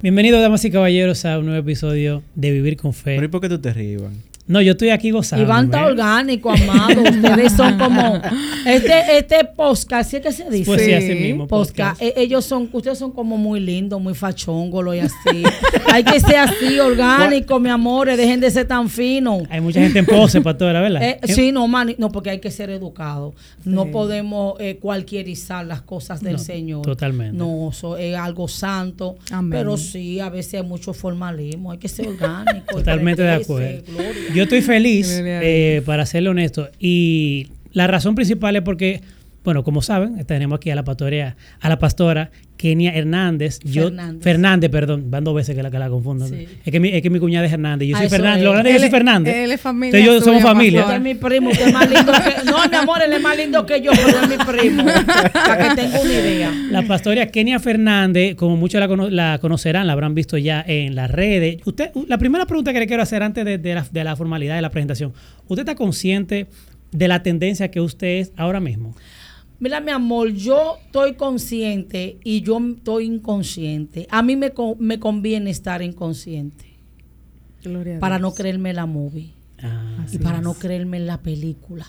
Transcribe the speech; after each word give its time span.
Bienvenidos, 0.00 0.40
damas 0.40 0.64
y 0.64 0.70
caballeros, 0.70 1.24
a 1.24 1.40
un 1.40 1.46
nuevo 1.46 1.60
episodio 1.60 2.22
de 2.36 2.52
Vivir 2.52 2.76
con 2.76 2.94
Fe. 2.94 3.16
¿Pero 3.16 3.28
por 3.32 3.40
qué 3.40 3.48
tú 3.48 3.58
te 3.58 3.72
ríes, 3.72 4.00
no, 4.48 4.62
yo 4.62 4.72
estoy 4.72 4.88
aquí 4.88 5.10
gozando. 5.10 5.44
Iván 5.44 5.66
está 5.66 5.84
orgánico, 5.84 6.50
amado. 6.50 7.02
Ustedes 7.02 7.52
son 7.52 7.78
como. 7.78 8.20
Este, 8.66 9.18
este 9.18 9.44
podcast, 9.44 10.10
¿sí 10.10 10.16
es 10.16 10.22
que 10.22 10.32
se 10.32 10.48
dice? 10.48 10.64
Pues 10.64 10.82
sí, 10.82 10.92
así 10.94 11.14
mismo. 11.14 11.46
Podcast. 11.46 12.00
E, 12.00 12.14
ellos 12.16 12.46
son, 12.46 12.68
ustedes 12.72 12.98
son 12.98 13.12
como 13.12 13.36
muy 13.36 13.60
lindos, 13.60 14.00
muy 14.00 14.14
fachóngolos 14.14 14.96
y 14.96 15.00
así. 15.00 15.42
Hay 15.92 16.02
que 16.02 16.18
ser 16.18 16.36
así, 16.36 16.78
orgánico, 16.78 17.60
mi 17.60 17.68
amor. 17.68 18.08
Dejen 18.08 18.40
de 18.40 18.50
ser 18.50 18.66
tan 18.66 18.88
finos. 18.88 19.42
Hay 19.50 19.60
mucha 19.60 19.80
gente 19.80 19.98
en 19.98 20.06
pose, 20.06 20.40
pastora, 20.40 20.80
¿verdad? 20.80 21.02
Eh, 21.02 21.20
sí, 21.24 21.52
no, 21.52 21.68
man, 21.68 21.94
no, 21.98 22.10
porque 22.10 22.30
hay 22.30 22.40
que 22.40 22.50
ser 22.50 22.70
educado. 22.70 23.34
No 23.64 23.90
podemos 23.90 24.54
eh, 24.60 24.78
cualquierizar 24.80 25.66
las 25.66 25.82
cosas 25.82 26.22
del 26.22 26.38
Señor. 26.38 26.82
Totalmente. 26.82 27.36
No, 27.36 27.68
eso 27.70 27.98
es 27.98 28.16
algo 28.16 28.48
santo. 28.48 29.16
Pero 29.50 29.76
sí, 29.76 30.20
a 30.20 30.30
veces 30.30 30.54
hay 30.54 30.66
mucho 30.66 30.94
formalismo. 30.94 31.70
Hay 31.72 31.78
que 31.78 31.88
ser 31.88 32.08
orgánico. 32.08 32.76
Totalmente 32.78 33.22
de 33.22 33.32
acuerdo. 33.32 33.82
Gloria. 33.86 34.37
Yo 34.38 34.44
estoy 34.44 34.62
feliz, 34.62 35.20
eh, 35.20 35.82
para 35.84 36.06
serle 36.06 36.28
honesto, 36.28 36.68
y 36.78 37.48
la 37.72 37.88
razón 37.88 38.14
principal 38.14 38.54
es 38.54 38.62
porque, 38.62 39.00
bueno, 39.48 39.64
como 39.64 39.80
saben, 39.80 40.22
tenemos 40.26 40.58
aquí 40.58 40.68
a 40.68 40.74
la 40.74 40.84
pastora, 40.84 41.34
a 41.58 41.68
la 41.70 41.78
pastora 41.78 42.30
Kenia 42.58 42.94
Hernández. 42.94 43.60
Yo, 43.64 43.90
Fernández. 44.20 44.70
perdón, 44.70 45.10
van 45.10 45.24
dos 45.24 45.34
veces 45.34 45.56
que 45.56 45.62
la, 45.62 45.70
que 45.70 45.78
la 45.78 45.88
confundo. 45.88 46.26
Es, 46.26 46.70
que 46.70 46.78
mi, 46.78 46.90
es 46.90 47.00
que 47.00 47.08
mi 47.08 47.18
cuñada 47.18 47.46
es 47.46 47.52
Hernández. 47.54 47.88
Yo 47.88 47.96
soy 47.96 48.10
Fernández. 48.10 48.44
Lo 48.44 48.52
grande 48.52 48.68
es 48.68 48.76
que 48.76 48.78
yo 48.78 48.82
soy 48.82 48.90
Fernández. 48.90 49.34
Él 49.34 49.50
es 49.50 49.58
familia. 49.58 49.98
Entonces 49.98 50.20
yo 50.20 50.22
somos 50.22 50.42
familia. 50.42 50.82
Usted 50.82 50.96
es 50.96 51.00
mi 51.00 51.14
primo, 51.14 51.48
usted 51.48 51.66
es 51.66 51.72
más 51.72 51.90
lindo 51.90 52.12
que. 52.12 52.44
No, 52.44 52.68
mi 52.68 52.76
amor, 52.76 53.00
él 53.02 53.12
es 53.14 53.22
más 53.22 53.36
lindo 53.38 53.64
que 53.64 53.80
yo, 53.80 53.90
pero 53.94 54.20
es 54.20 54.28
mi 54.28 54.36
primo. 54.36 54.84
para 55.32 55.68
que 55.70 55.80
tenga 55.80 55.98
una 55.98 56.12
idea. 56.12 56.52
La 56.70 56.82
pastora 56.82 57.26
Kenia 57.28 57.58
Fernández, 57.58 58.34
como 58.36 58.54
muchos 58.58 58.78
la, 58.78 59.08
la, 59.08 59.38
conocerán, 59.38 59.86
la 59.86 59.94
habrán 59.94 60.14
visto 60.14 60.36
ya 60.36 60.62
en 60.66 60.94
las 60.94 61.10
redes. 61.10 61.62
Usted, 61.64 61.92
la 62.06 62.18
primera 62.18 62.44
pregunta 62.44 62.74
que 62.74 62.80
le 62.80 62.86
quiero 62.86 63.02
hacer 63.02 63.22
antes 63.22 63.46
de, 63.46 63.56
de, 63.56 63.74
la, 63.76 63.86
de 63.90 64.04
la 64.04 64.14
formalidad 64.14 64.56
de 64.56 64.60
la 64.60 64.68
presentación. 64.68 65.14
¿Usted 65.46 65.62
está 65.62 65.74
consciente 65.74 66.48
de 66.92 67.08
la 67.08 67.22
tendencia 67.22 67.70
que 67.70 67.80
usted 67.80 68.18
es 68.18 68.32
ahora 68.36 68.60
mismo? 68.60 68.94
Mira, 69.60 69.80
mi 69.80 69.90
amor, 69.90 70.32
yo 70.32 70.78
estoy 70.86 71.14
consciente 71.14 72.18
y 72.22 72.42
yo 72.42 72.58
estoy 72.58 73.06
inconsciente. 73.06 74.06
A 74.10 74.22
mí 74.22 74.36
me, 74.36 74.52
me 74.78 75.00
conviene 75.00 75.50
estar 75.50 75.82
inconsciente. 75.82 76.66
para 77.98 78.18
no 78.18 78.34
creerme 78.34 78.72
la 78.72 78.86
movie. 78.86 79.32
Ah, 79.60 80.06
y 80.12 80.18
para 80.18 80.40
no 80.40 80.54
creerme 80.54 80.98
en 80.98 81.06
la 81.06 81.18
película. 81.18 81.86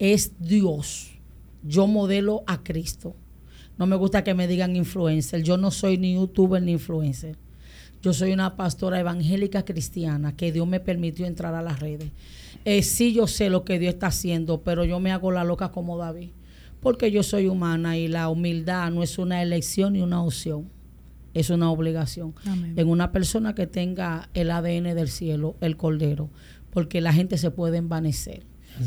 Es 0.00 0.32
Dios. 0.40 1.12
Yo 1.62 1.86
modelo 1.86 2.42
a 2.46 2.64
Cristo. 2.64 3.14
No 3.78 3.86
me 3.86 3.94
gusta 3.94 4.24
que 4.24 4.34
me 4.34 4.48
digan 4.48 4.74
influencer. 4.74 5.42
Yo 5.42 5.56
no 5.56 5.70
soy 5.70 5.96
ni 5.96 6.14
youtuber 6.14 6.60
ni 6.60 6.72
influencer. 6.72 7.36
Yo 8.02 8.12
soy 8.12 8.32
una 8.32 8.56
pastora 8.56 8.98
evangélica 8.98 9.64
cristiana 9.64 10.36
que 10.36 10.50
Dios 10.50 10.66
me 10.66 10.80
permitió 10.80 11.24
entrar 11.24 11.54
a 11.54 11.62
las 11.62 11.78
redes. 11.78 12.10
Eh, 12.64 12.82
sí, 12.82 13.12
yo 13.12 13.26
sé 13.26 13.50
lo 13.50 13.64
que 13.64 13.78
Dios 13.78 13.94
está 13.94 14.08
haciendo, 14.08 14.62
pero 14.62 14.84
yo 14.84 15.00
me 15.00 15.12
hago 15.12 15.32
la 15.32 15.44
loca 15.44 15.70
como 15.70 15.98
David. 15.98 16.30
Porque 16.80 17.10
yo 17.10 17.22
soy 17.22 17.46
humana 17.46 17.96
y 17.96 18.08
la 18.08 18.28
humildad 18.28 18.90
no 18.90 19.02
es 19.02 19.18
una 19.18 19.42
elección 19.42 19.92
ni 19.92 20.02
una 20.02 20.22
opción. 20.22 20.68
Es 21.34 21.48
una 21.48 21.70
obligación. 21.70 22.34
En 22.76 22.88
una 22.88 23.12
persona 23.12 23.54
que 23.54 23.66
tenga 23.66 24.28
el 24.34 24.50
ADN 24.50 24.94
del 24.94 25.08
cielo, 25.08 25.56
el 25.60 25.76
cordero. 25.76 26.30
Porque 26.70 27.00
la 27.00 27.12
gente 27.12 27.38
se 27.38 27.50
puede 27.50 27.78
envanecer. 27.78 28.46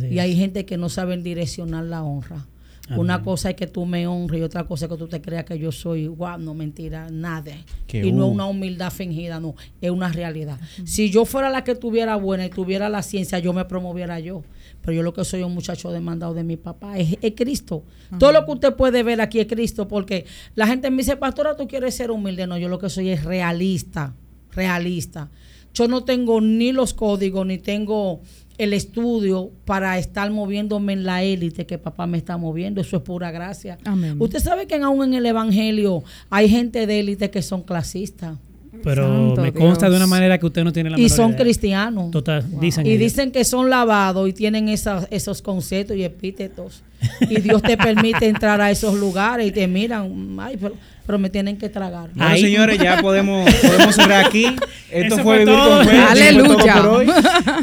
y 0.09 0.19
hay 0.19 0.35
gente 0.35 0.65
que 0.65 0.77
no 0.77 0.89
sabe 0.89 1.17
direccionar 1.17 1.85
la 1.85 2.03
honra. 2.03 2.47
Una 2.95 3.23
cosa 3.23 3.49
es 3.49 3.55
que 3.55 3.67
tú 3.67 3.85
me 3.85 4.05
honres 4.07 4.39
y 4.39 4.43
otra 4.43 4.65
cosa 4.65 4.85
es 4.85 4.91
que 4.91 4.97
tú 4.97 5.07
te 5.07 5.21
creas 5.21 5.45
que 5.45 5.57
yo 5.57 5.71
soy 5.71 6.07
guau, 6.07 6.39
no 6.39 6.53
mentira, 6.53 7.09
nada. 7.09 7.51
y 7.91 8.11
no 8.11 8.27
es 8.27 8.31
una 8.31 8.45
humildad 8.45 8.91
fingida, 8.91 9.39
no, 9.39 9.55
es 9.81 9.89
una 9.89 10.11
realidad. 10.11 10.59
Si 10.83 11.09
yo 11.09 11.25
fuera 11.25 11.49
la 11.49 11.63
que 11.63 11.75
tuviera 11.75 12.15
buena 12.15 12.45
y 12.45 12.49
tuviera 12.49 12.89
la 12.89 13.01
ciencia, 13.01 13.39
yo 13.39 13.53
me 13.53 13.65
promoviera 13.65 14.19
yo. 14.19 14.43
Pero 14.81 14.93
yo 14.93 15.03
lo 15.03 15.13
que 15.13 15.25
soy 15.25 15.41
un 15.41 15.53
muchacho 15.53 15.91
demandado 15.91 16.33
de 16.35 16.43
mi 16.43 16.57
papá 16.57 16.97
es, 16.99 17.17
Cristo. 17.35 17.83
Todo 18.19 18.31
lo 18.31 18.45
que 18.45 18.51
usted 18.51 18.75
puede 18.75 19.01
ver 19.01 19.19
aquí 19.19 19.39
es 19.39 19.47
Cristo, 19.47 19.87
porque 19.87 20.25
la 20.53 20.67
gente 20.67 20.91
me 20.91 20.97
dice, 20.97 21.17
pastora, 21.17 21.55
tú 21.55 21.67
quieres 21.67 21.95
ser 21.95 22.11
humilde. 22.11 22.45
No, 22.45 22.57
yo 22.57 22.69
lo 22.69 22.77
que 22.77 22.89
soy 22.89 23.09
es 23.09 23.23
realista, 23.23 24.13
realista. 24.51 25.31
Yo 25.73 25.87
no 25.87 26.03
tengo 26.03 26.39
ni 26.39 26.71
los 26.71 26.93
códigos, 26.93 27.45
ni 27.45 27.57
tengo 27.57 28.21
el 28.57 28.73
estudio 28.73 29.51
para 29.65 29.97
estar 29.97 30.31
moviéndome 30.31 30.93
en 30.93 31.03
la 31.03 31.23
élite 31.23 31.65
que 31.65 31.77
papá 31.77 32.07
me 32.07 32.17
está 32.17 32.37
moviendo. 32.37 32.81
Eso 32.81 32.97
es 32.97 33.03
pura 33.03 33.31
gracia. 33.31 33.77
Usted 34.19 34.39
sabe 34.39 34.67
que 34.67 34.75
aún 34.75 35.03
en 35.03 35.13
el 35.15 35.25
Evangelio 35.25 36.03
hay 36.29 36.49
gente 36.49 36.87
de 36.87 36.99
élite 36.99 37.29
que 37.29 37.41
son 37.41 37.63
clasistas. 37.63 38.37
Pero 38.83 39.35
me 39.37 39.53
consta 39.53 39.89
de 39.89 39.95
una 39.95 40.05
manera 40.05 40.37
que 40.37 40.45
usted 40.45 40.63
no 40.63 40.73
tiene 40.73 40.89
la 40.89 40.99
Y 40.99 41.09
son 41.09 41.33
cristianos. 41.33 42.11
Total, 42.11 42.45
dicen 42.59 42.85
y 42.85 42.97
dicen 42.97 43.31
que 43.31 43.45
son 43.45 43.69
lavados 43.69 44.27
y 44.29 44.33
tienen 44.33 44.67
esos 44.67 45.41
conceptos 45.41 45.95
y 45.97 46.03
epítetos. 46.03 46.83
Y 47.21 47.39
Dios 47.39 47.61
te 47.61 47.77
permite 47.77 48.27
entrar 48.27 48.59
a 48.61 48.69
esos 48.69 48.95
lugares 48.95 49.47
y 49.47 49.51
te 49.51 49.67
miran. 49.67 50.37
Ay, 50.39 50.57
pero 50.59 50.75
pero 51.05 51.19
me 51.19 51.29
tienen 51.29 51.57
que 51.57 51.69
tragar. 51.69 52.09
Bueno, 52.13 52.37
señores, 52.37 52.79
ya 52.79 53.01
podemos, 53.01 53.53
podemos 53.61 53.95
cerrar 53.95 54.25
aquí. 54.25 54.47
Esto 54.91 55.17
fue, 55.19 55.39
Vivir 55.39 55.55
con 55.55 55.85
Fe. 55.85 55.97
Aleluya. 55.97 56.83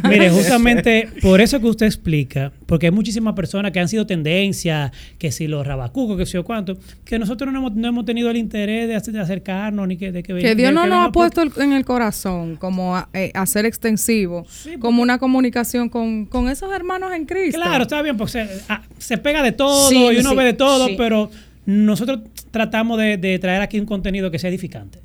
Mire, 0.08 0.30
justamente 0.42 1.08
por 1.20 1.40
eso 1.40 1.60
que 1.60 1.66
usted 1.66 1.86
explica, 1.86 2.52
porque 2.66 2.86
hay 2.86 2.92
muchísimas 2.92 3.34
personas 3.34 3.72
que 3.72 3.80
han 3.80 3.88
sido 3.88 4.06
tendencia, 4.06 4.92
que 5.18 5.32
si 5.32 5.46
los 5.46 5.66
rabacucos, 5.66 6.16
que 6.16 6.26
si 6.26 6.36
o 6.36 6.44
cuánto, 6.44 6.76
que 7.04 7.18
nosotros 7.18 7.52
no 7.52 7.60
hemos, 7.60 7.74
no 7.74 7.88
hemos 7.88 8.04
tenido 8.04 8.30
el 8.30 8.36
interés 8.36 8.88
de, 8.88 9.20
acercarnos 9.20 9.86
ni 9.88 9.96
que 9.96 10.12
de 10.12 10.22
que 10.22 10.34
Que 10.34 10.54
Dios 10.54 10.72
no 10.72 10.86
nos 10.86 11.08
ha 11.08 11.12
puesto 11.12 11.42
en 11.60 11.72
el 11.72 11.84
corazón 11.84 12.56
como 12.56 12.96
a, 12.96 13.08
eh, 13.12 13.30
hacer 13.34 13.66
extensivo, 13.66 14.46
como 14.78 15.02
una 15.02 15.18
comunicación 15.18 15.88
con, 15.88 16.26
con, 16.26 16.48
esos 16.48 16.72
hermanos 16.72 17.12
en 17.14 17.24
Cristo. 17.24 17.60
Claro, 17.60 17.82
está 17.82 18.02
bien, 18.02 18.16
porque 18.16 18.32
se, 18.32 18.48
ah, 18.68 18.82
se 18.98 19.18
pega 19.18 19.42
de 19.42 19.52
todo 19.52 20.12
y 20.12 20.18
uno 20.18 20.34
ve 20.34 20.44
de 20.44 20.52
todo, 20.52 20.88
pero 20.96 21.30
nosotros 21.66 22.20
tratamos 22.50 22.98
de, 22.98 23.38
traer 23.40 23.62
aquí 23.62 23.78
un 23.78 23.86
contenido 23.86 24.30
que 24.30 24.38
sea 24.38 24.50
edificante. 24.50 24.98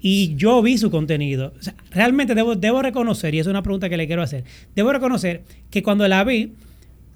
Y 0.00 0.34
yo 0.36 0.60
vi 0.62 0.76
su 0.76 0.90
contenido. 0.90 1.54
realmente 1.90 2.34
debo, 2.34 2.56
debo 2.56 2.82
reconocer, 2.82 3.34
y 3.34 3.38
es 3.38 3.46
una 3.46 3.62
pregunta 3.62 3.88
que 3.88 3.96
le 3.96 4.06
quiero 4.06 4.22
hacer, 4.22 4.44
debo 4.74 4.92
reconocer 4.92 5.42
que 5.70 5.82
cuando 5.82 6.06
la 6.06 6.22
vi, 6.24 6.52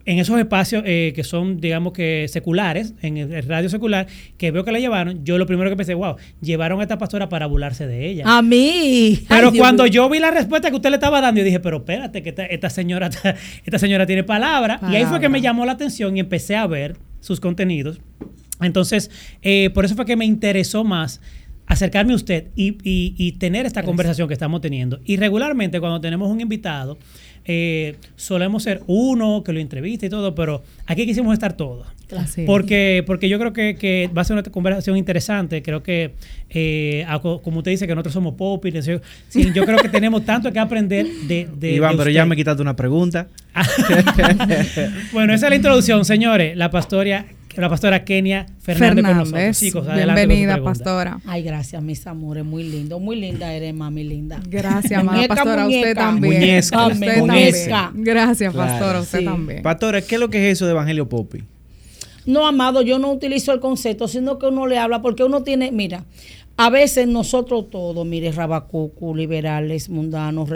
en 0.09 0.19
esos 0.19 0.39
espacios 0.39 0.83
eh, 0.87 1.13
que 1.15 1.23
son, 1.23 1.61
digamos 1.61 1.93
que 1.93 2.29
seculares, 2.29 2.95
en 3.03 3.19
el, 3.19 3.43
radio 3.43 3.69
secular, 3.69 4.07
que 4.39 4.51
veo 4.51 4.65
que 4.65 4.73
la 4.73 4.81
llevaron, 4.81 5.23
yo 5.23 5.37
lo 5.37 5.45
primero 5.45 5.69
que 5.69 5.77
pensé, 5.77 5.93
wow, 5.93 6.17
llevaron 6.41 6.81
a 6.81 6.85
esta 6.85 6.97
pastora 6.97 7.29
para 7.29 7.45
burlarse 7.45 7.87
de 7.87 8.07
ella. 8.09 8.25
A 8.27 8.41
mí. 8.41 9.21
Pero 9.29 9.53
cuando 9.53 9.87
yo 9.87 10.09
vi 10.09 10.19
la 10.19 10.31
respuesta 10.31 10.71
que 10.71 10.77
usted 10.77 10.89
le 10.89 10.97
estaba 10.97 11.21
dando, 11.21 11.41
yo 11.41 11.45
dije, 11.45 11.61
pero 11.61 11.77
espérate, 11.79 12.23
que 12.23 12.35
esta, 12.49 12.71
señora, 12.71 13.11
esta 13.67 13.79
señora 13.79 14.07
tiene 14.07 14.25
palabra. 14.25 14.81
Y 14.91 14.97
ahí 14.97 15.05
fue 15.05 15.21
que 15.21 15.29
me 15.29 15.43
llamó 15.43 15.67
la 15.67 15.73
atención 15.73 16.17
y 16.17 16.21
empecé 16.21 16.57
a 16.57 16.67
ver 16.67 16.97
sus 17.21 17.39
contenidos. 17.39 18.01
Entonces, 18.61 19.11
eh, 19.43 19.71
por 19.71 19.85
eso 19.85 19.95
fue 19.95 20.05
que 20.05 20.17
me 20.17 20.25
interesó 20.25 20.85
más 20.85 21.21
acercarme 21.69 22.15
a 22.15 22.17
usted 22.17 22.47
y, 22.57 23.33
tener 23.33 23.67
esta 23.67 23.83
conversación 23.83 24.27
que 24.27 24.35
estamos 24.35 24.61
teniendo. 24.61 25.01
Y 25.05 25.17
regularmente 25.17 25.81
cuando 25.81 26.01
tenemos 26.01 26.31
un 26.31 26.41
invitado, 26.41 26.99
eh, 27.45 27.97
solemos 28.17 28.63
ser 28.63 28.83
uno 28.87 29.43
que 29.45 29.53
lo 29.53 29.61
entrevista 29.61 30.07
y 30.07 30.09
todo, 30.09 30.35
pero 30.35 30.63
aquí 30.87 31.07
quisimos 31.07 31.35
estar 31.35 31.57
todos. 31.57 31.87
Porque, 32.47 33.05
porque 33.07 33.29
yo 33.29 33.39
creo 33.39 33.53
que, 33.53 34.11
va 34.17 34.23
a 34.23 34.25
ser 34.25 34.35
una 34.35 34.43
conversación 34.43 34.97
interesante. 34.97 35.63
Creo 35.63 35.83
que, 35.83 36.15
eh, 36.49 37.07
como 37.21 37.59
usted 37.59 37.71
dice, 37.71 37.87
que 37.87 37.95
nosotros 37.95 38.15
somos 38.15 38.35
pop, 38.35 38.65
y 38.65 38.73
yo, 38.73 39.01
yo 39.55 39.65
creo 39.67 39.79
que 39.79 39.91
tenemos 39.91 40.25
tanto 40.25 40.51
que 40.51 40.59
aprender 40.59 41.07
de. 41.27 41.49
de 41.55 41.73
Iván, 41.73 41.99
pero 41.99 42.09
ya 42.09 42.25
me 42.25 42.35
quitaste 42.35 42.63
una 42.63 42.77
pregunta. 42.77 43.29
bueno, 45.13 45.35
esa 45.35 45.47
es 45.47 45.51
la 45.51 45.57
introducción, 45.57 46.05
señores. 46.07 46.57
La 46.57 46.71
pastoria 46.71 47.27
la 47.61 47.69
pastora 47.69 48.05
Kenia 48.05 48.47
Fernández, 48.61 49.05
con 49.05 49.17
nosotros. 49.17 49.59
Chicos, 49.59 49.87
Bienvenida, 49.95 50.63
pastora. 50.63 51.21
Ay, 51.27 51.43
gracias, 51.43 51.83
mis 51.83 52.07
amores. 52.07 52.45
Muy 52.45 52.65
lindo, 52.65 53.01
muy 53.01 53.17
linda 53.17 53.53
eres, 53.53 53.75
mami 53.75 54.05
linda. 54.05 54.41
Gracias, 54.47 55.03
mamá 55.05 55.27
pastora. 55.27 55.67
Usted 55.67 55.95
también. 55.95 56.35
Muñezca. 56.35 56.87
Usted 56.87 57.19
muñezca. 57.19 57.91
Gracias, 57.95 58.55
pastora. 58.55 59.01
Usted 59.01 59.25
también. 59.25 59.63
Pastora, 59.63 60.01
¿qué 60.03 60.15
es 60.15 60.21
lo 60.21 60.31
que 60.31 60.47
es 60.47 60.57
eso 60.57 60.67
de 60.67 60.73
Evangelio 60.73 61.09
Popi? 61.09 61.43
No, 62.27 62.47
amado, 62.47 62.83
yo 62.83 62.99
no 62.99 63.11
utilizo 63.11 63.53
el 63.53 63.61
concepto, 63.61 64.07
sino 64.07 64.39
que 64.39 64.47
uno 64.47 64.67
le 64.67 64.79
habla 64.79 65.01
porque 65.01 65.25
uno 65.25 65.43
tiene, 65.43 65.73
mira, 65.73 66.05
a 66.59 66.71
veces 66.71 67.09
nosotros 67.09 67.71
todos, 67.71 68.07
mire, 68.07 68.33
rabacucu, 68.33 69.15
liberales, 69.15 69.89
mundanos, 69.89 70.51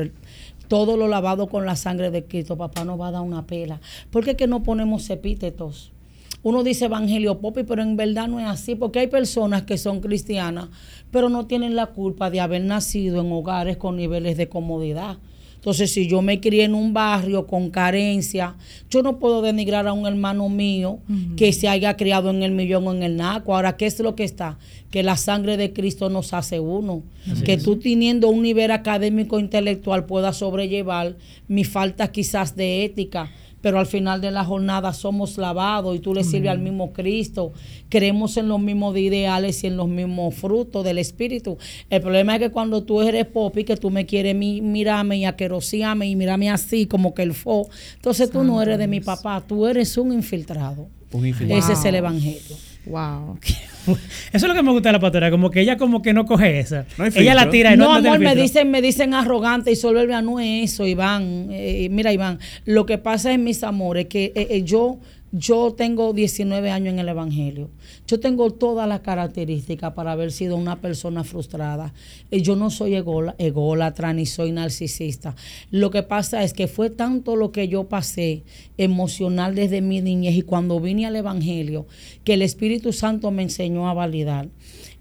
todo 0.69 0.97
lo 0.97 1.09
lavado 1.09 1.49
con 1.49 1.65
la 1.65 1.77
sangre 1.77 2.11
de 2.11 2.25
Cristo, 2.25 2.57
papá 2.57 2.85
nos 2.85 3.01
va 3.01 3.09
a 3.09 3.13
dar 3.13 3.23
una 3.23 3.47
pela. 3.47 3.81
¿Por 4.11 4.25
qué 4.25 4.37
que 4.37 4.47
no 4.47 4.63
ponemos 4.63 5.09
epítetos? 5.11 5.93
Uno 6.43 6.65
dice 6.65 6.87
evangelio 6.87 7.39
popi, 7.39 7.63
pero 7.63 7.83
en 7.83 7.97
verdad 7.97 8.29
no 8.29 8.41
es 8.41 8.47
así, 8.47 8.75
porque 8.75 8.99
hay 8.99 9.07
personas 9.07 9.63
que 9.63 9.79
son 9.79 10.01
cristianas, 10.01 10.69
pero 11.11 11.29
no 11.29 11.47
tienen 11.47 11.77
la 11.77 11.87
culpa 11.87 12.31
de 12.31 12.41
haber 12.41 12.63
nacido 12.63 13.21
en 13.21 13.31
hogares 13.31 13.77
con 13.77 13.97
niveles 13.97 14.37
de 14.37 14.49
comodidad. 14.49 15.19
Entonces, 15.63 15.93
si 15.93 16.09
yo 16.09 16.23
me 16.23 16.41
crié 16.41 16.65
en 16.65 16.75
un 16.75 16.93
barrio 16.93 17.47
con 17.47 17.71
carencia, 17.71 18.57
yo 18.91 19.01
no 19.05 19.21
puedo 19.21 19.43
denigrar 19.43 19.87
a 19.87 19.93
un 19.93 20.09
hermano 20.09 20.49
mío 20.49 20.99
que 21.37 21.53
se 21.53 21.69
haya 21.69 21.97
criado 21.97 22.31
en 22.31 22.43
el 22.43 22.51
millón 22.51 22.89
o 22.89 22.93
en 22.93 23.05
el 23.05 23.17
naco. 23.17 23.55
Ahora, 23.55 23.77
¿qué 23.77 23.87
es 23.87 24.01
lo 24.01 24.17
que 24.17 24.25
está? 24.25 24.59
Que 24.91 25.05
la 25.05 25.17
sangre 25.17 25.57
de 25.57 25.73
Cristo 25.73 26.11
nos 26.11 26.35
hace 26.35 26.59
uno. 26.59 27.05
que 27.45 27.59
tú 27.59 27.79
teniendo 27.79 28.29
un 28.29 28.43
nivel 28.43 28.73
académico 28.73 29.39
intelectual 29.39 30.05
puedas 30.05 30.39
sobrellevar 30.39 31.15
mi 31.47 31.63
falta 31.63 32.11
quizás 32.11 32.57
de 32.57 32.85
ética 32.85 33.31
pero 33.63 33.79
al 33.79 33.87
final 33.87 34.21
de 34.21 34.31
la 34.31 34.45
jornada 34.45 34.93
somos 34.93 35.39
lavados 35.39 35.97
y 35.97 36.01
tú 36.01 36.13
le 36.13 36.25
sirves 36.25 36.51
al 36.51 36.59
mismo 36.59 36.93
Cristo. 36.93 37.53
Creemos 37.89 38.37
en 38.37 38.49
los 38.49 38.61
mismos 38.61 38.97
ideales 38.99 39.65
y 39.65 39.69
en 39.69 39.79
los 39.79 39.89
mismos 39.89 40.35
frutos 40.35 40.85
del 40.85 40.99
Espíritu. 40.99 41.57
El 41.89 42.03
problema 42.03 42.35
es 42.35 42.41
que 42.41 42.51
cuando 42.51 42.83
tú 42.83 43.01
eres 43.01 43.25
popi, 43.25 43.65
que 43.65 43.77
tú 43.77 43.91
me 43.91 44.05
quieres 44.05 44.35
mirarme 44.35 45.19
y 45.19 45.25
aquerosíame 45.25 46.09
y 46.09 46.17
mirarme 46.17 46.51
así 46.51 46.87
como 46.87 47.15
que 47.15 47.23
el 47.23 47.33
fo, 47.33 47.69
entonces 47.95 48.31
tú 48.31 48.45
no 48.45 48.61
eres 48.61 48.79
de 48.79 48.89
mi 48.89 49.01
papá, 49.01 49.43
tú 49.47 49.67
eres 49.67 49.97
un 49.97 50.13
infiltrado. 50.13 50.89
Un 51.13 51.27
infiltrado. 51.27 51.63
Ese 51.63 51.73
es 51.75 51.85
el 51.85 51.95
Evangelio. 51.95 52.57
Wow. 52.87 53.39
Eso 53.87 53.97
es 54.33 54.43
lo 54.43 54.55
que 54.55 54.63
me 54.63 54.73
gusta 54.73 54.89
de 54.89 54.93
la 54.95 55.01
pastora, 55.01 55.31
como 55.31 55.51
que 55.51 55.61
ella 55.61 55.77
como 55.77 56.03
que 56.03 56.13
no 56.13 56.25
coge 56.25 56.61
esa. 56.61 56.87
ella 57.15 57.35
la 57.35 57.51
tira 57.51 57.75
y 57.75 57.77
no, 57.77 58.01
no 58.01 58.09
amor, 58.09 58.19
me 58.19 58.35
dicen, 58.35 58.71
me 58.71 58.83
dicen 58.83 59.15
arrogante 59.15 59.71
y 59.71 59.77
solo 59.77 60.05
no 60.23 60.41
es 60.41 60.73
eso, 60.73 60.87
Iván. 60.87 61.49
Eh, 61.51 61.89
mira, 61.91 62.13
Iván, 62.13 62.39
lo 62.65 62.87
que 62.87 62.99
pasa 62.99 63.33
es 63.33 63.39
mis 63.39 63.63
amores 63.63 64.07
que 64.07 64.33
eh, 64.35 64.49
eh, 64.51 64.63
yo 64.63 64.99
yo 65.33 65.73
tengo 65.73 66.13
19 66.13 66.71
años 66.71 66.93
en 66.93 66.99
el 66.99 67.09
Evangelio. 67.09 67.71
Yo 68.07 68.21
tengo 68.21 68.51
todas 68.51 68.87
las 68.87 69.01
características 69.01 69.95
para 69.95 70.13
haber 70.13 70.31
sido 70.31 70.57
una 70.57 70.83
persona 70.83 71.25
frustrada. 71.25 71.95
Yo 72.31 72.55
no 72.55 72.69
soy 72.69 72.95
ególatra 72.95 74.13
ni 74.13 74.27
soy 74.27 74.53
narcisista. 74.53 75.35
Lo 75.71 75.91
que 75.91 76.03
pasa 76.03 76.43
es 76.43 76.53
que 76.53 76.69
fue 76.69 76.91
tanto 76.91 77.35
lo 77.35 77.51
que 77.51 77.67
yo 77.67 77.85
pasé 77.85 78.43
emocional 78.77 79.55
desde 79.55 79.81
mi 79.81 80.03
niñez 80.03 80.37
y 80.37 80.43
cuando 80.43 80.79
vine 80.81 81.07
al 81.07 81.17
Evangelio 81.17 81.87
que 82.25 82.35
el 82.35 82.43
Espíritu 82.43 82.93
Santo 82.93 83.31
me 83.31 83.43
enseñó 83.43 83.89
a 83.89 83.95
validar. 83.95 84.51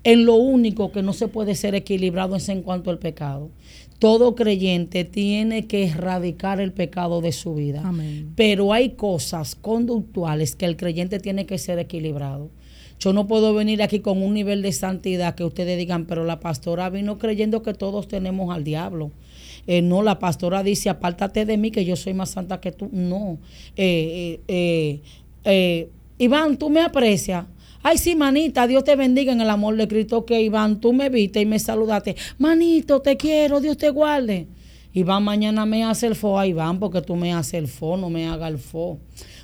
En 0.06 0.26
lo 0.26 0.36
único 0.36 0.94
que 0.94 1.04
no 1.04 1.12
se 1.12 1.28
puede 1.28 1.56
ser 1.56 1.76
equilibrado 1.76 2.38
es 2.38 2.48
en 2.48 2.64
cuanto 2.64 2.90
al 2.90 3.00
pecado 3.00 3.52
todo 4.02 4.34
creyente 4.34 5.06
tiene 5.06 5.68
que 5.68 5.84
erradicar 5.84 6.60
el 6.60 6.74
pecado 6.74 7.22
de 7.22 7.32
su 7.32 7.54
vida. 7.54 7.84
Pero 8.36 8.74
hay 8.74 8.96
cosas 8.96 9.54
conductuales 9.54 10.56
que 10.56 10.66
el 10.66 10.76
creyente 10.76 11.20
tiene 11.20 11.46
que 11.46 11.60
ser 11.60 11.78
equilibrado. 11.78 12.50
Yo 13.00 13.14
no 13.14 13.28
puedo 13.28 13.54
venir 13.54 13.84
aquí 13.84 14.00
con 14.00 14.24
un 14.24 14.34
nivel 14.34 14.64
de 14.64 14.72
santidad 14.72 15.36
que 15.36 15.44
ustedes 15.44 15.78
digan, 15.78 16.08
pero 16.08 16.26
la 16.26 16.40
pastora 16.40 16.90
vino 16.90 17.20
creyendo 17.20 17.62
que 17.62 17.76
todos 17.76 18.08
tenemos 18.08 18.52
al 18.52 18.64
diablo. 18.64 19.12
Eh, 19.68 19.84
no, 19.84 20.02
la 20.02 20.18
pastora 20.18 20.64
dice, 20.64 20.90
apártate 20.90 21.46
de 21.46 21.58
mí 21.58 21.70
que 21.70 21.86
yo 21.86 21.96
soy 21.96 22.16
más 22.16 22.32
santa 22.32 22.60
que 22.60 22.72
tú. 22.72 22.90
No. 22.92 23.38
Eh, 23.76 24.40
eh, 25.46 25.90
Iván, 26.18 26.58
tú 26.58 26.72
me 26.72 26.82
aprecias. 26.82 27.46
Ay, 27.84 27.98
sí, 27.98 28.16
manita, 28.16 28.68
Dios 28.68 28.84
te 28.84 28.96
bendiga 28.96 29.34
en 29.34 29.42
el 29.42 29.50
amor 29.50 29.76
de 29.76 29.88
Cristo. 29.88 30.26
Que 30.26 30.42
Iván, 30.42 30.80
tú 30.80 30.94
me 30.94 31.10
viste 31.10 31.42
y 31.42 31.46
me 31.46 31.60
saludaste. 31.60 32.16
Manito, 32.38 33.02
te 33.02 33.18
quiero, 33.18 33.60
Dios 33.60 33.78
te 33.78 33.90
guarde. 33.90 34.48
Iván 34.94 35.24
mañana 35.24 35.66
me 35.66 35.84
hace 35.86 36.08
el 36.08 36.16
fo 36.16 36.38
a 36.38 36.46
Iván 36.46 36.78
porque 36.78 37.02
tú 37.02 37.16
me 37.16 37.34
haces 37.34 37.54
el 37.56 37.68
fo, 37.68 37.96
no 37.96 38.10
me 38.10 38.28
haga 38.28 38.48
el 38.50 38.58
fo. 38.58 39.00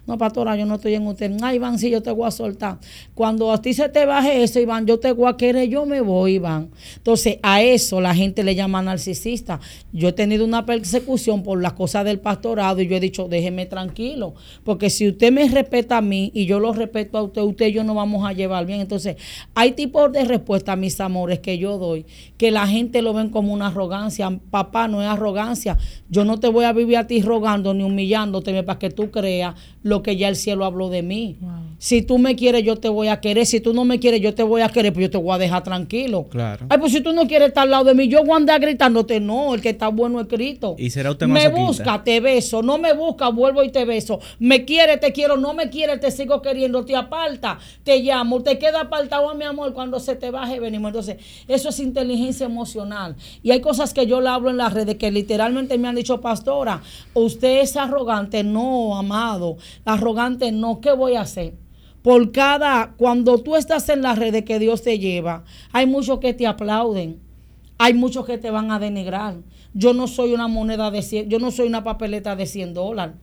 No, 0.08 0.18
pastora, 0.18 0.56
yo 0.56 0.66
no 0.66 0.76
estoy 0.76 0.96
en 0.96 1.06
usted. 1.06 1.30
Ay, 1.42 1.58
Iván, 1.58 1.78
sí, 1.78 1.90
yo 1.90 2.02
te 2.02 2.12
voy 2.12 2.26
a 2.26 2.32
soltar. 2.32 2.80
Cuando 3.14 3.52
a 3.52 3.62
ti 3.62 3.74
se 3.74 3.90
te 3.90 4.06
baje 4.06 4.42
eso, 4.42 4.58
Iván, 4.58 4.86
yo 4.86 5.00
te 5.02 5.12
voy 5.12 5.28
a 5.28 5.36
querer, 5.36 5.68
yo 5.68 5.86
me 5.86 6.00
voy, 6.00 6.36
Iván. 6.36 6.70
Entonces, 6.96 7.40
a 7.44 7.62
eso 7.62 8.00
la 8.00 8.16
gente 8.16 8.46
le 8.46 8.56
llama 8.56 8.82
narcisista. 8.82 9.60
Yo 9.92 10.08
he 10.08 10.14
tenido 10.14 10.46
una 10.46 10.66
persecución 10.66 11.44
por 11.44 11.62
las 11.62 11.74
cosas 11.74 12.06
del 12.06 12.22
pastorado 12.22 12.82
y 12.82 12.88
yo 12.88 12.96
he 12.96 13.02
dicho, 13.02 13.28
déjeme 13.28 13.66
tranquilo. 13.66 14.34
Porque 14.64 14.90
si 14.90 15.10
usted 15.10 15.30
me 15.34 15.50
respeta 15.50 15.98
a 15.98 16.02
mí 16.02 16.32
y 16.34 16.46
yo 16.46 16.62
lo 16.62 16.72
respeto 16.72 17.18
a 17.18 17.24
usted, 17.24 17.42
usted 17.42 17.68
y 17.68 17.74
yo 17.74 17.84
no 17.84 17.94
vamos 17.94 18.26
a 18.26 18.32
llevar 18.32 18.66
bien. 18.66 18.80
Entonces, 18.80 19.18
hay 19.56 19.74
tipos 19.74 20.10
de 20.14 20.24
respuesta, 20.24 20.78
mis 20.78 21.02
amores, 21.02 21.40
que 21.40 21.58
yo 21.58 21.78
doy, 21.78 22.06
que 22.38 22.52
la 22.52 22.66
gente 22.66 23.02
lo 23.02 23.14
ven 23.14 23.28
como 23.28 23.52
una 23.52 23.68
arrogancia. 23.68 24.40
Papá, 24.52 24.88
no 24.88 25.02
es 25.02 25.10
arrogancia. 25.10 25.78
Yo 26.10 26.24
no 26.24 26.40
te 26.40 26.48
voy 26.48 26.64
a 26.64 26.72
vivir 26.72 26.96
a 26.96 27.08
ti 27.08 27.22
rogando 27.22 27.74
ni 27.74 27.84
humillándote 27.84 28.64
para 28.64 28.80
que 28.80 28.90
tú 28.90 29.12
creas 29.12 29.56
lo 29.84 29.97
que 30.04 30.18
ya 30.18 30.30
el 30.30 30.36
cielo 30.36 30.66
habló 30.66 30.90
de 30.90 31.02
mí. 31.04 31.38
Si 31.80 32.02
tú 32.02 32.18
me 32.18 32.36
quieres, 32.36 32.64
yo 32.64 32.76
te 32.78 32.90
voy 32.90 33.08
a 33.08 33.22
querer. 33.22 33.46
Si 33.46 33.62
tú 33.62 33.72
no 33.72 33.86
me 33.86 34.00
quieres, 34.00 34.20
yo 34.20 34.34
te 34.34 34.42
voy 34.42 34.62
a 34.62 34.70
querer, 34.70 34.94
pues 34.94 35.06
yo 35.06 35.12
te 35.12 35.18
voy 35.18 35.36
a 35.36 35.38
dejar 35.38 35.64
tranquilo. 35.64 36.26
Claro. 36.30 36.66
Ay, 36.70 36.80
pues 36.80 36.92
si 36.92 37.02
tú 37.02 37.14
no 37.14 37.28
quieres 37.28 37.50
estar 37.50 37.64
al 37.64 37.72
lado 37.72 37.84
de 37.86 37.94
mí, 37.94 38.08
yo 38.08 38.24
voy 38.24 38.32
a 38.32 38.38
andar 38.38 38.60
gritándote. 38.60 39.20
No, 39.20 39.54
el 39.54 39.62
que 39.62 39.70
está 39.70 39.90
bueno 39.90 40.20
es 40.20 40.28
Cristo. 40.28 40.76
Y 40.80 40.90
será 40.90 41.12
usted 41.12 41.28
Me 41.28 41.50
busca, 41.50 42.04
te 42.04 42.20
beso. 42.20 42.64
No 42.64 42.80
me 42.80 42.94
busca, 42.94 43.30
vuelvo 43.30 43.64
y 43.64 43.70
te 43.70 43.86
beso. 43.86 44.20
Me 44.40 44.66
quiere, 44.66 44.98
te 44.98 45.12
quiero. 45.12 45.38
No 45.38 45.54
me 45.54 45.70
quiere, 45.70 45.98
te 46.00 46.10
sigo 46.10 46.42
queriendo. 46.42 46.84
Te 46.84 46.96
aparta, 46.96 47.60
te 47.84 48.00
llamo. 48.00 48.42
Te 48.42 48.58
queda 48.58 48.82
apartado 48.82 49.30
a 49.30 49.36
mi 49.36 49.46
amor 49.46 49.74
cuando 49.74 50.00
se 50.00 50.16
te 50.16 50.32
baje, 50.32 50.60
venimos. 50.60 50.90
Entonces, 50.90 51.18
eso 51.48 51.70
es 51.70 51.80
inteligencia 51.80 52.48
emocional. 52.48 53.16
Y 53.44 53.52
hay 53.52 53.62
cosas 53.62 53.94
que 53.94 54.08
yo 54.08 54.20
le 54.20 54.30
hablo 54.30 54.50
en 54.50 54.58
las 54.58 54.74
redes 54.74 54.96
que 54.96 55.12
literalmente 55.12 55.78
me 55.78 55.88
han 55.88 55.96
dicho, 55.96 56.22
pastora, 56.22 56.82
usted 57.14 57.62
es 57.62 57.78
arrogante. 57.78 58.44
No, 58.44 58.98
amado. 58.98 59.58
Arrogante, 59.86 60.52
no. 60.52 60.82
¿Qué 60.82 60.92
voy 60.92 61.14
a 61.14 61.22
hacer? 61.22 61.67
Por 62.08 62.32
cada, 62.32 62.94
cuando 62.96 63.38
tú 63.40 63.58
estás 63.58 63.90
en 63.90 64.02
la 64.02 64.16
red 64.16 64.32
de 64.32 64.46
que 64.46 64.60
Dios 64.60 64.82
te 64.82 64.98
lleva, 64.98 65.44
hay 65.74 65.88
muchos 65.88 66.20
que 66.20 66.34
te 66.34 66.48
aplauden, 66.48 67.20
hay 67.78 67.94
muchos 67.94 68.26
que 68.26 68.38
te 68.38 68.50
van 68.50 68.72
a 68.72 68.80
denigrar. 68.80 69.36
Yo 69.74 69.94
no 69.94 70.08
soy 70.08 70.34
una 70.34 70.48
moneda 70.48 70.90
de 70.90 71.02
100, 71.02 71.28
yo 71.28 71.38
no 71.40 71.52
soy 71.52 71.68
una 71.68 71.84
papeleta 71.84 72.38
de 72.38 72.46
100 72.46 72.74
dólares. 72.74 73.16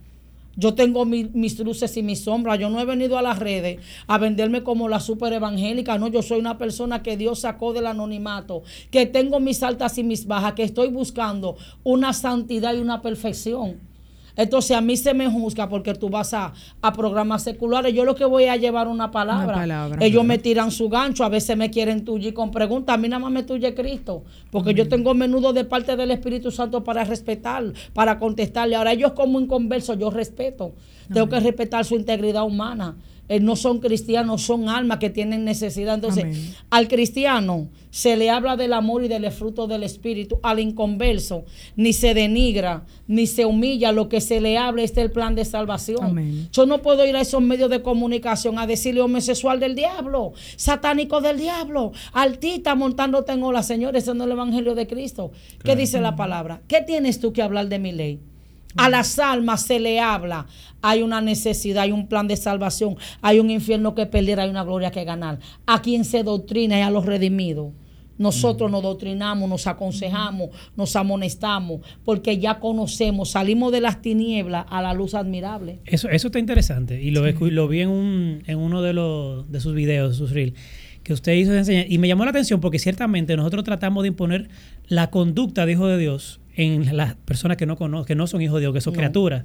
Yo 0.55 0.75
tengo 0.75 1.07
mis 1.07 1.59
luces 1.61 1.97
y 1.97 2.03
mis 2.03 2.25
sombras. 2.25 2.59
Yo 2.59 2.69
no 2.69 2.79
he 2.79 2.85
venido 2.85 3.17
a 3.17 3.23
las 3.23 3.39
redes 3.39 3.81
a 4.07 4.19
venderme 4.19 4.63
como 4.63 4.87
la 4.91 5.01
super 5.01 5.33
evangélica. 5.33 5.97
No, 5.97 6.09
yo 6.09 6.21
soy 6.21 6.39
una 6.39 6.59
persona 6.59 7.03
que 7.03 7.17
Dios 7.17 7.41
sacó 7.41 7.73
del 7.73 7.87
anonimato, 7.87 8.65
que 8.91 9.07
tengo 9.07 9.41
mis 9.41 9.63
altas 9.63 9.97
y 9.97 10.05
mis 10.05 10.27
bajas, 10.27 10.53
que 10.53 10.63
estoy 10.63 10.89
buscando 10.89 11.57
una 11.85 12.13
santidad 12.13 12.75
y 12.75 12.81
una 12.81 13.01
perfección. 13.01 13.94
Entonces 14.37 14.77
a 14.77 14.81
mí 14.81 14.97
se 14.97 15.15
me 15.15 15.31
juzga 15.31 15.69
porque 15.69 15.95
tú 15.95 16.09
vas 16.09 16.35
a, 16.35 16.53
programas 16.95 17.43
seculares. 17.43 17.95
Yo 17.95 18.05
lo 18.05 18.15
que 18.15 18.25
voy 18.25 18.45
a 18.45 18.57
llevar 18.57 18.89
una 18.89 19.11
palabra. 19.11 19.97
Ellos 20.01 20.25
me 20.25 20.39
tiran 20.39 20.71
su 20.71 20.89
gancho, 20.89 21.25
a 21.25 21.29
veces 21.29 21.57
me 21.57 21.71
quieren 21.71 22.05
tuyo 22.05 22.33
con 22.35 22.51
preguntas. 22.51 22.95
A 22.95 22.99
mí 22.99 23.09
nada 23.09 23.21
más 23.21 23.33
me 23.33 23.43
tuye 23.43 23.75
Cristo. 23.75 24.25
Porque 24.51 24.75
yo 24.75 24.89
tengo 24.89 25.15
menudo 25.15 25.53
de 25.53 25.65
parte 25.65 25.97
del 25.97 26.11
Espíritu 26.11 26.51
Santo 26.51 26.85
para 26.85 27.05
respetar, 27.05 27.65
para 27.93 28.19
contestarle. 28.19 28.77
Ahora 28.77 28.93
ellos 28.93 29.13
como 29.13 29.41
inconversos, 29.41 29.99
yo 29.99 30.11
respeto. 30.11 30.75
Tengo 31.13 31.29
que 31.29 31.41
respetar 31.41 31.85
su 31.85 31.97
integridad 31.97 32.45
humana. 32.45 32.97
Eh, 33.29 33.41
no 33.41 33.57
son 33.57 33.81
cristianos, 33.81 34.43
son 34.43 34.69
almas 34.69 34.99
que 34.99 35.11
tienen 35.11 35.45
necesidad. 35.45 35.95
Entonces, 35.95 36.55
al 36.71 36.89
cristiano 36.89 37.69
se 37.91 38.17
le 38.17 38.29
habla 38.29 38.57
del 38.57 38.73
amor 38.73 39.05
y 39.05 39.09
del 39.09 39.31
fruto 39.31 39.67
del 39.67 39.83
Espíritu, 39.83 40.39
al 40.43 40.59
inconverso 40.59 41.45
ni 41.77 41.93
se 41.93 42.13
denigra, 42.13 42.85
ni 43.07 43.27
se 43.27 43.45
humilla, 43.45 43.93
lo 43.93 44.09
que 44.09 44.21
se 44.21 44.41
le 44.41 44.59
habla 44.59 44.83
es 44.83 44.95
del 44.95 45.11
plan 45.11 45.35
de 45.35 45.45
salvación. 45.45 46.51
Yo 46.53 46.67
no 46.67 46.83
puedo 46.83 47.07
ir 47.07 47.17
a 47.17 47.21
esos 47.21 47.41
medios 47.41 47.71
de 47.71 47.83
comunicación 47.83 48.59
a 48.59 48.67
decirle 48.67 49.01
homosexual 49.01 49.61
del 49.61 49.75
diablo, 49.75 50.33
satánico 50.57 51.21
del 51.21 51.39
diablo, 51.39 51.93
altita 52.13 52.75
montándote 52.75 53.33
en 53.33 53.43
ola, 53.43 53.63
Señor, 53.63 53.97
ese 53.97 54.15
no 54.15 54.25
es 54.25 54.27
el 54.27 54.33
Evangelio 54.33 54.75
de 54.75 54.87
Cristo. 54.87 55.33
¿Qué 55.63 55.77
dice 55.77 56.01
la 56.01 56.17
palabra? 56.17 56.63
¿Qué 56.69 56.83
tienes 56.83 57.21
tú 57.21 57.33
que 57.33 57.43
hablar 57.43 57.69
de 57.69 57.79
mi 57.79 57.93
ley? 57.93 58.21
A 58.77 58.89
las 58.89 59.19
almas 59.19 59.63
se 59.63 59.79
le 59.79 60.01
habla. 60.01 60.47
Hay 60.83 61.03
una 61.03 61.21
necesidad, 61.21 61.85
hay 61.85 61.93
un 61.93 62.09
plan 62.09 62.29
de 62.29 62.37
salvación, 62.37 62.97
hay 63.23 63.39
un 63.39 63.51
infierno 63.51 63.95
que 63.95 64.07
perder, 64.07 64.41
hay 64.41 64.51
una 64.51 64.65
gloria 64.65 64.91
que 64.91 65.05
ganar. 65.05 65.39
A 65.67 65.81
quien 65.81 66.05
se 66.05 66.23
doctrina 66.23 66.79
y 66.79 66.83
a 66.83 66.91
los 66.91 67.07
redimidos. 67.07 67.73
Nosotros 68.17 68.71
nos 68.71 68.83
doctrinamos, 68.83 69.49
nos 69.49 69.67
aconsejamos, 69.67 70.51
nos 70.77 70.95
amonestamos, 70.95 71.81
porque 72.05 72.39
ya 72.39 72.61
conocemos, 72.61 73.31
salimos 73.31 73.73
de 73.73 73.81
las 73.81 74.03
tinieblas 74.03 74.67
a 74.69 74.81
la 74.83 74.95
luz 74.95 75.15
admirable. 75.15 75.81
Eso, 75.85 76.09
eso 76.09 76.29
está 76.29 76.39
interesante 76.39 77.03
y 77.03 77.11
lo, 77.11 77.27
lo 77.27 77.69
vi 77.69 77.81
en, 77.81 77.89
un, 77.89 78.43
en 78.47 78.59
uno 78.59 78.83
de, 78.83 78.93
los, 78.93 79.51
de 79.51 79.61
sus 79.61 79.75
videos, 79.75 80.13
de 80.13 80.17
sus 80.17 80.31
reels 80.31 80.55
que 81.03 81.13
usted 81.13 81.33
hizo 81.33 81.55
enseñar. 81.55 81.87
Y 81.89 81.99
me 81.99 82.09
llamó 82.09 82.25
la 82.25 82.31
atención 82.31 82.61
porque 82.61 82.79
ciertamente 82.79 83.37
nosotros 83.37 83.65
tratamos 83.65 84.03
de 84.05 84.09
imponer 84.09 84.49
la 84.89 85.11
conducta 85.11 85.67
de 85.67 85.73
hijo 85.73 85.87
de 85.87 85.99
Dios 85.99 86.41
en 86.57 86.97
las 86.97 87.15
personas 87.15 87.57
que 87.57 87.67
no 87.67 87.77
conocen, 87.77 88.07
que 88.07 88.15
no 88.15 88.27
son 88.27 88.41
hijos 88.43 88.57
de 88.57 88.61
Dios, 88.63 88.75
que 88.75 88.81
son 88.81 88.95
criaturas. 88.95 89.45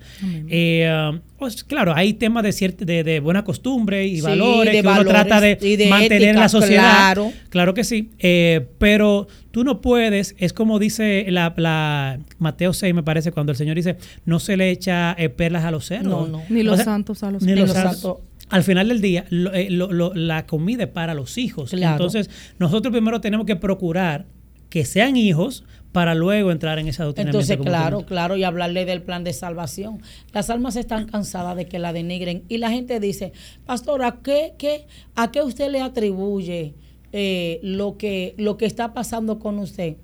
Eh, 0.50 0.90
um, 1.12 1.20
pues, 1.38 1.64
claro, 1.64 1.94
hay 1.96 2.14
temas 2.14 2.44
de, 2.44 2.76
de, 2.78 3.04
de, 3.04 3.20
buena 3.20 3.44
costumbre 3.44 4.06
y 4.06 4.22
valores 4.22 4.82
que 4.82 4.88
uno 4.88 5.06
trata 5.06 5.42
de, 5.42 5.88
mantener 5.90 6.30
en 6.30 6.40
la 6.40 6.50
sociedad. 6.50 7.18
Claro, 7.50 7.74
que 7.74 7.84
sí. 7.84 8.12
Eh, 8.20 8.68
pero 8.78 9.28
tú 9.52 9.64
no 9.64 9.82
puedes, 9.82 10.36
es 10.38 10.54
como 10.54 10.80
dice 10.80 11.26
la, 11.30 12.20
Mateo 12.38 12.74
6, 12.74 12.94
me 12.94 13.04
parece, 13.04 13.32
cuando 13.32 13.52
el 13.52 13.58
Señor 13.58 13.76
dice, 13.76 13.98
no 14.26 14.40
se 14.40 14.58
le 14.58 14.70
echa 14.70 15.16
eh, 15.18 15.30
perlas 15.30 15.66
a 15.66 15.72
los 15.72 15.86
cerdos. 15.86 16.30
Ni 16.50 16.64
los 16.64 16.82
santos 16.82 17.24
a 17.24 17.32
los 17.32 17.42
Ni 17.44 17.56
los 17.56 17.72
santos 17.72 18.18
al 18.50 18.64
final 18.64 18.88
del 18.88 19.00
día, 19.00 19.26
la 19.30 20.46
comida 20.48 20.84
es 20.86 20.90
para 20.90 21.14
los 21.14 21.38
hijos. 21.38 21.74
Entonces, 21.74 22.30
nosotros 22.58 22.92
primero 22.92 23.22
tenemos 23.22 23.46
que 23.46 23.56
procurar 23.56 24.26
que 24.70 24.86
sean 24.86 25.16
hijos 25.18 25.64
para 25.92 26.14
luego 26.14 26.52
entrar 26.52 26.80
en 26.80 26.88
esa 26.88 27.04
doctrina. 27.04 27.30
Entonces, 27.30 27.58
claro, 27.58 28.06
claro, 28.06 28.38
y 28.38 28.44
hablarle 28.44 28.86
del 28.86 29.02
plan 29.02 29.24
de 29.24 29.34
salvación. 29.34 30.02
Las 30.34 30.50
almas 30.50 30.76
están 30.76 31.08
cansadas 31.08 31.56
de 31.56 31.66
que 31.66 31.80
la 31.80 31.94
denigren 31.94 32.44
y 32.48 32.58
la 32.58 32.70
gente 32.70 33.00
dice, 33.00 33.34
pastor, 33.66 34.04
¿a 34.04 34.20
qué, 34.22 34.54
qué, 34.58 34.86
a 35.16 35.32
qué 35.32 35.42
usted 35.42 35.72
le 35.72 35.82
atribuye 35.82 36.76
eh, 37.12 37.60
lo, 37.64 37.98
que, 37.98 38.36
lo 38.38 38.58
que 38.58 38.66
está 38.66 38.94
pasando 38.94 39.40
con 39.40 39.58
usted? 39.58 39.98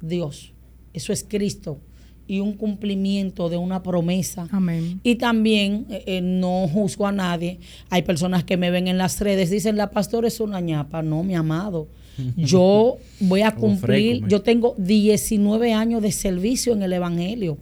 Dios, 0.00 0.54
eso 0.94 1.12
es 1.12 1.24
Cristo 1.28 1.80
y 2.26 2.38
un 2.38 2.52
cumplimiento 2.52 3.48
de 3.48 3.56
una 3.56 3.82
promesa. 3.82 4.46
Amén. 4.52 5.00
Y 5.02 5.16
también 5.16 5.86
eh, 5.90 6.04
eh, 6.06 6.20
no 6.22 6.68
juzgo 6.68 7.08
a 7.08 7.12
nadie. 7.12 7.58
Hay 7.90 8.02
personas 8.02 8.44
que 8.44 8.56
me 8.56 8.70
ven 8.70 8.86
en 8.86 8.98
las 8.98 9.18
redes, 9.18 9.50
dicen, 9.50 9.76
la 9.76 9.90
pastora 9.90 10.28
es 10.28 10.38
una 10.38 10.60
ñapa. 10.60 11.02
No, 11.02 11.24
mi 11.24 11.34
amado. 11.34 11.88
Yo 12.36 12.98
voy 13.20 13.42
a 13.42 13.54
cumplir, 13.54 14.26
yo 14.26 14.42
tengo 14.42 14.74
19 14.78 15.72
años 15.72 16.02
de 16.02 16.12
servicio 16.12 16.72
en 16.72 16.82
el 16.82 16.92
Evangelio. 16.92 17.58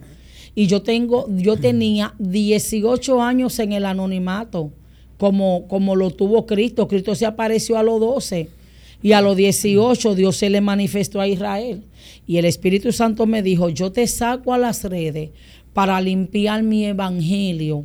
Y 0.55 0.67
yo 0.67 0.83
tengo, 0.83 1.27
yo 1.37 1.57
tenía 1.57 2.15
18 2.19 3.23
años 3.23 3.59
en 3.61 3.73
el 3.73 3.85
anonimato, 3.85 4.73
como, 5.17 5.69
como 5.69 5.95
lo 5.95 6.11
tuvo 6.11 6.47
Cristo. 6.47 6.89
Cristo 6.89 7.15
se 7.15 7.27
apareció 7.27 7.79
a 7.79 7.83
los 7.83 8.01
12 8.01 8.49
y 9.03 9.13
a 9.13 9.21
los 9.21 9.37
18 9.37 10.15
Dios 10.15 10.37
se 10.37 10.51
le 10.51 10.61
manifestó 10.61 11.21
a 11.21 11.29
Israel. 11.29 11.85
Y 12.27 12.39
el 12.39 12.45
Espíritu 12.45 12.93
Santo 12.93 13.27
me 13.27 13.43
dijo, 13.43 13.69
yo 13.69 13.93
te 13.93 14.07
saco 14.07 14.53
a 14.53 14.59
las 14.59 14.85
redes 14.85 15.31
para 15.79 16.01
limpiar 16.01 16.65
mi 16.65 16.87
evangelio, 16.87 17.85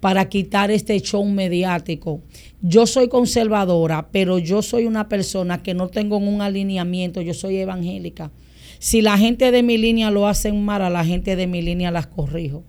para 0.00 0.28
quitar 0.28 0.72
este 0.72 1.00
show 1.00 1.24
mediático. 1.24 2.22
Yo 2.60 2.88
soy 2.88 3.08
conservadora, 3.08 4.08
pero 4.10 4.40
yo 4.40 4.62
soy 4.62 4.86
una 4.86 5.08
persona 5.08 5.62
que 5.62 5.72
no 5.72 5.86
tengo 5.86 6.16
un 6.16 6.42
alineamiento, 6.42 7.20
yo 7.20 7.32
soy 7.32 7.58
evangélica. 7.58 8.32
Si 8.80 9.00
la 9.00 9.16
gente 9.16 9.52
de 9.52 9.62
mi 9.62 9.78
línea 9.78 10.10
lo 10.10 10.26
hacen 10.26 10.60
mal, 10.64 10.82
a 10.82 10.90
la 10.90 11.04
gente 11.04 11.36
de 11.36 11.46
mi 11.46 11.62
línea 11.62 11.92
las 11.92 12.08
corrijo. 12.08 12.64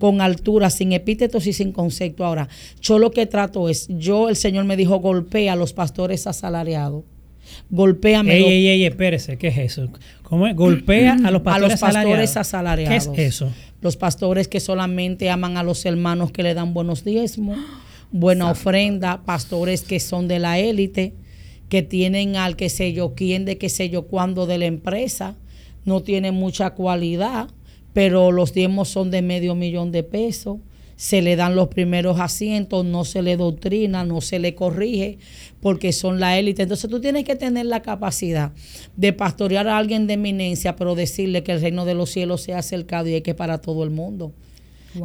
Con 0.00 0.20
altura, 0.20 0.70
sin 0.70 0.90
epítetos 0.90 1.46
y 1.46 1.52
sin 1.52 1.70
concepto. 1.70 2.24
Ahora, 2.24 2.48
yo 2.82 2.98
lo 2.98 3.12
que 3.12 3.26
trato 3.26 3.68
es, 3.68 3.86
yo, 3.90 4.28
el 4.28 4.34
Señor 4.34 4.64
me 4.64 4.76
dijo, 4.76 4.98
golpea 4.98 5.52
a 5.52 5.56
los 5.56 5.72
pastores 5.72 6.26
asalariados. 6.26 7.04
Golpea 7.68 8.22
Ey, 8.22 8.42
ey, 8.42 8.66
ey, 8.68 8.84
espérese, 8.86 9.36
¿qué 9.36 9.48
es 9.48 9.58
eso? 9.58 9.88
¿Cómo 10.24 10.48
es? 10.48 10.56
Golpea 10.56 11.12
a 11.24 11.30
los 11.30 11.42
pastores, 11.42 11.80
a 11.82 11.86
los 11.86 11.94
pastores 11.94 12.36
asalariados. 12.36 13.08
¿Qué 13.08 13.26
es 13.26 13.34
eso? 13.34 13.52
Los 13.80 13.96
pastores 13.96 14.48
que 14.48 14.60
solamente 14.60 15.30
aman 15.30 15.56
a 15.56 15.62
los 15.62 15.84
hermanos 15.84 16.32
que 16.32 16.42
le 16.42 16.54
dan 16.54 16.74
buenos 16.74 17.04
diezmos 17.04 17.58
buena 18.12 18.50
ofrenda, 18.50 19.22
pastores 19.24 19.82
que 19.82 20.00
son 20.00 20.28
de 20.28 20.38
la 20.38 20.58
élite, 20.58 21.14
que 21.68 21.82
tienen 21.82 22.36
al 22.36 22.56
que 22.56 22.68
sé 22.68 22.92
yo 22.92 23.14
quién, 23.14 23.44
de 23.44 23.58
qué 23.58 23.68
sé 23.68 23.90
yo 23.90 24.06
cuándo 24.06 24.46
de 24.46 24.58
la 24.58 24.66
empresa, 24.66 25.36
no 25.84 26.02
tienen 26.02 26.34
mucha 26.34 26.70
cualidad, 26.70 27.48
pero 27.92 28.32
los 28.32 28.52
diezmos 28.52 28.88
son 28.88 29.10
de 29.10 29.22
medio 29.22 29.54
millón 29.54 29.92
de 29.92 30.02
pesos, 30.02 30.58
se 30.96 31.22
le 31.22 31.36
dan 31.36 31.54
los 31.56 31.68
primeros 31.68 32.20
asientos, 32.20 32.84
no 32.84 33.04
se 33.04 33.22
le 33.22 33.36
doctrina, 33.36 34.04
no 34.04 34.20
se 34.20 34.38
le 34.38 34.54
corrige, 34.54 35.18
porque 35.60 35.92
son 35.92 36.20
la 36.20 36.38
élite. 36.38 36.62
Entonces 36.62 36.90
tú 36.90 37.00
tienes 37.00 37.24
que 37.24 37.36
tener 37.36 37.66
la 37.66 37.82
capacidad 37.82 38.52
de 38.96 39.12
pastorear 39.12 39.68
a 39.68 39.76
alguien 39.76 40.06
de 40.06 40.14
eminencia, 40.14 40.76
pero 40.76 40.94
decirle 40.94 41.42
que 41.42 41.52
el 41.52 41.60
reino 41.60 41.84
de 41.84 41.94
los 41.94 42.10
cielos 42.10 42.42
se 42.42 42.54
ha 42.54 42.58
acercado 42.58 43.08
y 43.08 43.14
es 43.14 43.22
que 43.22 43.34
para 43.34 43.58
todo 43.58 43.84
el 43.84 43.90
mundo. 43.90 44.32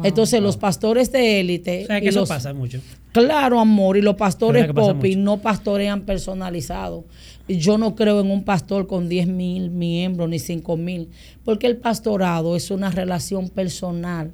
Entonces, 0.02 0.42
los 0.42 0.56
pastores 0.56 1.12
de 1.12 1.40
élite. 1.40 1.84
O 1.84 1.86
sea, 1.86 2.00
que 2.00 2.08
eso 2.08 2.26
pasa 2.26 2.52
mucho. 2.52 2.80
Claro, 3.12 3.60
amor. 3.60 3.96
Y 3.96 4.02
los 4.02 4.16
pastores 4.16 4.66
popi 4.72 5.16
no 5.16 5.38
pastorean 5.38 6.02
personalizados. 6.02 7.04
Yo 7.48 7.78
no 7.78 7.94
creo 7.94 8.20
en 8.20 8.30
un 8.30 8.44
pastor 8.44 8.86
con 8.86 9.08
10 9.08 9.28
mil 9.28 9.70
miembros 9.70 10.28
ni 10.28 10.38
5 10.38 10.76
mil. 10.76 11.08
Porque 11.44 11.66
el 11.66 11.76
pastorado 11.76 12.56
es 12.56 12.70
una 12.70 12.90
relación 12.90 13.48
personal. 13.48 14.32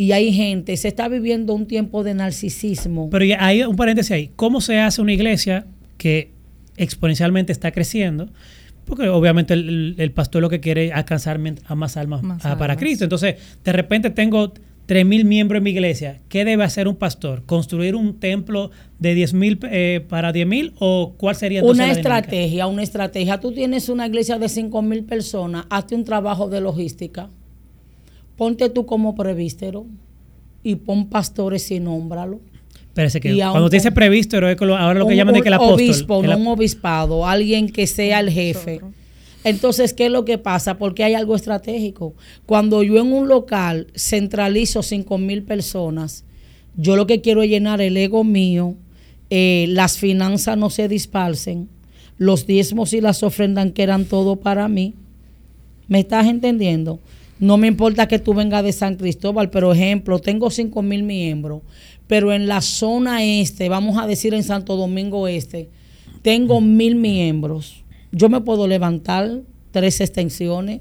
Y 0.00 0.12
hay 0.12 0.32
gente, 0.32 0.76
se 0.76 0.86
está 0.86 1.08
viviendo 1.08 1.52
un 1.54 1.66
tiempo 1.66 2.04
de 2.04 2.14
narcisismo. 2.14 3.10
Pero 3.10 3.24
hay 3.40 3.64
un 3.64 3.74
paréntesis 3.74 4.12
ahí. 4.12 4.30
¿Cómo 4.36 4.60
se 4.60 4.78
hace 4.78 5.02
una 5.02 5.12
iglesia 5.12 5.66
que 5.96 6.30
exponencialmente 6.76 7.50
está 7.50 7.72
creciendo? 7.72 8.28
Porque 8.84 9.08
obviamente 9.08 9.54
el, 9.54 10.12
pastor 10.14 10.40
lo 10.40 10.48
que 10.48 10.60
quiere 10.60 10.86
es 10.86 10.92
alcanzar 10.92 11.40
a 11.66 11.74
más 11.74 11.96
almas, 11.96 12.22
para 12.40 12.76
Cristo. 12.76 13.04
Entonces, 13.04 13.34
de 13.64 13.72
repente 13.72 14.10
tengo 14.10 14.54
3.000 14.88 15.24
miembros 15.24 15.58
en 15.58 15.64
mi 15.64 15.70
iglesia, 15.70 16.20
¿qué 16.28 16.44
debe 16.44 16.62
hacer 16.62 16.86
un 16.86 16.94
pastor? 16.94 17.44
¿Construir 17.44 17.96
un 17.96 18.20
templo 18.20 18.70
de 19.00 19.16
10.000 19.16 19.68
eh, 19.70 20.06
para 20.08 20.32
10.000 20.32 20.74
o 20.78 21.14
cuál 21.18 21.34
sería 21.34 21.58
entonces 21.58 21.84
Una 21.84 21.92
estrategia, 21.92 22.66
una 22.68 22.82
estrategia. 22.84 23.40
Tú 23.40 23.52
tienes 23.52 23.88
una 23.88 24.06
iglesia 24.06 24.38
de 24.38 24.46
5.000 24.46 25.06
personas, 25.06 25.66
hazte 25.68 25.96
un 25.96 26.04
trabajo 26.04 26.48
de 26.48 26.60
logística. 26.60 27.28
Ponte 28.38 28.70
tú 28.70 28.86
como 28.86 29.16
prevístero 29.16 29.84
y 30.62 30.76
pon 30.76 31.10
pastores 31.10 31.70
y 31.72 31.80
nómbralo. 31.80 32.40
Parece 32.94 33.20
que 33.20 33.36
cuando 33.36 33.68
te 33.68 33.76
dice 33.76 33.90
prevístero, 33.92 34.48
ahora 34.76 35.00
lo 35.00 35.08
que 35.08 35.16
llaman 35.16 35.34
de 35.34 35.42
que 35.42 35.48
el 35.48 35.54
apóstol. 35.54 35.74
Obispo, 35.74 36.22
no 36.22 36.36
un 36.36 36.46
obispado, 36.46 37.26
alguien 37.26 37.68
que 37.68 37.86
sea 37.88 38.20
el 38.20 38.30
jefe. 38.30 38.80
Entonces, 39.42 39.92
¿qué 39.92 40.06
es 40.06 40.12
lo 40.12 40.24
que 40.24 40.38
pasa? 40.38 40.78
Porque 40.78 41.02
hay 41.02 41.14
algo 41.14 41.34
estratégico. 41.34 42.14
Cuando 42.46 42.82
yo 42.84 43.00
en 43.00 43.12
un 43.12 43.28
local 43.28 43.88
centralizo 43.96 44.82
5 44.82 45.18
mil 45.18 45.42
personas, 45.42 46.24
yo 46.76 46.94
lo 46.94 47.08
que 47.08 47.20
quiero 47.20 47.42
es 47.42 47.50
llenar 47.50 47.80
el 47.80 47.96
ego 47.96 48.22
mío, 48.22 48.76
eh, 49.30 49.66
las 49.68 49.98
finanzas 49.98 50.56
no 50.56 50.70
se 50.70 50.86
disparcen, 50.86 51.68
los 52.18 52.46
diezmos 52.46 52.92
y 52.92 53.00
las 53.00 53.24
ofrendas 53.24 53.72
que 53.72 53.82
eran 53.82 54.04
todo 54.04 54.36
para 54.36 54.68
mí. 54.68 54.94
¿Me 55.88 56.00
estás 56.00 56.26
entendiendo? 56.26 57.00
No 57.38 57.56
me 57.56 57.68
importa 57.68 58.08
que 58.08 58.18
tú 58.18 58.34
vengas 58.34 58.64
de 58.64 58.72
San 58.72 58.96
Cristóbal, 58.96 59.50
pero 59.50 59.72
ejemplo, 59.72 60.18
tengo 60.18 60.50
5 60.50 60.82
mil 60.82 61.04
miembros, 61.04 61.62
pero 62.06 62.32
en 62.32 62.48
la 62.48 62.60
zona 62.60 63.22
este, 63.24 63.68
vamos 63.68 63.96
a 63.98 64.06
decir 64.06 64.34
en 64.34 64.42
Santo 64.42 64.76
Domingo 64.76 65.28
Este, 65.28 65.68
tengo 66.22 66.60
mil 66.60 66.96
miembros. 66.96 67.84
Yo 68.10 68.28
me 68.28 68.40
puedo 68.40 68.66
levantar 68.66 69.42
tres 69.70 70.00
extensiones, 70.00 70.80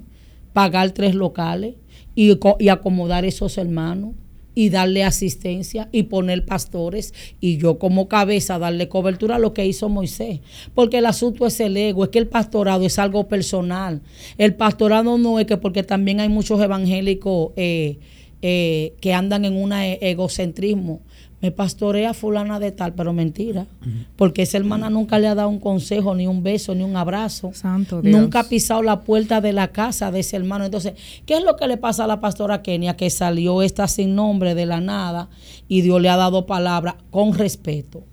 pagar 0.54 0.92
tres 0.92 1.14
locales 1.14 1.76
y, 2.16 2.38
y 2.60 2.70
acomodar 2.70 3.26
esos 3.26 3.58
hermanos 3.58 4.16
y 4.58 4.72
darle 4.72 5.04
asistencia 5.04 5.88
y 5.92 6.04
poner 6.04 6.44
pastores 6.44 7.14
y 7.40 7.58
yo 7.58 7.78
como 7.78 8.08
cabeza 8.08 8.58
darle 8.58 8.90
cobertura 8.90 9.36
a 9.36 9.40
lo 9.40 9.54
que 9.54 9.68
hizo 9.68 9.88
Moisés. 9.88 10.40
Porque 10.74 10.98
el 10.98 11.06
asunto 11.06 11.46
es 11.46 11.60
el 11.60 11.78
ego, 11.78 12.06
es 12.06 12.10
que 12.10 12.18
el 12.18 12.26
pastorado 12.26 12.84
es 12.84 12.98
algo 12.98 13.28
personal. 13.28 14.02
El 14.40 14.56
pastorado 14.56 15.20
no 15.20 15.40
es 15.40 15.46
que 15.46 15.58
porque 15.58 15.84
también 15.84 16.22
hay 16.22 16.30
muchos 16.30 16.60
evangélicos 16.60 17.52
eh, 17.56 18.00
eh, 18.42 18.94
que 19.00 19.14
andan 19.14 19.46
en 19.46 19.58
un 19.58 19.74
egocentrismo. 19.74 21.02
Me 21.40 21.52
pastorea 21.52 22.14
fulana 22.16 22.60
de 22.60 22.72
tal, 22.72 22.94
pero 22.94 23.14
mentira, 23.14 23.68
porque 24.16 24.42
esa 24.42 24.58
hermana 24.58 24.90
nunca 24.90 25.20
le 25.20 25.28
ha 25.28 25.36
dado 25.36 25.50
un 25.50 25.60
consejo, 25.60 26.16
ni 26.16 26.26
un 26.26 26.42
beso, 26.42 26.74
ni 26.74 26.84
un 26.84 26.96
abrazo. 26.96 27.52
Santo 27.54 28.02
Nunca 28.04 28.40
ha 28.40 28.50
pisado 28.50 28.82
la 28.82 29.02
puerta 29.02 29.40
de 29.40 29.54
la 29.54 29.68
casa 29.68 30.10
de 30.12 30.22
ese 30.22 30.36
hermano. 30.36 30.66
Entonces, 30.66 30.94
¿qué 31.28 31.36
es 31.36 31.44
lo 31.44 31.56
que 31.56 31.68
le 31.68 31.78
pasa 31.78 32.06
a 32.06 32.08
la 32.08 32.20
pastora 32.20 32.64
Kenia? 32.64 32.96
Que 32.98 33.12
salió 33.12 33.62
esta 33.62 33.88
sin 33.88 34.16
nombre 34.16 34.56
de 34.56 34.66
la 34.66 34.82
nada 34.82 35.30
y 35.68 35.82
Dios 35.82 36.02
le 36.02 36.10
ha 36.10 36.18
dado 36.18 36.48
palabra 36.48 36.98
con 37.12 37.34
respeto. 37.34 38.04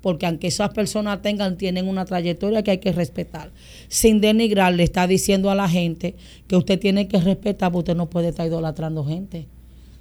Porque 0.00 0.26
aunque 0.26 0.48
esas 0.48 0.70
personas 0.70 1.22
tengan, 1.22 1.56
tienen 1.56 1.86
una 1.86 2.04
trayectoria 2.04 2.64
que 2.64 2.72
hay 2.72 2.78
que 2.78 2.90
respetar. 2.90 3.52
Sin 3.86 4.20
denigrar, 4.20 4.74
le 4.74 4.82
está 4.82 5.06
diciendo 5.06 5.48
a 5.50 5.54
la 5.54 5.68
gente 5.68 6.16
que 6.48 6.56
usted 6.56 6.80
tiene 6.80 7.06
que 7.06 7.20
respetar, 7.20 7.70
porque 7.70 7.92
usted 7.92 7.96
no 7.96 8.10
puede 8.10 8.30
estar 8.30 8.44
idolatrando 8.44 9.04
gente. 9.04 9.46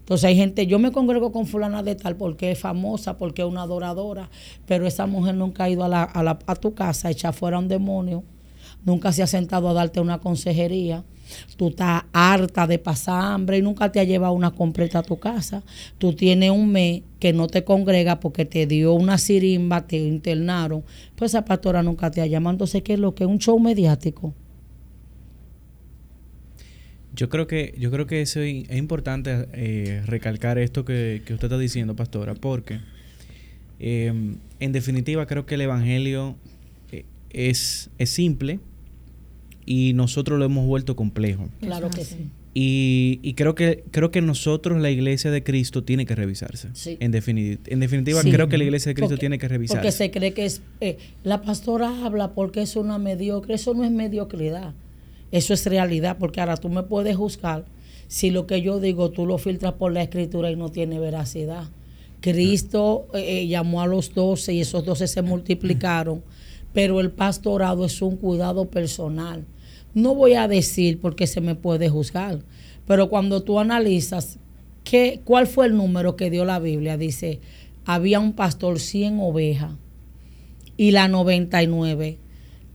Entonces 0.02 0.26
hay 0.26 0.36
gente, 0.36 0.68
yo 0.68 0.78
me 0.78 0.92
congrego 0.92 1.32
con 1.32 1.46
fulana 1.46 1.84
de 1.84 1.96
tal 1.96 2.18
porque 2.18 2.52
es 2.52 2.60
famosa, 2.60 3.18
porque 3.18 3.44
es 3.44 3.48
una 3.48 3.62
adoradora, 3.62 4.30
pero 4.66 4.86
esa 4.86 5.06
mujer 5.06 5.36
nunca 5.36 5.64
ha 5.64 5.70
ido 5.70 5.84
a, 5.84 5.88
la, 5.88 6.04
a, 6.04 6.22
la, 6.22 6.38
a 6.46 6.56
tu 6.56 6.74
casa 6.74 7.08
a 7.08 7.12
echar 7.12 7.34
fuera 7.34 7.60
un 7.60 7.68
demonio, 7.68 8.24
nunca 8.84 9.12
se 9.12 9.24
ha 9.24 9.28
sentado 9.28 9.70
a 9.70 9.74
darte 9.74 10.00
una 10.00 10.20
consejería. 10.20 11.04
Tú 11.56 11.70
estás 11.70 12.04
harta 12.12 12.68
de 12.68 12.78
pasar 12.78 13.24
hambre 13.24 13.58
y 13.58 13.62
nunca 13.62 13.90
te 13.90 14.02
ha 14.02 14.04
llevado 14.04 14.34
una 14.34 14.52
completa 14.52 15.00
a 15.00 15.04
tu 15.04 15.18
casa. 15.18 15.64
Tú 15.98 16.14
tienes 16.14 16.52
un 16.52 16.72
mes 16.72 17.04
que 17.20 17.32
no 17.32 17.48
te 17.48 17.64
congrega 17.64 18.20
porque 18.20 18.44
te 18.44 18.66
dio 18.68 18.94
una 18.94 19.18
sirimba, 19.18 19.88
te 19.88 19.98
internaron. 19.98 20.84
Pues 21.16 21.32
esa 21.32 21.46
pastora 21.46 21.84
nunca 21.84 22.12
te 22.12 22.20
ha 22.20 22.26
llamado. 22.26 22.56
Entonces, 22.56 22.82
¿qué 22.82 22.94
es 22.94 23.00
lo 23.00 23.16
que 23.16 23.24
es 23.24 23.30
un 23.30 23.40
show 23.40 23.58
mediático? 23.60 24.34
Yo 27.22 27.30
creo 27.30 27.46
que, 27.46 27.76
yo 27.78 27.92
creo 27.92 28.08
que 28.08 28.24
es 28.24 28.36
importante 28.72 29.46
eh, 29.54 30.02
recalcar 30.08 30.58
esto 30.58 30.86
que, 30.86 31.22
usted 31.22 31.44
está 31.44 31.60
diciendo, 31.60 31.96
pastora, 31.96 32.34
porque 32.34 32.80
em, 33.78 34.38
en 34.60 34.72
definitiva 34.72 35.28
creo 35.28 35.46
que 35.46 35.54
el 35.54 35.62
Evangelio 35.62 36.36
eh, 36.92 37.06
es, 37.30 37.92
es 38.00 38.10
simple 38.10 38.60
y 39.68 39.94
nosotros 39.94 40.40
lo 40.40 40.46
hemos 40.46 40.66
vuelto 40.66 40.96
complejo. 40.96 41.48
Claro 41.60 41.92
que 41.92 42.06
sí. 42.06 42.32
Y, 42.56 43.34
creo 43.36 43.54
que 43.54 43.84
creo 43.92 44.10
que 44.10 44.22
nosotros, 44.22 44.82
la 44.82 44.90
iglesia 44.90 45.30
de 45.30 45.44
Cristo, 45.44 45.84
tiene 45.84 46.08
que 46.08 46.16
revisarse. 46.16 46.70
En, 47.00 47.12
definitiva, 47.12 47.62
en 47.68 47.82
definitiva 47.82 48.22
creo 48.24 48.50
que 48.50 48.58
la 48.58 48.64
iglesia 48.64 48.90
de 48.90 48.96
Cristo 48.96 49.18
tiene 49.18 49.38
que 49.38 49.48
revisarse. 49.48 49.80
Porque 49.80 49.92
se 49.92 50.10
cree 50.10 50.34
que 50.34 50.46
es... 50.46 50.64
Eh, 50.80 50.98
la 51.24 51.44
pastora 51.44 52.04
habla 52.04 52.34
porque 52.34 52.64
es 52.64 52.76
una 52.76 52.98
mediocre. 52.98 53.54
Eso 53.54 53.76
no 53.76 53.84
es 53.84 53.92
mediocridad. 53.92 54.74
Eso 55.32 55.54
es 55.54 55.66
realidad, 55.66 56.18
porque 56.20 56.42
ahora 56.42 56.58
tú 56.58 56.70
me 56.70 56.84
puedes 56.84 57.16
juzgar 57.16 57.66
si 58.08 58.30
lo 58.30 58.46
que 58.46 58.62
yo 58.62 58.82
digo 58.82 59.12
tú 59.12 59.26
lo 59.26 59.38
filtras 59.38 59.74
por 59.74 59.94
la 59.94 60.04
escritura 60.04 60.52
y 60.52 60.58
no 60.58 60.70
tiene 60.70 61.00
veracidad. 61.00 61.70
Cristo 62.20 63.08
eh, 63.14 63.40
eh, 63.40 63.48
llamó 63.48 63.82
a 63.82 63.88
los 63.88 64.14
doce 64.14 64.54
y 64.54 64.62
esos 64.62 64.86
doce 64.86 65.08
se 65.08 65.22
multiplicaron, 65.22 66.22
pero 66.74 67.00
el 67.00 67.12
pastorado 67.12 67.86
es 67.86 68.02
un 68.02 68.18
cuidado 68.18 68.66
personal. 68.66 69.46
No 69.94 70.14
voy 70.14 70.34
a 70.34 70.48
decir 70.48 71.00
porque 71.00 71.26
se 71.26 71.42
me 71.42 71.56
puede 71.56 71.90
juzgar, 71.90 72.40
pero 72.86 73.10
cuando 73.10 73.44
tú 73.44 73.60
analizas 73.60 74.40
qué, 74.84 75.22
cuál 75.24 75.48
fue 75.48 75.66
el 75.68 75.76
número 75.76 76.18
que 76.18 76.30
dio 76.30 76.44
la 76.44 76.60
Biblia, 76.60 76.98
dice, 76.98 77.40
había 77.86 78.20
un 78.20 78.34
pastor 78.34 78.80
100 78.80 79.20
ovejas 79.22 79.72
y 80.78 80.92
la 80.92 81.08
99 81.08 82.20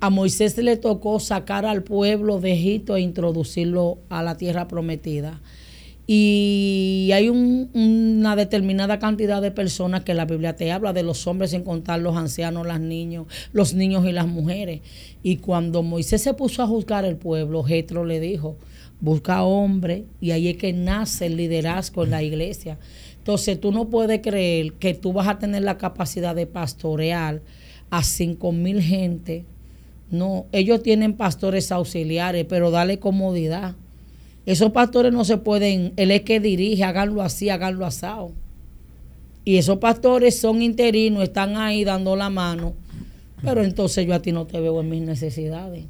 a 0.00 0.10
Moisés 0.10 0.58
le 0.58 0.76
tocó 0.76 1.20
sacar 1.20 1.64
al 1.64 1.82
pueblo 1.82 2.40
de 2.40 2.52
Egipto 2.52 2.96
e 2.96 3.00
introducirlo 3.00 3.98
a 4.08 4.22
la 4.22 4.36
tierra 4.36 4.68
prometida. 4.68 5.40
Y 6.08 7.10
hay 7.12 7.28
una 7.28 8.36
determinada 8.36 9.00
cantidad 9.00 9.42
de 9.42 9.50
personas 9.50 10.04
que 10.04 10.14
la 10.14 10.24
Biblia 10.24 10.54
te 10.54 10.70
habla 10.70 10.92
de 10.92 11.02
los 11.02 11.26
hombres 11.26 11.50
sin 11.50 11.64
contar 11.64 11.98
los 11.98 12.16
ancianos, 12.16 12.64
los 12.64 12.78
niños, 12.78 13.26
los 13.52 13.74
niños 13.74 14.06
y 14.06 14.12
las 14.12 14.28
mujeres. 14.28 14.82
Y 15.24 15.38
cuando 15.38 15.82
Moisés 15.82 16.22
se 16.22 16.34
puso 16.34 16.62
a 16.62 16.68
juzgar 16.68 17.04
el 17.04 17.16
pueblo, 17.16 17.64
Jetro 17.64 18.04
le 18.04 18.20
dijo, 18.20 18.56
busca 19.00 19.42
hombre 19.42 20.04
y 20.20 20.30
ahí 20.30 20.48
es 20.48 20.56
que 20.58 20.72
nace 20.72 21.26
el 21.26 21.36
liderazgo 21.36 22.04
en 22.04 22.10
la 22.10 22.22
iglesia. 22.22 22.78
Entonces 23.18 23.60
tú 23.60 23.72
no 23.72 23.88
puedes 23.88 24.20
creer 24.20 24.74
que 24.74 24.94
tú 24.94 25.12
vas 25.12 25.26
a 25.26 25.40
tener 25.40 25.62
la 25.62 25.76
capacidad 25.76 26.36
de 26.36 26.46
pastorear 26.46 27.42
a 27.90 28.04
cinco 28.04 28.52
mil 28.52 28.80
gente 28.80 29.44
no, 30.10 30.46
ellos 30.52 30.82
tienen 30.82 31.14
pastores 31.14 31.72
auxiliares, 31.72 32.46
pero 32.48 32.70
dale 32.70 32.98
comodidad. 32.98 33.74
Esos 34.44 34.70
pastores 34.70 35.12
no 35.12 35.24
se 35.24 35.38
pueden, 35.38 35.92
él 35.96 36.12
es 36.12 36.22
que 36.22 36.38
dirige, 36.38 36.84
háganlo 36.84 37.22
así, 37.22 37.50
háganlo 37.50 37.84
asado. 37.84 38.30
Y 39.44 39.56
esos 39.56 39.78
pastores 39.78 40.38
son 40.38 40.62
interinos, 40.62 41.22
están 41.22 41.56
ahí 41.56 41.84
dando 41.84 42.14
la 42.14 42.30
mano, 42.30 42.74
pero 43.42 43.62
entonces 43.62 44.06
yo 44.06 44.14
a 44.14 44.20
ti 44.20 44.30
no 44.30 44.46
te 44.46 44.60
veo 44.60 44.80
en 44.80 44.88
mis 44.88 45.02
necesidades. 45.02 45.84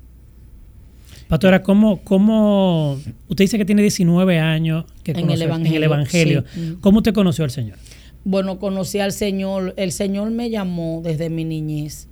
Pastora, 1.28 1.62
¿cómo, 1.62 2.00
cómo 2.04 2.98
usted 3.28 3.44
dice 3.44 3.58
que 3.58 3.64
tiene 3.64 3.82
19 3.82 4.38
años 4.38 4.84
que 5.02 5.10
en, 5.10 5.28
el 5.30 5.42
Evangelio, 5.42 5.70
en 5.70 5.76
el 5.76 5.82
Evangelio? 5.82 6.44
¿Cómo 6.80 6.98
usted 6.98 7.12
conoció 7.12 7.44
al 7.44 7.50
Señor? 7.50 7.78
Bueno, 8.24 8.58
conocí 8.58 9.00
al 9.00 9.12
Señor, 9.12 9.74
el 9.76 9.92
Señor 9.92 10.30
me 10.30 10.50
llamó 10.50 11.00
desde 11.04 11.28
mi 11.28 11.44
niñez 11.44 12.08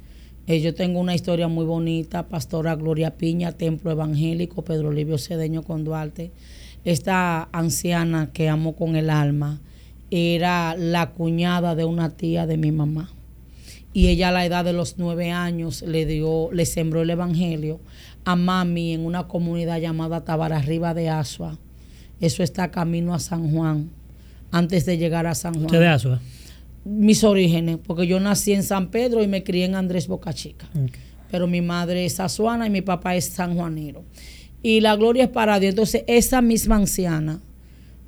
eh, 0.46 0.60
yo 0.60 0.74
tengo 0.74 1.00
una 1.00 1.14
historia 1.14 1.48
muy 1.48 1.64
bonita, 1.64 2.28
Pastora 2.28 2.76
Gloria 2.76 3.16
Piña, 3.16 3.52
Templo 3.52 3.90
Evangélico, 3.90 4.62
Pedro 4.62 4.92
Livio 4.92 5.18
Cedeño 5.18 5.62
con 5.62 5.84
Duarte. 5.84 6.32
Esta 6.84 7.48
anciana 7.52 8.30
que 8.32 8.48
amo 8.48 8.76
con 8.76 8.94
el 8.96 9.08
alma 9.08 9.60
era 10.10 10.76
la 10.76 11.10
cuñada 11.10 11.74
de 11.74 11.84
una 11.84 12.10
tía 12.10 12.46
de 12.46 12.58
mi 12.58 12.72
mamá. 12.72 13.10
Y 13.94 14.08
ella 14.08 14.28
a 14.28 14.32
la 14.32 14.44
edad 14.44 14.64
de 14.64 14.72
los 14.72 14.98
nueve 14.98 15.30
años 15.30 15.82
le 15.82 16.04
dio, 16.04 16.50
le 16.52 16.66
sembró 16.66 17.02
el 17.02 17.10
evangelio 17.10 17.80
a 18.24 18.36
mami 18.36 18.92
en 18.92 19.06
una 19.06 19.28
comunidad 19.28 19.78
llamada 19.78 20.24
Tabararriba 20.24 20.94
de 20.94 21.08
Asua. 21.08 21.58
Eso 22.20 22.42
está 22.42 22.70
camino 22.70 23.14
a 23.14 23.18
San 23.18 23.50
Juan, 23.50 23.90
antes 24.50 24.84
de 24.84 24.98
llegar 24.98 25.26
a 25.26 25.34
San 25.34 25.54
Juan. 25.54 25.66
¿Usted 25.66 25.80
de 25.80 25.88
Asua? 25.88 26.20
Mis 26.84 27.24
orígenes, 27.24 27.78
porque 27.78 28.06
yo 28.06 28.20
nací 28.20 28.52
en 28.52 28.62
San 28.62 28.90
Pedro 28.90 29.22
y 29.22 29.26
me 29.26 29.42
crié 29.42 29.64
en 29.64 29.74
Andrés 29.74 30.06
Boca 30.06 30.32
Chica. 30.32 30.68
Pero 31.30 31.46
mi 31.46 31.60
madre 31.60 32.04
es 32.04 32.20
azuana 32.20 32.66
y 32.66 32.70
mi 32.70 32.82
papá 32.82 33.16
es 33.16 33.24
sanjuanero. 33.26 34.04
Y 34.62 34.80
la 34.80 34.96
gloria 34.96 35.24
es 35.24 35.30
para 35.30 35.58
Dios. 35.60 35.70
Entonces, 35.70 36.04
esa 36.06 36.40
misma 36.40 36.76
anciana, 36.76 37.40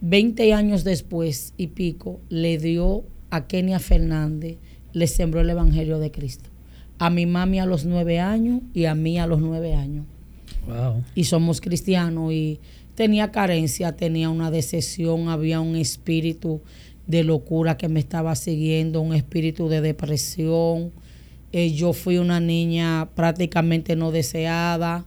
20 0.00 0.52
años 0.52 0.84
después 0.84 1.54
y 1.56 1.68
pico, 1.68 2.20
le 2.28 2.58
dio 2.58 3.04
a 3.30 3.46
Kenia 3.46 3.78
Fernández, 3.78 4.58
le 4.92 5.06
sembró 5.06 5.40
el 5.40 5.50
Evangelio 5.50 5.98
de 5.98 6.10
Cristo. 6.10 6.50
A 6.98 7.10
mi 7.10 7.26
mami 7.26 7.60
a 7.60 7.66
los 7.66 7.84
nueve 7.84 8.20
años 8.20 8.62
y 8.72 8.86
a 8.86 8.94
mí 8.94 9.18
a 9.18 9.26
los 9.26 9.40
nueve 9.40 9.74
años. 9.74 10.06
Y 11.14 11.24
somos 11.24 11.60
cristianos 11.60 12.32
y 12.32 12.60
tenía 12.94 13.30
carencia, 13.30 13.96
tenía 13.96 14.30
una 14.30 14.50
decepción, 14.50 15.28
había 15.28 15.60
un 15.60 15.76
espíritu 15.76 16.62
de 17.06 17.24
locura 17.24 17.76
que 17.76 17.88
me 17.88 18.00
estaba 18.00 18.34
siguiendo, 18.34 19.00
un 19.00 19.14
espíritu 19.14 19.68
de 19.68 19.80
depresión. 19.80 20.92
Eh, 21.52 21.72
yo 21.72 21.92
fui 21.92 22.18
una 22.18 22.40
niña 22.40 23.08
prácticamente 23.14 23.96
no 23.96 24.10
deseada. 24.10 25.04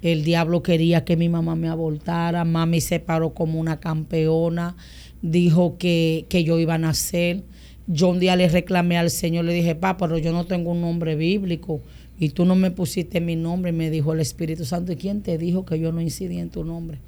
El 0.00 0.24
diablo 0.24 0.62
quería 0.62 1.04
que 1.04 1.16
mi 1.16 1.28
mamá 1.28 1.54
me 1.54 1.68
abortara. 1.68 2.44
Mami 2.44 2.80
se 2.80 2.98
paró 2.98 3.34
como 3.34 3.60
una 3.60 3.78
campeona. 3.78 4.76
Dijo 5.20 5.76
que, 5.78 6.26
que 6.28 6.42
yo 6.42 6.58
iba 6.58 6.74
a 6.74 6.78
nacer. 6.78 7.44
Yo 7.86 8.08
un 8.08 8.18
día 8.18 8.36
le 8.36 8.48
reclamé 8.48 8.96
al 8.96 9.10
Señor, 9.10 9.44
le 9.44 9.52
dije, 9.52 9.74
papá, 9.74 10.06
pero 10.06 10.18
yo 10.18 10.32
no 10.32 10.46
tengo 10.46 10.70
un 10.70 10.80
nombre 10.80 11.16
bíblico 11.16 11.82
y 12.18 12.30
tú 12.30 12.44
no 12.44 12.54
me 12.54 12.70
pusiste 12.70 13.20
mi 13.20 13.36
nombre. 13.36 13.72
Me 13.72 13.90
dijo 13.90 14.12
el 14.12 14.20
Espíritu 14.20 14.64
Santo, 14.64 14.92
¿y 14.92 14.96
quién 14.96 15.22
te 15.22 15.36
dijo 15.38 15.64
que 15.64 15.78
yo 15.78 15.92
no 15.92 16.00
incidí 16.00 16.38
en 16.38 16.50
tu 16.50 16.64
nombre? 16.64 16.98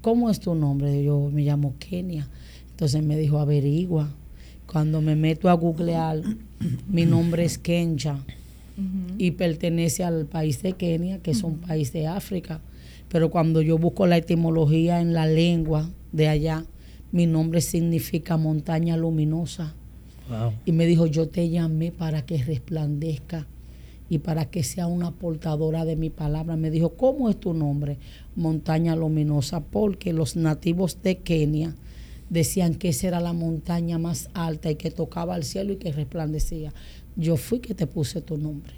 ¿Cómo 0.00 0.30
es 0.30 0.40
tu 0.40 0.54
nombre? 0.54 1.02
Yo 1.04 1.30
me 1.32 1.42
llamo 1.42 1.74
Kenia. 1.78 2.28
Entonces 2.82 3.04
me 3.04 3.16
dijo, 3.16 3.38
averigua. 3.38 4.12
Cuando 4.66 5.00
me 5.00 5.14
meto 5.14 5.48
a 5.48 5.52
googlear, 5.52 6.20
mi 6.88 7.06
nombre 7.06 7.44
es 7.44 7.56
Kencha 7.56 8.18
y 9.18 9.30
pertenece 9.30 10.02
al 10.02 10.26
país 10.26 10.62
de 10.62 10.72
Kenia, 10.72 11.18
que 11.18 11.30
es 11.30 11.44
un 11.44 11.58
país 11.58 11.92
de 11.92 12.08
África. 12.08 12.60
Pero 13.08 13.30
cuando 13.30 13.62
yo 13.62 13.78
busco 13.78 14.08
la 14.08 14.16
etimología 14.16 15.00
en 15.00 15.12
la 15.12 15.26
lengua 15.26 15.90
de 16.10 16.26
allá, 16.26 16.64
mi 17.12 17.28
nombre 17.28 17.60
significa 17.60 18.36
montaña 18.36 18.96
luminosa. 18.96 19.76
Y 20.66 20.72
me 20.72 20.84
dijo, 20.86 21.06
yo 21.06 21.28
te 21.28 21.50
llamé 21.50 21.92
para 21.92 22.26
que 22.26 22.42
resplandezca 22.42 23.46
y 24.10 24.18
para 24.18 24.46
que 24.46 24.64
sea 24.64 24.88
una 24.88 25.12
portadora 25.12 25.84
de 25.84 25.94
mi 25.94 26.10
palabra. 26.10 26.56
Me 26.56 26.72
dijo, 26.72 26.96
¿cómo 26.96 27.30
es 27.30 27.38
tu 27.38 27.54
nombre? 27.54 27.98
Montaña 28.34 28.96
luminosa, 28.96 29.60
porque 29.60 30.12
los 30.12 30.34
nativos 30.34 31.00
de 31.04 31.18
Kenia 31.18 31.76
decían 32.32 32.74
que 32.76 32.88
esa 32.88 33.08
era 33.08 33.20
la 33.20 33.34
montaña 33.34 33.98
más 33.98 34.30
alta 34.32 34.70
y 34.70 34.76
que 34.76 34.90
tocaba 34.90 35.34
al 35.34 35.44
cielo 35.44 35.74
y 35.74 35.76
que 35.76 35.92
resplandecía. 35.92 36.72
Yo 37.14 37.36
fui 37.36 37.60
que 37.60 37.74
te 37.74 37.86
puse 37.86 38.22
tu 38.22 38.38
nombre. 38.38 38.72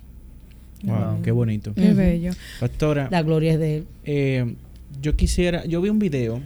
Wow, 0.82 1.22
qué 1.22 1.30
bonito. 1.30 1.72
Qué 1.72 1.94
bello. 1.94 2.32
Pastora. 2.58 3.08
La 3.12 3.22
gloria 3.22 3.52
es 3.52 3.58
de 3.60 3.76
él. 3.76 3.86
Eh, 4.04 4.54
yo 5.00 5.14
quisiera, 5.14 5.64
yo 5.66 5.80
vi 5.80 5.88
un 5.88 6.00
video 6.00 6.42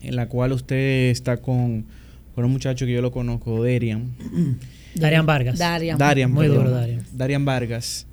en 0.00 0.16
la 0.16 0.26
cual 0.28 0.52
usted 0.52 1.10
está 1.10 1.36
con, 1.36 1.84
con 2.34 2.46
un 2.46 2.50
muchacho 2.50 2.86
que 2.86 2.92
yo 2.92 3.02
lo 3.02 3.12
conozco, 3.12 3.62
Darian. 3.62 4.16
Darian 4.94 5.26
Vargas. 5.26 5.58
Darian. 5.58 5.98
Darian 5.98 6.32
Muy 6.32 6.48
duro, 6.48 6.70
Darian. 6.70 7.04
Darian 7.12 7.44
Vargas. 7.44 8.06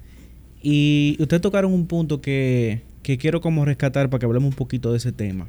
Y 0.62 1.16
ustedes 1.20 1.42
tocaron 1.42 1.72
un 1.72 1.88
punto 1.88 2.20
que, 2.20 2.82
que 3.02 3.18
quiero 3.18 3.40
como 3.40 3.64
rescatar 3.64 4.10
para 4.10 4.20
que 4.20 4.26
hablemos 4.26 4.50
un 4.50 4.56
poquito 4.56 4.92
de 4.92 4.98
ese 4.98 5.14
tema. 5.14 5.48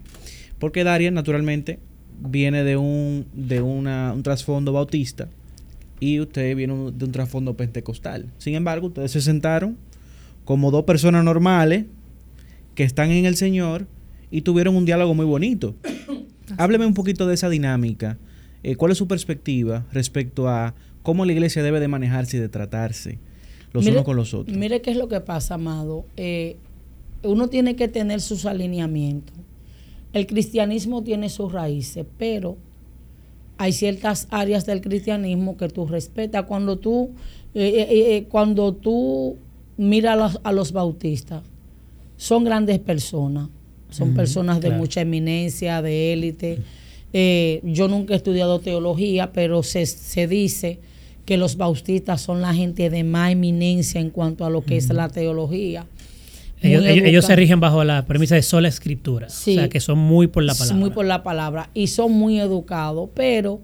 Porque 0.60 0.84
Darian, 0.84 1.14
naturalmente, 1.14 1.80
viene 2.20 2.64
de 2.64 2.76
un, 2.76 3.26
de 3.32 3.60
una, 3.62 4.12
un 4.12 4.22
trasfondo 4.22 4.72
bautista 4.72 5.28
y 6.00 6.20
usted 6.20 6.56
viene 6.56 6.74
de 6.92 7.04
un 7.04 7.12
trasfondo 7.12 7.56
pentecostal. 7.56 8.26
Sin 8.38 8.54
embargo, 8.54 8.88
ustedes 8.88 9.12
se 9.12 9.20
sentaron 9.20 9.76
como 10.44 10.70
dos 10.70 10.84
personas 10.84 11.24
normales 11.24 11.86
que 12.74 12.84
están 12.84 13.10
en 13.10 13.24
el 13.24 13.36
Señor 13.36 13.86
y 14.30 14.42
tuvieron 14.42 14.76
un 14.76 14.84
diálogo 14.84 15.14
muy 15.14 15.26
bonito. 15.26 15.74
Hábleme 16.58 16.86
un 16.86 16.94
poquito 16.94 17.26
de 17.26 17.34
esa 17.34 17.48
dinámica. 17.48 18.18
Eh, 18.62 18.76
¿Cuál 18.76 18.92
es 18.92 18.98
su 18.98 19.06
perspectiva 19.06 19.86
respecto 19.92 20.48
a 20.48 20.74
cómo 21.02 21.24
la 21.24 21.32
iglesia 21.32 21.62
debe 21.62 21.80
de 21.80 21.88
manejarse 21.88 22.38
y 22.38 22.40
de 22.40 22.48
tratarse 22.48 23.18
los 23.72 23.86
unos 23.86 24.04
con 24.04 24.16
los 24.16 24.34
otros? 24.34 24.56
Mire 24.56 24.80
qué 24.82 24.90
es 24.90 24.96
lo 24.96 25.08
que 25.08 25.20
pasa, 25.20 25.54
amado. 25.54 26.06
Eh, 26.16 26.56
uno 27.22 27.48
tiene 27.48 27.76
que 27.76 27.88
tener 27.88 28.20
sus 28.20 28.44
alineamientos. 28.46 29.34
El 30.14 30.26
cristianismo 30.26 31.02
tiene 31.02 31.28
sus 31.28 31.52
raíces, 31.52 32.06
pero 32.16 32.56
hay 33.58 33.72
ciertas 33.72 34.26
áreas 34.30 34.64
del 34.64 34.80
cristianismo 34.80 35.58
que 35.58 35.68
tú 35.68 35.86
respetas. 35.86 36.44
Cuando 36.44 36.78
tú, 36.78 37.10
eh, 37.54 38.24
cuando 38.30 38.72
tú 38.74 39.36
miras 39.76 40.40
a 40.42 40.52
los 40.52 40.72
bautistas, 40.72 41.42
son 42.16 42.44
grandes 42.44 42.78
personas, 42.78 43.48
son 43.90 44.14
personas 44.14 44.60
de 44.60 44.70
mucha 44.70 45.02
eminencia, 45.02 45.82
de 45.82 46.12
élite. 46.12 46.58
Eh, 47.12 47.60
yo 47.62 47.86
nunca 47.86 48.14
he 48.14 48.16
estudiado 48.16 48.58
teología, 48.58 49.32
pero 49.32 49.62
se, 49.62 49.86
se, 49.86 50.26
dice 50.26 50.80
que 51.24 51.36
los 51.36 51.56
bautistas 51.56 52.20
son 52.20 52.40
la 52.40 52.52
gente 52.54 52.90
de 52.90 53.04
más 53.04 53.32
eminencia 53.32 54.00
en 54.00 54.10
cuanto 54.10 54.44
a 54.44 54.50
lo 54.50 54.62
que 54.62 54.76
es 54.76 54.88
la 54.88 55.08
teología. 55.08 55.86
Ellos, 56.64 57.26
se 57.26 57.36
rigen 57.36 57.60
bajo 57.60 57.84
la 57.84 58.06
premisa 58.06 58.34
de 58.34 58.42
sola 58.42 58.68
escritura, 58.68 59.26
o 59.26 59.30
sea 59.30 59.68
que 59.68 59.80
son 59.80 59.98
muy 59.98 60.26
por 60.26 60.42
la 60.42 60.54
palabra. 60.54 60.76
Muy 60.76 60.90
por 60.90 61.04
la 61.04 61.22
palabra 61.22 61.70
y 61.74 61.88
son 61.88 62.12
muy 62.12 62.40
educados, 62.40 63.10
pero 63.14 63.60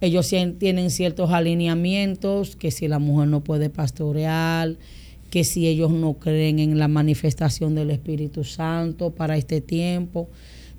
ellos 0.00 0.32
tienen 0.58 0.90
ciertos 0.90 1.30
alineamientos, 1.30 2.56
que 2.56 2.70
si 2.70 2.88
la 2.88 2.98
mujer 2.98 3.28
no 3.28 3.42
puede 3.42 3.70
pastorear, 3.70 4.76
que 5.30 5.44
si 5.44 5.66
ellos 5.66 5.90
no 5.90 6.14
creen 6.14 6.58
en 6.58 6.78
la 6.78 6.88
manifestación 6.88 7.74
del 7.74 7.90
Espíritu 7.90 8.44
Santo 8.44 9.10
para 9.10 9.36
este 9.36 9.60
tiempo. 9.60 10.28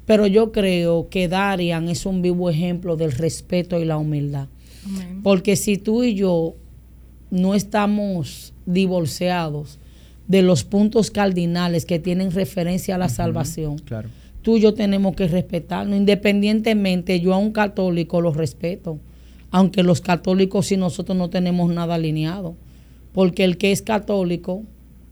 Pero 0.05 0.27
yo 0.27 0.51
creo 0.51 1.09
que 1.09 1.27
Darian 1.27 1.89
es 1.89 2.05
un 2.05 2.21
vivo 2.21 2.49
ejemplo 2.49 2.95
del 2.95 3.11
respeto 3.11 3.79
y 3.79 3.85
la 3.85 3.97
humildad. 3.97 4.47
Porque 5.23 5.55
si 5.55 5.77
tú 5.77 6.03
y 6.03 6.13
yo 6.13 6.55
no 7.31 7.55
estamos 7.55 8.53
divorciados 8.67 9.79
de 10.27 10.41
los 10.41 10.63
puntos 10.63 11.11
cardinales 11.11 11.85
que 11.85 11.99
tienen 11.99 12.31
referencia 12.31 12.95
a 12.95 12.97
la 12.97 13.09
salvación, 13.09 13.81
tú 14.41 14.57
y 14.57 14.61
yo 14.61 14.73
tenemos 14.73 15.15
que 15.15 15.27
respetarnos. 15.27 15.97
Independientemente, 15.97 17.19
yo 17.19 17.33
a 17.33 17.37
un 17.37 17.51
católico 17.51 18.21
lo 18.21 18.31
respeto, 18.31 18.99
aunque 19.51 19.83
los 19.83 20.01
católicos 20.01 20.71
y 20.71 20.77
nosotros 20.77 21.17
no 21.17 21.29
tenemos 21.29 21.73
nada 21.73 21.95
alineado 21.95 22.55
porque 23.15 23.45
el 23.45 23.57
que 23.57 23.71
es 23.71 23.81
católico 23.81 24.63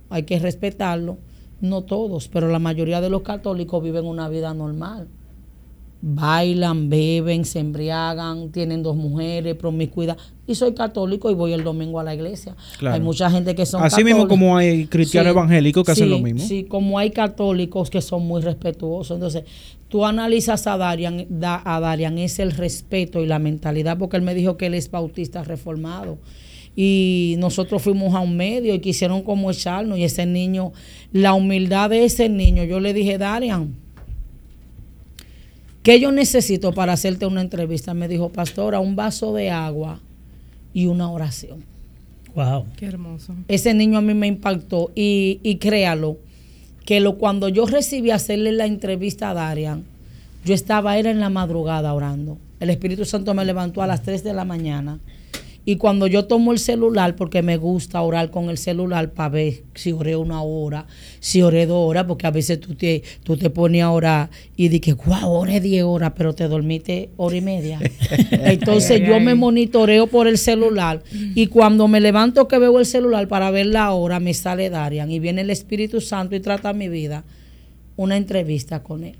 hay 0.10 0.24
que 0.24 0.38
respetarlo, 0.38 1.18
no 1.62 1.84
todos, 1.84 2.28
pero 2.28 2.50
la 2.50 2.60
mayoría 2.60 3.00
de 3.00 3.10
los 3.10 3.22
católicos 3.22 3.82
viven 3.82 4.06
una 4.06 4.28
vida 4.28 4.54
normal. 4.54 5.08
Bailan, 6.06 6.90
beben, 6.90 7.46
se 7.46 7.60
embriagan, 7.60 8.52
tienen 8.52 8.84
dos 8.84 8.98
mujeres, 8.98 9.56
promiscuidad. 9.56 10.18
Y 10.46 10.54
soy 10.54 10.74
católico 10.74 11.32
y 11.32 11.34
voy 11.34 11.54
el 11.54 11.64
domingo 11.64 11.98
a 11.98 12.04
la 12.04 12.14
iglesia. 12.14 12.58
Hay 12.86 13.00
mucha 13.00 13.32
gente 13.32 13.56
que 13.56 13.66
son 13.66 13.82
Así 13.82 14.04
mismo 14.04 14.28
como 14.28 14.58
hay 14.58 14.86
cristianos 14.88 15.32
evangélicos 15.32 15.86
que 15.86 15.94
hacen 15.94 16.10
lo 16.10 16.20
mismo. 16.20 16.42
Sí, 16.46 16.66
como 16.66 17.00
hay 17.00 17.12
católicos 17.12 17.90
que 17.90 18.02
son 18.02 18.28
muy 18.28 18.42
respetuosos. 18.42 19.16
Entonces, 19.16 19.46
tú 19.88 20.06
analizas 20.06 20.68
a 20.68 20.76
Darian, 20.76 21.26
a 21.42 21.80
Darian 21.80 22.18
es 22.18 22.38
el 22.40 22.52
respeto 22.52 23.22
y 23.22 23.26
la 23.26 23.40
mentalidad, 23.40 23.98
porque 23.98 24.18
él 24.18 24.24
me 24.24 24.36
dijo 24.36 24.58
que 24.58 24.66
él 24.66 24.74
es 24.74 24.92
bautista 24.92 25.46
reformado 25.46 26.18
y 26.76 27.36
nosotros 27.38 27.82
fuimos 27.82 28.14
a 28.14 28.20
un 28.20 28.36
medio 28.36 28.74
y 28.74 28.80
quisieron 28.80 29.22
como 29.22 29.52
echarnos 29.52 29.98
y 29.98 30.04
ese 30.04 30.26
niño, 30.26 30.74
la 31.14 31.34
humildad 31.34 31.92
de 31.92 32.04
ese 32.04 32.28
niño, 32.28 32.66
yo 32.66 32.82
le 32.82 32.94
dije, 32.94 33.18
Darian, 33.18 33.83
¿qué 35.84 36.00
yo 36.00 36.12
necesito 36.12 36.74
para 36.74 36.94
hacerte 36.94 37.26
una 37.26 37.42
entrevista? 37.42 37.94
Me 37.94 38.08
dijo, 38.08 38.30
pastora, 38.30 38.80
un 38.80 38.96
vaso 38.96 39.34
de 39.34 39.52
agua 39.52 40.00
y 40.74 40.88
una 40.88 41.12
oración. 41.12 41.64
Wow. 42.36 42.66
Qué 42.78 42.88
hermoso. 42.88 43.36
Ese 43.48 43.74
niño 43.74 44.00
a 44.00 44.02
mí 44.02 44.14
me 44.16 44.28
impactó 44.28 44.92
y, 44.96 45.40
y 45.44 45.58
créalo, 45.58 46.18
que 46.86 47.00
lo, 47.00 47.18
cuando 47.18 47.48
yo 47.48 47.66
recibí 47.66 48.12
hacerle 48.12 48.52
la 48.52 48.66
entrevista 48.66 49.30
a 49.30 49.34
Darian, 49.34 49.84
yo 50.44 50.54
estaba, 50.54 50.98
era 50.98 51.12
en 51.12 51.20
la 51.20 51.30
madrugada 51.30 51.94
orando. 51.94 52.38
El 52.60 52.70
Espíritu 52.70 53.06
Santo 53.06 53.34
me 53.34 53.46
levantó 53.46 53.82
a 53.82 53.88
las 53.88 54.02
3 54.02 54.24
de 54.24 54.34
la 54.34 54.46
mañana 54.46 55.00
y 55.66 55.78
cuando 55.78 56.08
yo 56.08 56.26
tomo 56.26 56.52
el 56.52 56.60
celular, 56.60 57.16
porque 57.16 57.42
me 57.42 57.56
gusta 57.56 58.02
orar 58.02 58.32
con 58.32 58.50
el 58.50 58.58
celular 58.58 59.14
para 59.14 59.30
ver 59.30 59.64
si 59.76 59.94
oré 59.94 60.18
una 60.18 60.42
hora, 60.42 60.88
si 61.22 61.42
oré 61.42 61.66
dos 61.66 61.88
horas, 61.88 62.04
porque 62.04 62.28
a 62.28 62.32
veces 62.32 62.60
tú 62.60 62.76
te, 62.76 63.02
tú 63.24 63.38
te 63.38 63.50
pones 63.50 63.82
a 63.82 63.92
orar 63.92 64.30
y 64.58 64.68
dices, 64.68 64.96
wow, 65.06 65.32
oré 65.32 65.62
diez 65.62 65.84
horas, 65.84 66.12
pero 66.18 66.34
te 66.34 66.50
dormiste 66.50 67.12
hora 67.16 67.38
y 67.38 67.42
media. 67.42 67.80
Entonces 68.32 69.02
yo 69.08 69.22
me 69.22 69.36
monitoreo 69.36 70.08
por 70.08 70.28
el 70.28 70.38
celular 70.38 71.02
y 71.34 71.48
cuando 71.48 71.88
me 71.88 72.02
levanto 72.02 72.50
que 72.50 72.58
veo 72.58 72.78
el 72.80 72.86
celular 72.86 73.30
para 73.30 73.50
ver 73.50 73.68
la 73.68 73.94
hora, 73.94 74.20
me 74.20 74.34
sale 74.34 74.70
Darian 74.70 75.12
y 75.12 75.20
viene 75.20 75.42
el 75.42 75.50
Espíritu 75.50 76.02
Santo 76.02 76.36
y 76.36 76.42
trata 76.42 76.74
mi 76.74 76.90
vida, 76.90 77.24
una 77.96 78.18
entrevista 78.18 78.84
con 78.84 79.06
él. 79.06 79.16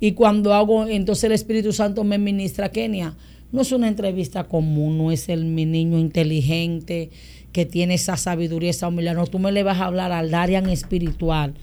Y 0.00 0.12
cuando 0.12 0.54
hago, 0.54 0.86
entonces 0.86 1.24
el 1.24 1.32
Espíritu 1.32 1.72
Santo 1.72 2.04
me 2.04 2.16
ministra, 2.16 2.70
Kenia 2.70 3.14
no 3.54 3.62
es 3.62 3.70
una 3.70 3.86
entrevista 3.86 4.44
común, 4.44 4.98
no 4.98 5.12
es 5.12 5.28
el 5.28 5.44
mi 5.44 5.64
niño 5.64 5.96
inteligente 5.96 7.10
que 7.52 7.64
tiene 7.64 7.94
esa 7.94 8.16
sabiduría, 8.16 8.70
esa 8.70 8.88
humildad. 8.88 9.14
No, 9.14 9.28
tú 9.28 9.38
me 9.38 9.52
le 9.52 9.62
vas 9.62 9.78
a 9.78 9.84
hablar 9.84 10.10
al 10.10 10.32
Darian 10.32 10.68
espiritual 10.68 11.54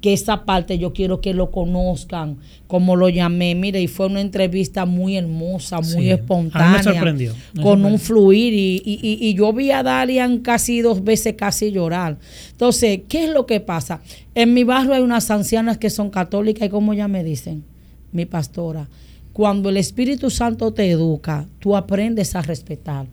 que 0.00 0.12
esa 0.12 0.44
parte 0.44 0.78
yo 0.78 0.92
quiero 0.92 1.20
que 1.20 1.34
lo 1.34 1.50
conozcan, 1.50 2.38
como 2.68 2.94
lo 2.94 3.08
llamé. 3.08 3.56
Mire, 3.56 3.82
y 3.82 3.88
fue 3.88 4.06
una 4.06 4.20
entrevista 4.20 4.86
muy 4.86 5.16
hermosa, 5.16 5.80
muy 5.80 6.10
espontánea. 6.10 6.78
me 6.78 6.82
sorprendió. 6.84 7.34
con 7.60 7.84
un 7.84 7.98
fluir. 7.98 8.54
Y, 8.54 8.80
y, 8.84 9.34
yo 9.34 9.52
vi 9.52 9.72
a 9.72 9.82
Darian 9.82 10.38
casi 10.38 10.80
dos 10.82 11.02
veces 11.02 11.34
casi 11.34 11.72
llorar. 11.72 12.16
Entonces, 12.52 13.00
¿qué 13.08 13.24
es 13.24 13.30
lo 13.30 13.44
que 13.44 13.58
pasa? 13.58 14.00
En 14.36 14.54
mi 14.54 14.62
barrio 14.62 14.94
hay 14.94 15.02
unas 15.02 15.30
ancianas 15.32 15.78
que 15.78 15.90
son 15.90 16.10
católicas 16.10 16.68
y 16.68 16.70
como 16.70 16.94
ya 16.94 17.08
me 17.08 17.24
dicen, 17.24 17.64
mi 18.12 18.24
pastora, 18.24 18.88
cuando 19.32 19.68
el 19.68 19.76
Espíritu 19.76 20.30
Santo 20.30 20.72
te 20.72 20.90
educa, 20.90 21.46
tú 21.60 21.76
aprendes 21.76 22.34
a 22.34 22.42
respetar. 22.42 23.06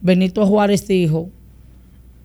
Benito 0.00 0.46
Juárez 0.46 0.86
dijo, 0.86 1.30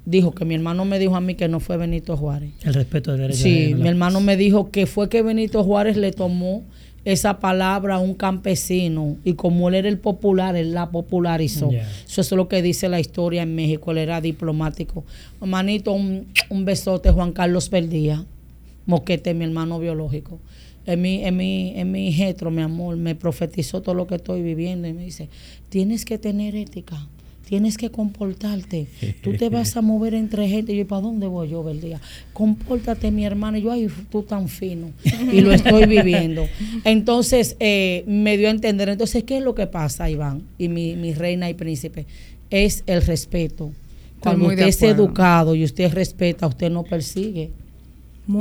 dijo 0.05 0.31
que 0.31 0.45
mi 0.45 0.55
hermano 0.55 0.83
me 0.83 0.99
dijo 0.99 1.15
a 1.15 1.21
mí 1.21 1.35
que 1.35 1.47
no 1.47 1.59
fue 1.59 1.77
Benito 1.77 2.17
Juárez. 2.17 2.51
El 2.63 2.73
respeto 2.73 3.11
de 3.11 3.19
derecho. 3.19 3.43
Sí, 3.43 3.75
mi 3.75 3.87
hermano 3.87 4.19
me 4.19 4.35
dijo 4.35 4.71
que 4.71 4.85
fue 4.85 5.09
que 5.09 5.21
Benito 5.21 5.63
Juárez 5.63 5.95
le 5.95 6.11
tomó 6.11 6.63
esa 7.05 7.39
palabra 7.39 7.95
a 7.95 7.99
un 7.99 8.15
campesino 8.15 9.17
y 9.23 9.33
como 9.33 9.69
él 9.69 9.75
era 9.75 9.87
el 9.87 9.97
popular, 9.97 10.57
él 10.57 10.73
la 10.73 10.89
popularizó. 10.89 11.69
Eso 11.71 12.21
es 12.21 12.31
lo 12.33 12.49
que 12.49 12.61
dice 12.61 12.89
la 12.89 12.99
historia 12.99 13.43
en 13.43 13.55
México, 13.55 13.91
él 13.91 13.99
era 13.99 14.19
diplomático. 14.19 15.05
Hermanito, 15.41 15.93
un, 15.93 16.27
un 16.49 16.65
besote, 16.65 17.11
Juan 17.11 17.31
Carlos 17.31 17.69
Verdía, 17.69 18.25
Moquete, 18.85 19.33
mi 19.33 19.45
hermano 19.45 19.79
biológico 19.79 20.39
en 20.87 21.01
mi, 21.01 21.23
en 21.25 21.35
mi, 21.35 21.73
en 21.75 21.91
mi 21.91 22.11
getro, 22.13 22.49
mi 22.49 22.61
amor, 22.61 22.95
me 22.95 23.13
profetizó 23.13 23.81
todo 23.81 23.93
lo 23.93 24.07
que 24.07 24.15
estoy 24.15 24.41
viviendo 24.41 24.87
y 24.87 24.93
me 24.93 25.03
dice, 25.03 25.27
tienes 25.69 26.05
que 26.05 26.17
tener 26.17 26.55
ética, 26.55 27.07
tienes 27.47 27.77
que 27.77 27.91
comportarte, 27.91 28.87
tú 29.21 29.33
te 29.33 29.49
vas 29.49 29.75
a 29.75 29.81
mover 29.81 30.13
entre 30.13 30.47
gente. 30.47 30.71
Y 30.71 30.77
yo, 30.77 30.87
¿para 30.87 31.01
dónde 31.01 31.27
voy 31.27 31.49
yo, 31.49 31.63
día? 31.73 31.99
Compórtate, 32.31 33.11
mi 33.11 33.25
hermana. 33.25 33.59
Y 33.59 33.63
yo, 33.63 33.71
ay, 33.71 33.89
tú 34.09 34.23
tan 34.23 34.47
fino. 34.47 34.91
Y 35.31 35.41
lo 35.41 35.51
estoy 35.51 35.85
viviendo. 35.85 36.45
Entonces, 36.85 37.57
eh, 37.59 38.05
me 38.07 38.37
dio 38.37 38.47
a 38.47 38.51
entender. 38.51 38.87
Entonces, 38.87 39.23
¿qué 39.23 39.37
es 39.37 39.43
lo 39.43 39.55
que 39.55 39.67
pasa, 39.67 40.09
Iván? 40.09 40.43
Y 40.57 40.69
mi, 40.69 40.95
mi 40.95 41.13
reina 41.13 41.49
y 41.49 41.53
príncipe. 41.53 42.05
Es 42.49 42.83
el 42.87 43.01
respeto. 43.01 43.71
Cuando 44.21 44.47
usted 44.47 44.67
es 44.67 44.81
educado 44.83 45.53
y 45.53 45.65
usted 45.65 45.93
respeta, 45.93 46.47
usted 46.47 46.71
no 46.71 46.83
persigue 46.83 47.51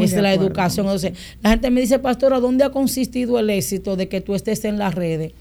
es 0.01 0.13
la 0.15 0.35
educación. 0.35 0.87
Entonces, 0.87 1.13
la 1.43 1.51
gente 1.51 1.71
me 1.71 1.81
dice, 1.81 1.99
pastora, 1.99 2.41
¿dónde 2.41 2.65
ha 2.65 2.71
consistido 2.71 3.39
el 3.39 3.51
éxito 3.51 3.97
de 3.97 4.09
que 4.09 4.21
tú 4.21 4.35
estés 4.35 4.65
en 4.65 4.79
las 4.79 4.95
redes? 4.95 5.33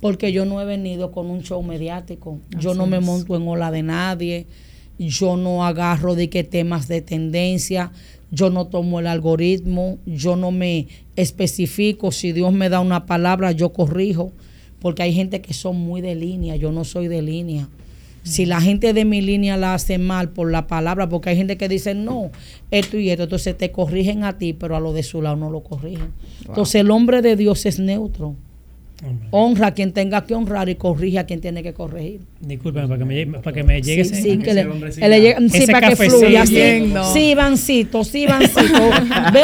Porque 0.00 0.32
yo 0.32 0.44
no 0.44 0.60
he 0.60 0.64
venido 0.64 1.10
con 1.12 1.30
un 1.30 1.42
show 1.42 1.62
mediático. 1.62 2.38
yo 2.58 2.74
no 2.74 2.86
me 2.86 3.00
monto 3.00 3.36
en 3.36 3.46
ola 3.48 3.70
de 3.70 3.82
nadie. 3.82 4.46
Yo 4.98 5.36
no 5.36 5.64
agarro 5.64 6.14
de 6.14 6.28
qué 6.28 6.44
temas 6.44 6.88
de 6.88 7.00
tendencia. 7.00 7.92
Yo 8.30 8.50
no 8.50 8.66
tomo 8.66 9.00
el 9.00 9.06
algoritmo. 9.06 9.98
Yo 10.04 10.36
no 10.36 10.50
me 10.50 10.88
especifico. 11.16 12.12
Si 12.12 12.32
Dios 12.32 12.52
me 12.52 12.68
da 12.68 12.80
una 12.80 13.06
palabra, 13.06 13.52
yo 13.52 13.72
corrijo. 13.72 14.32
porque 14.80 15.02
hay 15.02 15.12
gente 15.14 15.40
que 15.40 15.54
son 15.54 15.76
muy 15.76 16.00
de 16.00 16.14
línea, 16.14 16.54
yo 16.54 16.70
no 16.70 16.84
soy 16.84 17.08
de 17.08 17.22
línea. 17.22 17.68
Si 18.26 18.44
la 18.44 18.60
gente 18.60 18.92
de 18.92 19.04
mi 19.04 19.20
línea 19.20 19.56
la 19.56 19.74
hace 19.74 19.98
mal 19.98 20.30
por 20.30 20.50
la 20.50 20.66
palabra, 20.66 21.08
porque 21.08 21.30
hay 21.30 21.36
gente 21.36 21.56
que 21.56 21.68
dice 21.68 21.94
no, 21.94 22.32
esto 22.72 22.98
y 22.98 23.10
esto, 23.10 23.22
entonces 23.22 23.56
te 23.56 23.70
corrigen 23.70 24.24
a 24.24 24.36
ti, 24.36 24.52
pero 24.52 24.76
a 24.76 24.80
lo 24.80 24.92
de 24.92 25.04
su 25.04 25.22
lado 25.22 25.36
no 25.36 25.48
lo 25.48 25.60
corrigen. 25.62 26.12
Entonces 26.40 26.80
el 26.80 26.90
hombre 26.90 27.22
de 27.22 27.36
Dios 27.36 27.66
es 27.66 27.78
neutro. 27.78 28.34
Honra 29.30 29.66
a 29.66 29.70
quien 29.74 29.92
tenga 29.92 30.24
que 30.24 30.34
honrar 30.34 30.70
y 30.70 30.76
corrige 30.76 31.18
a 31.18 31.26
quien 31.26 31.42
tiene 31.42 31.62
que 31.62 31.74
corregir. 31.74 32.20
Disculpen, 32.40 32.88
para 32.88 32.98
que 32.98 33.04
me, 33.04 33.26
para 33.26 33.52
que 33.52 33.62
me 33.62 33.82
llegue 33.82 34.00
ese, 34.00 34.22
sí, 34.22 34.38
que 34.38 34.54
le, 34.54 34.64
sí, 35.50 35.66
para 35.70 35.90
que 35.90 35.96
fluya. 35.96 36.46
Sí, 36.46 36.94
sí, 37.12 37.30
Ivancito, 37.32 38.04
sí, 38.04 38.22
Ivancito. 38.22 38.62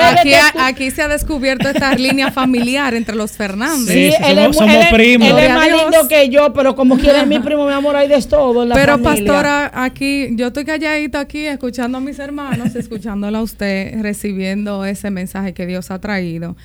aquí, 0.02 0.32
aquí, 0.58 0.90
se 0.90 1.02
ha 1.02 1.08
descubierto 1.08 1.68
esta 1.68 1.94
línea 1.94 2.30
familiar 2.30 2.94
entre 2.94 3.14
los 3.14 3.32
Fernández. 3.32 3.94
Sí, 3.94 4.10
somos, 4.18 4.56
somos 4.56 4.86
primos. 4.86 5.28
Él, 5.28 5.38
es 5.38 5.50
más 5.50 5.68
lindo 5.68 6.08
que 6.08 6.30
yo, 6.30 6.54
pero 6.54 6.74
como 6.74 6.96
quiere 6.96 7.26
mi 7.26 7.38
primo, 7.40 7.66
mi 7.66 7.74
amor, 7.74 7.94
hay 7.94 8.08
de 8.08 8.22
todo. 8.22 8.66
pero, 8.72 9.02
pastora, 9.02 9.70
aquí, 9.74 10.28
yo 10.32 10.46
estoy 10.46 10.64
calladito 10.64 11.18
aquí, 11.18 11.44
escuchando 11.44 11.98
a 11.98 12.00
mis 12.00 12.18
hermanos, 12.18 12.74
escuchándola 12.74 13.40
a 13.40 13.42
usted, 13.42 14.00
recibiendo 14.00 14.86
ese 14.86 15.10
mensaje 15.10 15.52
que 15.52 15.66
Dios 15.66 15.90
ha 15.90 16.00
traído. 16.00 16.56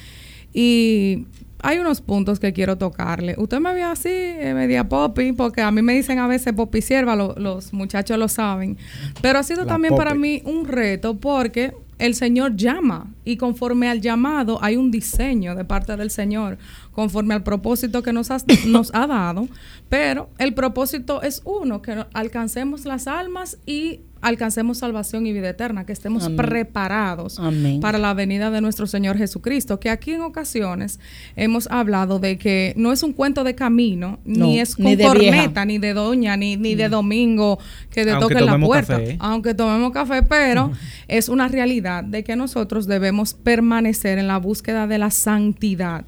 Y 0.53 1.25
hay 1.61 1.79
unos 1.79 2.01
puntos 2.01 2.39
que 2.39 2.53
quiero 2.53 2.77
tocarle. 2.77 3.35
Usted 3.37 3.59
me 3.59 3.73
ve 3.73 3.83
así, 3.83 4.09
eh, 4.09 4.53
media 4.53 4.87
popi, 4.87 5.33
porque 5.33 5.61
a 5.61 5.71
mí 5.71 5.81
me 5.81 5.93
dicen 5.93 6.19
a 6.19 6.27
veces 6.27 6.53
popi 6.53 6.81
sierva, 6.81 7.15
los 7.15 7.73
muchachos 7.73 8.17
lo 8.17 8.27
saben. 8.27 8.77
Pero 9.21 9.39
ha 9.39 9.43
sido 9.43 9.65
también 9.65 9.95
para 9.95 10.13
mí 10.13 10.41
un 10.45 10.67
reto 10.67 11.17
porque 11.17 11.73
el 11.99 12.13
Señor 12.13 12.55
llama 12.55 13.07
y 13.25 13.37
conforme 13.37 13.89
al 13.89 14.01
llamado 14.01 14.59
hay 14.61 14.75
un 14.75 14.91
diseño 14.91 15.55
de 15.55 15.65
parte 15.65 15.97
del 15.97 16.11
Señor, 16.11 16.57
conforme 16.91 17.33
al 17.33 17.43
propósito 17.43 18.03
que 18.03 18.13
nos, 18.13 18.29
nos 18.67 18.93
ha 18.93 19.07
dado, 19.07 19.47
pero 19.89 20.29
el 20.37 20.53
propósito 20.53 21.21
es 21.21 21.41
uno, 21.43 21.81
que 21.81 22.05
alcancemos 22.13 22.85
las 22.85 23.07
almas 23.07 23.57
y 23.65 24.01
alcancemos 24.27 24.79
salvación 24.79 25.25
y 25.25 25.33
vida 25.33 25.49
eterna, 25.49 25.85
que 25.85 25.93
estemos 25.93 26.29
preparados 26.29 27.39
para 27.81 27.97
la 27.97 28.13
venida 28.13 28.51
de 28.51 28.61
nuestro 28.61 28.87
Señor 28.87 29.17
Jesucristo, 29.17 29.79
que 29.79 29.89
aquí 29.89 30.11
en 30.11 30.21
ocasiones 30.21 30.99
hemos 31.35 31.67
hablado 31.67 32.19
de 32.19 32.37
que 32.37 32.73
no 32.77 32.91
es 32.91 33.03
un 33.03 33.13
cuento 33.13 33.43
de 33.43 33.55
camino, 33.55 34.19
ni 34.25 34.59
es 34.59 34.75
con 34.75 34.95
corneta, 34.97 35.65
ni 35.65 35.77
de 35.77 35.93
doña, 35.93 36.37
ni, 36.37 36.57
ni 36.57 36.75
de 36.75 36.87
mm. 36.87 36.91
domingo 36.91 37.59
que 37.89 38.05
te 38.05 38.15
toque 38.15 38.41
la 38.41 38.59
puerta, 38.59 38.99
aunque 39.19 39.53
tomemos 39.53 39.91
café, 39.91 40.23
pero 40.23 40.71
es 41.07 41.29
una 41.29 41.47
realidad 41.47 42.03
de 42.03 42.23
que 42.23 42.35
nosotros 42.35 42.87
debemos 42.87 43.33
permanecer 43.33 44.17
en 44.17 44.27
la 44.27 44.37
búsqueda 44.37 44.87
de 44.87 44.97
la 44.97 45.11
santidad 45.11 46.05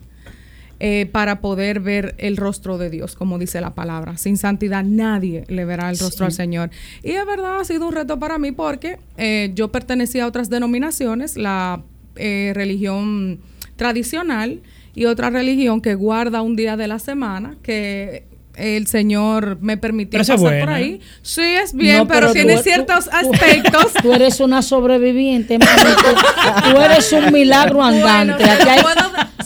eh, 0.81 1.09
para 1.11 1.41
poder 1.41 1.81
ver 1.81 2.15
el 2.19 2.37
rostro 2.37 2.77
de 2.77 2.89
Dios, 2.89 3.15
como 3.15 3.37
dice 3.37 3.59
la 3.59 3.75
palabra. 3.75 4.17
Sin 4.17 4.37
santidad 4.37 4.83
nadie 4.83 5.43
le 5.49 5.65
verá 5.65 5.89
el 5.89 5.99
rostro 5.99 6.25
al 6.25 6.31
Señor. 6.31 6.69
Y 7.03 7.11
es 7.11 7.25
verdad, 7.25 7.59
ha 7.59 7.65
sido 7.65 7.87
un 7.87 7.93
reto 7.93 8.17
para 8.17 8.37
mí 8.37 8.53
porque 8.53 8.97
eh, 9.17 9.51
yo 9.55 9.73
pertenecía 9.73 10.23
a 10.23 10.27
otras 10.27 10.49
denominaciones, 10.49 11.35
la 11.35 11.83
eh, 12.15 12.53
religión 12.55 13.39
tradicional 13.75 14.61
y 14.95 15.03
otra 15.05 15.29
religión 15.29 15.81
que 15.81 15.95
guarda 15.95 16.41
un 16.41 16.55
día 16.55 16.77
de 16.77 16.87
la 16.87 16.99
semana, 16.99 17.57
que 17.61 18.28
el 18.59 18.87
Señor 18.87 19.57
me 19.61 19.77
permitió 19.77 20.19
pasar 20.19 20.37
por 20.37 20.69
ahí. 20.69 20.99
Sí, 21.21 21.41
es 21.41 21.73
bien, 21.73 22.07
pero, 22.07 22.31
tiene 22.33 22.57
ciertos 22.57 23.09
aspectos. 23.11 23.93
Tú 24.01 24.13
eres 24.13 24.39
una 24.39 24.61
sobreviviente, 24.61 25.57
tú, 25.57 26.77
eres 26.79 27.11
un 27.13 27.31
milagro 27.31 27.83
andante. 27.83 28.43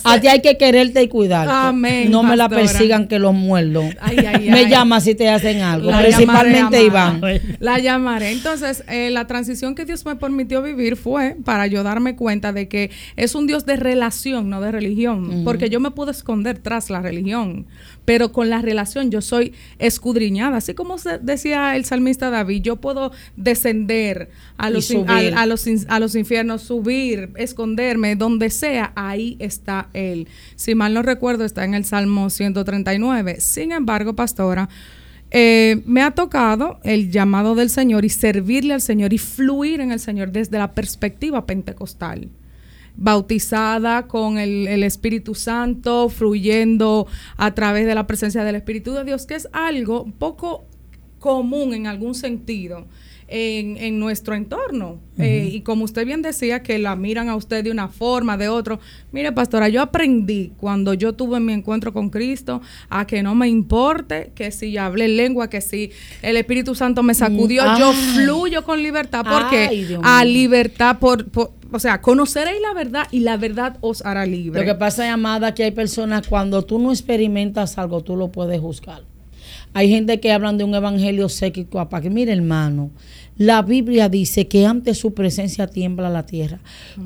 a 0.03 0.19
ti 0.19 0.27
hay 0.27 0.41
que 0.41 0.57
quererte 0.57 1.01
y 1.03 1.07
cuidarte. 1.07 1.53
Amén. 1.53 2.11
No 2.11 2.23
me 2.23 2.35
la 2.35 2.49
persigan 2.49 3.07
que 3.07 3.19
los 3.19 3.33
muerdo. 3.33 3.83
me 4.49 4.69
llama 4.69 4.99
si 4.99 5.15
te 5.15 5.29
hacen 5.29 5.61
algo, 5.61 5.91
principalmente 5.97 6.83
Iván. 6.83 7.21
La 7.59 7.79
llamaré. 7.79 8.31
Entonces, 8.31 8.83
eh, 8.87 9.09
la 9.11 9.27
transición 9.27 9.75
que 9.75 9.85
Dios 9.85 10.05
me 10.05 10.15
permitió 10.15 10.61
vivir 10.61 10.95
fue 10.95 11.35
para 11.43 11.67
yo 11.67 11.83
darme 11.83 12.15
cuenta 12.15 12.53
de 12.53 12.67
que 12.67 12.91
es 13.15 13.35
un 13.35 13.47
Dios 13.47 13.65
de 13.65 13.75
relación, 13.75 14.49
no 14.49 14.61
de 14.61 14.71
religión. 14.71 15.43
Porque 15.43 15.69
yo 15.69 15.79
me 15.79 15.91
puedo 15.91 16.11
esconder 16.11 16.59
tras 16.59 16.89
la 16.89 17.01
religión 17.01 17.65
pero 18.05 18.31
con 18.31 18.49
la 18.49 18.61
relación 18.61 19.11
yo 19.11 19.21
soy 19.21 19.53
escudriñada. 19.79 20.57
Así 20.57 20.73
como 20.73 20.95
decía 21.21 21.75
el 21.75 21.85
salmista 21.85 22.29
David, 22.29 22.61
yo 22.61 22.75
puedo 22.77 23.11
descender 23.35 24.29
a 24.57 24.69
los, 24.69 24.91
a, 24.91 25.45
los, 25.45 25.67
a 25.87 25.99
los 25.99 26.15
infiernos, 26.15 26.61
subir, 26.63 27.31
esconderme, 27.35 28.15
donde 28.15 28.49
sea, 28.49 28.91
ahí 28.95 29.35
está 29.39 29.89
Él. 29.93 30.27
Si 30.55 30.75
mal 30.75 30.93
no 30.93 31.01
recuerdo, 31.01 31.45
está 31.45 31.63
en 31.65 31.73
el 31.73 31.85
Salmo 31.85 32.29
139. 32.29 33.37
Sin 33.39 33.71
embargo, 33.71 34.13
pastora, 34.13 34.69
eh, 35.31 35.81
me 35.85 36.03
ha 36.03 36.11
tocado 36.11 36.79
el 36.83 37.11
llamado 37.11 37.55
del 37.55 37.69
Señor 37.69 38.05
y 38.05 38.09
servirle 38.09 38.73
al 38.73 38.81
Señor 38.81 39.13
y 39.13 39.17
fluir 39.17 39.81
en 39.81 39.91
el 39.91 39.99
Señor 39.99 40.31
desde 40.31 40.59
la 40.59 40.73
perspectiva 40.73 41.45
pentecostal 41.45 42.29
bautizada 42.95 44.07
con 44.07 44.37
el, 44.37 44.83
Espíritu 44.83 45.35
Santo, 45.35 46.09
fluyendo 46.09 47.07
a 47.37 47.53
través 47.53 47.85
de 47.85 47.95
la 47.95 48.07
presencia 48.07 48.43
del 48.43 48.55
Espíritu 48.55 48.93
de 48.93 49.03
Dios, 49.03 49.25
que 49.25 49.35
es 49.35 49.47
algo 49.51 50.05
poco 50.19 50.65
común 51.19 51.73
en 51.73 51.87
algún 51.87 52.15
sentido. 52.15 52.85
En, 53.35 53.99
nuestro 53.99 54.35
entorno. 54.35 54.99
Eh, 55.17 55.49
y 55.51 55.61
como 55.61 55.85
usted 55.85 56.05
bien 56.05 56.21
decía, 56.21 56.61
que 56.61 56.77
la 56.77 56.95
miran 56.95 57.29
a 57.29 57.35
usted 57.35 57.63
de 57.63 57.71
una 57.71 57.87
forma, 57.87 58.37
de 58.37 58.47
otro. 58.47 58.79
Mire, 59.11 59.31
pastora, 59.31 59.69
yo 59.69 59.81
aprendí 59.81 60.51
cuando 60.57 60.93
yo 60.93 61.13
tuve 61.13 61.39
mi 61.39 61.51
encuentro 61.53 61.93
con 61.93 62.11
Cristo 62.11 62.61
a 62.89 63.07
que 63.07 63.23
no 63.23 63.33
me 63.33 63.47
importe 63.47 64.31
que 64.35 64.51
si 64.51 64.77
hablé 64.77 65.07
lengua, 65.07 65.49
que 65.49 65.61
si 65.61 65.89
el 66.21 66.37
Espíritu 66.37 66.75
Santo 66.75 67.01
me 67.01 67.15
sacudió, 67.15 67.63
yo 67.79 67.91
fluyo 67.93 68.63
con 68.63 68.83
libertad. 68.83 69.25
porque 69.27 69.97
A 70.03 70.23
libertad 70.23 70.99
por 70.99 71.25
o 71.73 71.79
sea, 71.79 72.01
conoceréis 72.01 72.61
la 72.61 72.73
verdad 72.75 73.07
y 73.09 73.21
la 73.21 73.35
verdad 73.35 73.77
os 73.81 74.05
hará 74.05 74.27
libre. 74.27 74.59
Lo 74.59 74.65
que 74.65 74.75
pasa, 74.75 75.11
amada, 75.11 75.55
que 75.55 75.63
hay 75.63 75.71
personas 75.71 76.27
cuando 76.27 76.61
tú 76.61 76.77
no 76.77 76.91
experimentas 76.91 77.79
algo, 77.79 78.01
tú 78.01 78.15
lo 78.15 78.31
puedes 78.31 78.61
juzgar. 78.61 79.01
Hay 79.73 79.89
gente 79.89 80.19
que 80.19 80.31
hablan 80.31 80.59
de 80.59 80.65
un 80.65 80.75
evangelio 80.75 81.29
seco 81.29 81.89
para 81.89 82.01
que 82.03 82.11
mire, 82.11 82.31
hermano, 82.31 82.91
la 83.37 83.61
Biblia 83.63 84.09
dice 84.09 84.47
que 84.47 84.65
ante 84.65 84.93
su 84.93 85.13
presencia 85.13 85.67
tiembla 85.67 86.09
la 86.09 86.25
tierra. 86.25 86.59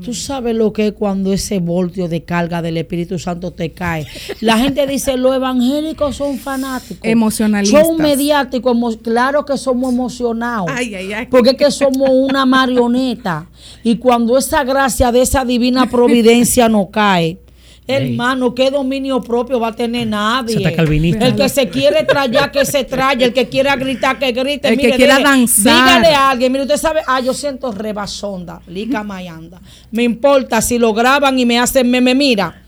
Tú 0.04 0.12
sabes 0.12 0.54
lo 0.54 0.72
que 0.72 0.88
es 0.88 0.92
cuando 0.92 1.32
ese 1.32 1.58
voltio 1.58 2.08
de 2.08 2.22
carga 2.24 2.60
del 2.60 2.76
Espíritu 2.76 3.18
Santo 3.18 3.52
te 3.52 3.72
cae. 3.72 4.06
La 4.40 4.58
gente 4.58 4.86
dice, 4.86 5.16
los 5.16 5.34
evangélicos 5.34 6.16
son 6.16 6.38
fanáticos. 6.38 7.00
Emocionalistas. 7.02 7.86
Son 7.86 7.96
mediáticos. 7.96 8.76
Claro 9.02 9.44
que 9.44 9.56
somos 9.56 9.92
emocionados. 9.92 10.68
Ay, 10.70 10.94
ay, 10.94 11.12
ay. 11.12 11.26
Porque 11.30 11.50
es 11.50 11.56
que 11.56 11.70
somos 11.70 12.10
una 12.12 12.44
marioneta. 12.44 13.48
Y 13.82 13.96
cuando 13.96 14.36
esa 14.36 14.64
gracia 14.64 15.10
de 15.10 15.22
esa 15.22 15.44
divina 15.44 15.88
providencia 15.88 16.68
nos 16.68 16.90
cae, 16.90 17.38
Hermano, 17.88 18.54
¿qué 18.54 18.70
dominio 18.70 19.22
propio 19.22 19.58
va 19.58 19.68
a 19.68 19.72
tener 19.72 20.06
nadie? 20.06 20.58
el 20.58 21.34
que 21.34 21.48
se 21.48 21.70
quiere 21.70 22.04
trayar, 22.04 22.52
que 22.52 22.66
se 22.66 22.84
traye. 22.84 23.24
El 23.24 23.32
que 23.32 23.48
quiera 23.48 23.76
gritar, 23.76 24.18
que 24.18 24.30
grite. 24.32 24.68
El 24.68 24.78
que 24.78 24.90
quiera 24.90 25.18
danzar. 25.18 25.72
Dígale 26.00 26.14
a 26.14 26.30
alguien, 26.30 26.52
mire, 26.52 26.64
usted 26.64 26.76
sabe, 26.76 27.00
ah, 27.06 27.20
yo 27.20 27.32
siento 27.32 27.72
rebasonda, 27.72 28.60
lica 28.66 29.02
mayanda. 29.02 29.60
Me 29.90 30.02
importa 30.02 30.60
si 30.60 30.78
lo 30.78 30.92
graban 30.92 31.38
y 31.38 31.46
me 31.46 31.58
hacen 31.58 31.90
meme, 31.90 32.14
mira. 32.14 32.62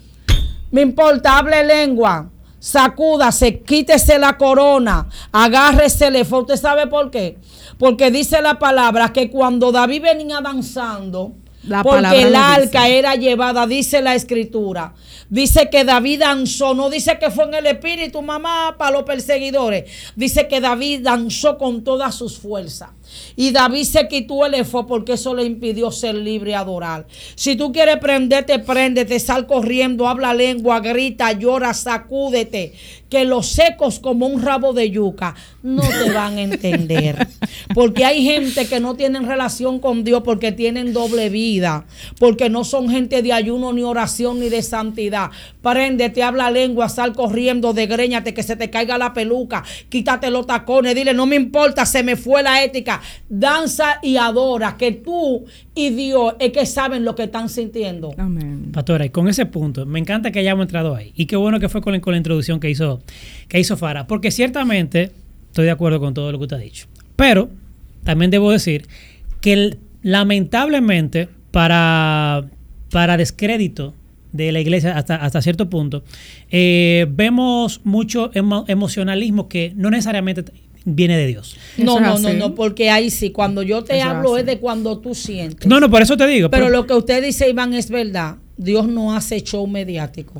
Me 0.70 0.80
importa, 0.80 1.36
hable 1.36 1.64
lengua. 1.64 2.30
Sacúdase, 2.58 3.60
quítese 3.60 4.18
la 4.18 4.36
corona, 4.36 5.08
agárrese 5.32 6.08
el 6.08 6.26
¿Usted 6.30 6.56
sabe 6.56 6.86
por 6.86 7.10
qué? 7.10 7.38
Porque 7.78 8.10
dice 8.10 8.42
la 8.42 8.58
palabra 8.58 9.12
que 9.14 9.30
cuando 9.30 9.72
David 9.72 10.02
venía 10.02 10.40
danzando, 10.42 11.32
porque 11.82 12.22
el 12.22 12.34
arca 12.34 12.88
era 12.88 13.14
llevada, 13.16 13.66
dice 13.66 14.00
la 14.00 14.14
escritura. 14.14 14.94
Dice 15.28 15.68
que 15.70 15.84
David 15.84 16.20
danzó, 16.20 16.74
no 16.74 16.90
dice 16.90 17.18
que 17.18 17.30
fue 17.30 17.44
en 17.44 17.54
el 17.54 17.66
espíritu, 17.66 18.22
mamá, 18.22 18.76
para 18.78 18.92
los 18.92 19.04
perseguidores. 19.04 19.90
Dice 20.16 20.48
que 20.48 20.60
David 20.60 21.00
danzó 21.02 21.58
con 21.58 21.84
todas 21.84 22.14
sus 22.14 22.38
fuerzas. 22.38 22.90
Y 23.36 23.50
David 23.50 23.84
se 23.84 24.08
quitó 24.08 24.46
el 24.46 24.54
efo 24.54 24.86
porque 24.86 25.14
eso 25.14 25.34
le 25.34 25.44
impidió 25.44 25.90
ser 25.90 26.14
libre 26.14 26.52
y 26.52 26.54
adorar. 26.54 27.06
Si 27.34 27.56
tú 27.56 27.72
quieres 27.72 27.98
prenderte, 27.98 28.58
préndete, 28.60 29.18
sal 29.20 29.46
corriendo, 29.46 30.08
habla 30.08 30.34
lengua, 30.34 30.80
grita, 30.80 31.32
llora, 31.32 31.74
sacúdete. 31.74 32.72
Que 33.10 33.24
los 33.24 33.48
secos 33.48 33.98
como 33.98 34.26
un 34.26 34.40
rabo 34.40 34.72
de 34.72 34.90
yuca 34.90 35.34
no 35.62 35.82
te 35.82 36.10
van 36.12 36.38
a 36.38 36.42
entender. 36.42 37.28
Porque 37.74 38.04
hay 38.04 38.24
gente 38.24 38.66
que 38.66 38.80
no 38.80 38.94
tienen 38.94 39.26
relación 39.26 39.80
con 39.80 40.04
Dios 40.04 40.22
porque 40.24 40.52
tienen 40.52 40.92
doble 40.92 41.28
vida. 41.28 41.84
Porque 42.18 42.48
no 42.48 42.64
son 42.64 42.88
gente 42.88 43.20
de 43.20 43.32
ayuno, 43.32 43.72
ni 43.72 43.82
oración, 43.82 44.40
ni 44.40 44.48
de 44.48 44.62
santidad. 44.62 45.30
Préndete, 45.60 46.22
habla 46.22 46.50
lengua, 46.50 46.88
sal 46.88 47.12
corriendo, 47.12 47.72
degréñate, 47.72 48.32
que 48.32 48.42
se 48.42 48.56
te 48.56 48.70
caiga 48.70 48.96
la 48.96 49.12
peluca, 49.12 49.64
quítate 49.88 50.30
los 50.30 50.46
tacones, 50.46 50.94
dile, 50.94 51.12
no 51.12 51.26
me 51.26 51.36
importa, 51.36 51.84
se 51.84 52.02
me 52.02 52.16
fue 52.16 52.42
la 52.42 52.62
ética 52.64 53.00
danza 53.28 53.98
y 54.02 54.16
adora, 54.16 54.76
que 54.76 54.92
tú 54.92 55.44
y 55.74 55.90
Dios 55.90 56.34
es 56.38 56.52
que 56.52 56.66
saben 56.66 57.04
lo 57.04 57.14
que 57.14 57.24
están 57.24 57.48
sintiendo. 57.48 58.12
Amén. 58.18 58.70
Pastora, 58.72 59.06
y 59.06 59.10
con 59.10 59.28
ese 59.28 59.46
punto, 59.46 59.86
me 59.86 59.98
encanta 59.98 60.30
que 60.30 60.40
hayamos 60.40 60.64
entrado 60.64 60.94
ahí. 60.94 61.12
Y 61.16 61.26
qué 61.26 61.36
bueno 61.36 61.60
que 61.60 61.68
fue 61.68 61.80
con 61.80 61.92
la, 61.92 62.16
introducción 62.16 62.60
que 62.60 62.70
hizo 62.70 62.99
hizo, 63.00 63.48
que 63.48 63.60
hizo 63.60 63.76
Fara. 63.76 64.06
Porque 64.06 64.30
ciertamente 64.30 65.12
estoy 65.48 65.64
de 65.64 65.70
acuerdo 65.70 66.00
con 66.00 66.14
todo 66.14 66.32
lo 66.32 66.38
que 66.38 66.44
usted 66.44 66.56
ha 66.56 66.60
dicho. 66.60 66.86
Pero 67.16 67.50
también 68.04 68.30
debo 68.30 68.50
decir 68.50 68.86
que 69.40 69.76
lamentablemente 70.02 71.28
para, 71.50 72.44
para 72.90 73.16
descrédito 73.16 73.94
de 74.32 74.52
la 74.52 74.60
iglesia 74.60 74.96
hasta, 74.96 75.16
hasta 75.16 75.42
cierto 75.42 75.68
punto, 75.68 76.04
eh, 76.50 77.06
vemos 77.10 77.80
mucho 77.84 78.30
emocionalismo 78.34 79.48
que 79.48 79.72
no 79.74 79.90
necesariamente 79.90 80.44
viene 80.84 81.16
de 81.16 81.26
Dios. 81.26 81.56
No, 81.76 82.00
no, 82.00 82.18
no, 82.18 82.32
no, 82.32 82.54
porque 82.54 82.90
ahí 82.90 83.10
sí, 83.10 83.30
cuando 83.30 83.62
yo 83.62 83.84
te 83.84 84.00
hablo 84.02 84.36
es, 84.38 84.46
de 84.46 84.58
cuando 84.58 84.98
tú 84.98 85.14
sientes. 85.14 85.66
No, 85.66 85.80
no, 85.80 85.90
por 85.90 86.02
eso 86.02 86.16
te 86.16 86.26
digo. 86.26 86.50
Pero, 86.50 86.68
lo 86.70 86.86
que 86.86 86.94
usted 86.94 87.22
dice, 87.22 87.48
Iván, 87.48 87.74
es 87.74 87.90
verdad. 87.90 88.36
Dios 88.60 88.86
no 88.86 89.14
hace 89.14 89.40
show 89.40 89.66
mediático. 89.66 90.34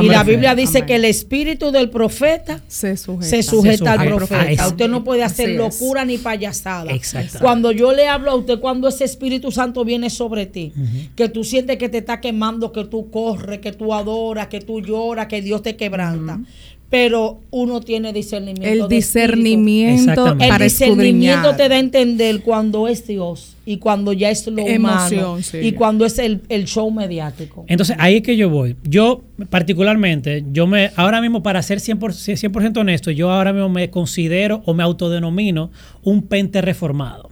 y 0.00 0.06
la 0.06 0.24
Biblia 0.24 0.54
dice 0.54 0.86
que 0.86 0.94
el 0.94 1.04
espíritu 1.04 1.70
del 1.70 1.90
profeta 1.90 2.62
se 2.68 2.96
sujeta, 2.96 3.92
al 3.92 4.08
profeta. 4.14 4.68
usted 4.68 4.88
no 4.88 5.04
puede 5.04 5.22
hacer 5.22 5.50
locura 5.50 6.06
ni 6.06 6.16
payasada. 6.16 6.90
Cuando 7.38 7.72
yo 7.72 7.92
le 7.92 8.08
hablo 8.08 8.30
a 8.30 8.34
usted, 8.34 8.60
cuando 8.60 8.88
ese 8.88 9.04
Espíritu 9.04 9.52
Santo 9.52 9.84
viene 9.84 10.08
sobre 10.08 10.46
ti, 10.46 10.72
que 11.14 11.28
tú 11.28 11.44
sientes 11.44 11.76
que 11.76 11.90
te 11.90 11.98
está 11.98 12.18
quemando, 12.18 12.72
que 12.72 12.84
tú 12.84 13.10
corres, 13.10 13.58
que 13.58 13.72
tú 13.72 13.92
adoras, 13.92 14.46
que 14.46 14.60
tú 14.60 14.80
lloras, 14.80 15.26
que 15.26 15.42
Dios 15.42 15.60
te 15.62 15.76
quebranta 15.76 16.40
pero 16.88 17.40
uno 17.50 17.80
tiene 17.80 18.12
discernimiento. 18.12 18.84
El 18.84 18.88
discernimiento, 18.88 20.36
el 20.38 20.58
discernimiento 20.58 21.56
te 21.56 21.68
da 21.68 21.76
a 21.76 21.78
entender 21.78 22.42
cuando 22.42 22.86
es 22.86 23.06
Dios 23.06 23.56
y 23.66 23.78
cuando 23.78 24.12
ya 24.12 24.30
es 24.30 24.46
lo 24.46 24.64
humano 24.64 25.38
y 25.60 25.72
cuando 25.72 26.06
es 26.06 26.18
el, 26.18 26.40
show 26.66 26.90
mediático. 26.90 27.64
Entonces 27.66 27.96
ahí 27.98 28.16
es 28.16 28.22
que 28.22 28.36
yo 28.36 28.48
voy. 28.48 28.76
Yo 28.84 29.22
particularmente, 29.50 30.44
yo 30.52 30.68
me 30.68 30.92
ahora 30.94 31.20
mismo 31.20 31.42
para 31.42 31.60
ser 31.62 31.78
100%, 31.78 32.36
100 32.36 32.78
honesto, 32.78 33.10
yo 33.10 33.30
ahora 33.30 33.52
mismo 33.52 33.68
me 33.68 33.90
considero 33.90 34.62
o 34.64 34.72
me 34.72 34.84
autodenomino 34.84 35.70
un 36.04 36.22
pente 36.22 36.62
reformado. 36.62 37.30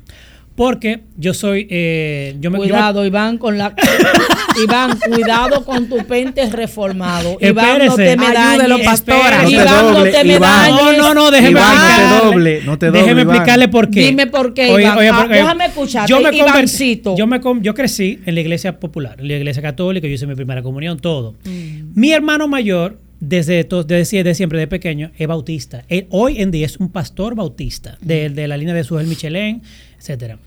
Porque 0.57 1.01
yo 1.17 1.35
soy. 1.35 1.67
Eh, 1.69 2.37
yo 2.41 2.51
me, 2.51 2.59
cuidado, 2.59 3.05
Iván, 3.05 3.39
con 3.39 3.59
la. 3.59 3.75
Iván, 4.63 4.97
cuidado 4.99 5.65
con 5.65 5.89
tu 5.89 5.99
pente 6.07 6.49
reformado. 6.49 7.37
Iván, 7.41 7.85
no 7.85 7.97
te 7.97 8.17
me 8.17 8.33
dañes. 8.33 8.87
pastora. 8.87 9.43
No 9.43 9.51
Iván, 9.51 9.93
no 9.93 10.03
te 10.05 10.25
me 10.25 10.39
dañes. 10.39 10.81
No, 10.81 10.93
no, 10.93 11.15
no, 11.15 11.31
déjeme 11.33 11.59
explicarle. 11.59 12.63
No 12.65 12.79
te 12.79 12.87
doble, 12.87 13.01
déjeme 13.01 13.23
explicarle 13.23 13.69
por 13.69 13.91
qué. 13.91 14.01
Dime 14.01 14.27
por 14.29 14.55
qué, 14.55 14.69
Iván. 14.69 14.99
Ah, 14.99 15.27
déjame 15.29 15.67
escucharte, 15.67 16.11
yo 16.11 16.21
me 16.21 16.37
Ivancito. 16.37 17.17
Yo, 17.17 17.27
me, 17.27 17.41
yo 17.61 17.75
crecí 17.75 18.21
en 18.25 18.35
la 18.37 18.41
iglesia 18.41 18.79
popular, 18.79 19.17
en 19.19 19.29
la 19.29 19.35
iglesia 19.35 19.63
católica, 19.63 20.07
yo 20.07 20.15
hice 20.15 20.27
mi 20.27 20.37
primera 20.37 20.63
comunión, 20.63 20.99
todo. 20.99 21.35
Mm. 21.45 21.99
Mi 21.99 22.13
hermano 22.13 22.47
mayor 22.47 22.99
desde, 23.21 23.67
desde, 23.87 24.35
siempre, 24.35 24.59
de 24.59 24.67
pequeño, 24.67 25.11
es 25.17 25.27
bautista. 25.27 25.85
hoy 26.11 26.41
en 26.41 26.51
día 26.51 26.67
es 26.67 26.77
un 26.77 26.91
pastor 26.91 27.35
bautista 27.35 27.97
de, 28.01 28.29
de 28.29 28.49
la 28.49 28.57
línea 28.57 28.75
de 28.75 28.85
Sujel 28.85 29.07
Michelén, 29.07 29.63
etcétera. 30.05 30.39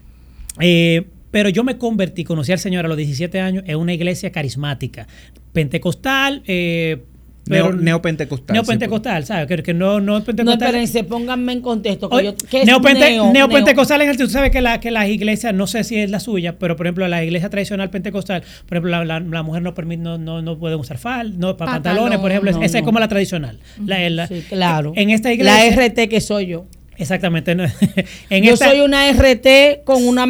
Eh, 0.59 1.05
pero 1.31 1.49
yo 1.49 1.63
me 1.63 1.77
convertí, 1.77 2.23
conocí 2.23 2.51
al 2.51 2.59
Señor 2.59 2.85
a 2.85 2.87
los 2.87 2.97
17 2.97 3.39
años 3.39 3.63
en 3.67 3.77
una 3.77 3.93
iglesia 3.93 4.31
carismática, 4.31 5.07
pentecostal, 5.51 6.43
eh, 6.45 7.01
pero 7.49 7.73
neopentecostal. 7.73 8.53
Neopentecostal, 8.53 9.25
¿sabes? 9.25 9.47
Que, 9.47 9.63
que, 9.63 9.73
no, 9.73 9.99
no 9.99 10.23
pentecostal. 10.23 10.45
No, 10.45 10.65
espérense, 10.65 11.03
pónganme 11.03 11.53
en 11.53 11.61
contexto. 11.61 12.09
Que 12.09 12.35
¿qué 12.49 12.61
es 12.61 12.65
neopentecostal 12.65 14.01
en 14.01 14.09
el 14.09 14.17
tú 14.17 14.27
sabes 14.27 14.51
que, 14.51 14.61
la, 14.61 14.79
que 14.79 14.91
las 14.91 15.07
iglesias, 15.07 15.53
no 15.53 15.65
sé 15.65 15.83
si 15.83 15.97
es 15.97 16.09
la 16.09 16.19
suya, 16.19 16.59
pero 16.59 16.75
por 16.75 16.85
ejemplo, 16.85 17.07
la 17.07 17.23
iglesia 17.23 17.49
tradicional 17.49 17.89
pentecostal, 17.89 18.43
por 18.67 18.77
ejemplo, 18.77 19.03
la, 19.03 19.19
la, 19.19 19.43
mujer 19.43 19.61
no 19.61 19.73
permite, 19.73 20.03
no, 20.03 20.17
no, 20.17 20.41
no 20.41 20.57
puede 20.57 20.75
usar 20.75 20.97
fal, 20.97 21.39
no, 21.39 21.55
pantalones, 21.57 22.19
por 22.19 22.31
ejemplo, 22.31 22.51
esa 22.61 22.77
es 22.77 22.83
como 22.83 22.99
la 22.99 23.07
tradicional. 23.07 23.59
La, 23.85 24.27
sí, 24.27 24.43
claro. 24.49 24.93
En 24.95 25.09
esta 25.09 25.31
iglesia. 25.31 25.75
La 25.75 25.87
RT 25.87 26.09
que 26.09 26.21
soy 26.21 26.47
yo. 26.47 26.65
Exactamente. 26.97 27.55
Yo 28.43 28.57
soy 28.57 28.81
una 28.81 29.11
RT 29.11 29.83
con 29.83 30.03
una, 30.03 30.25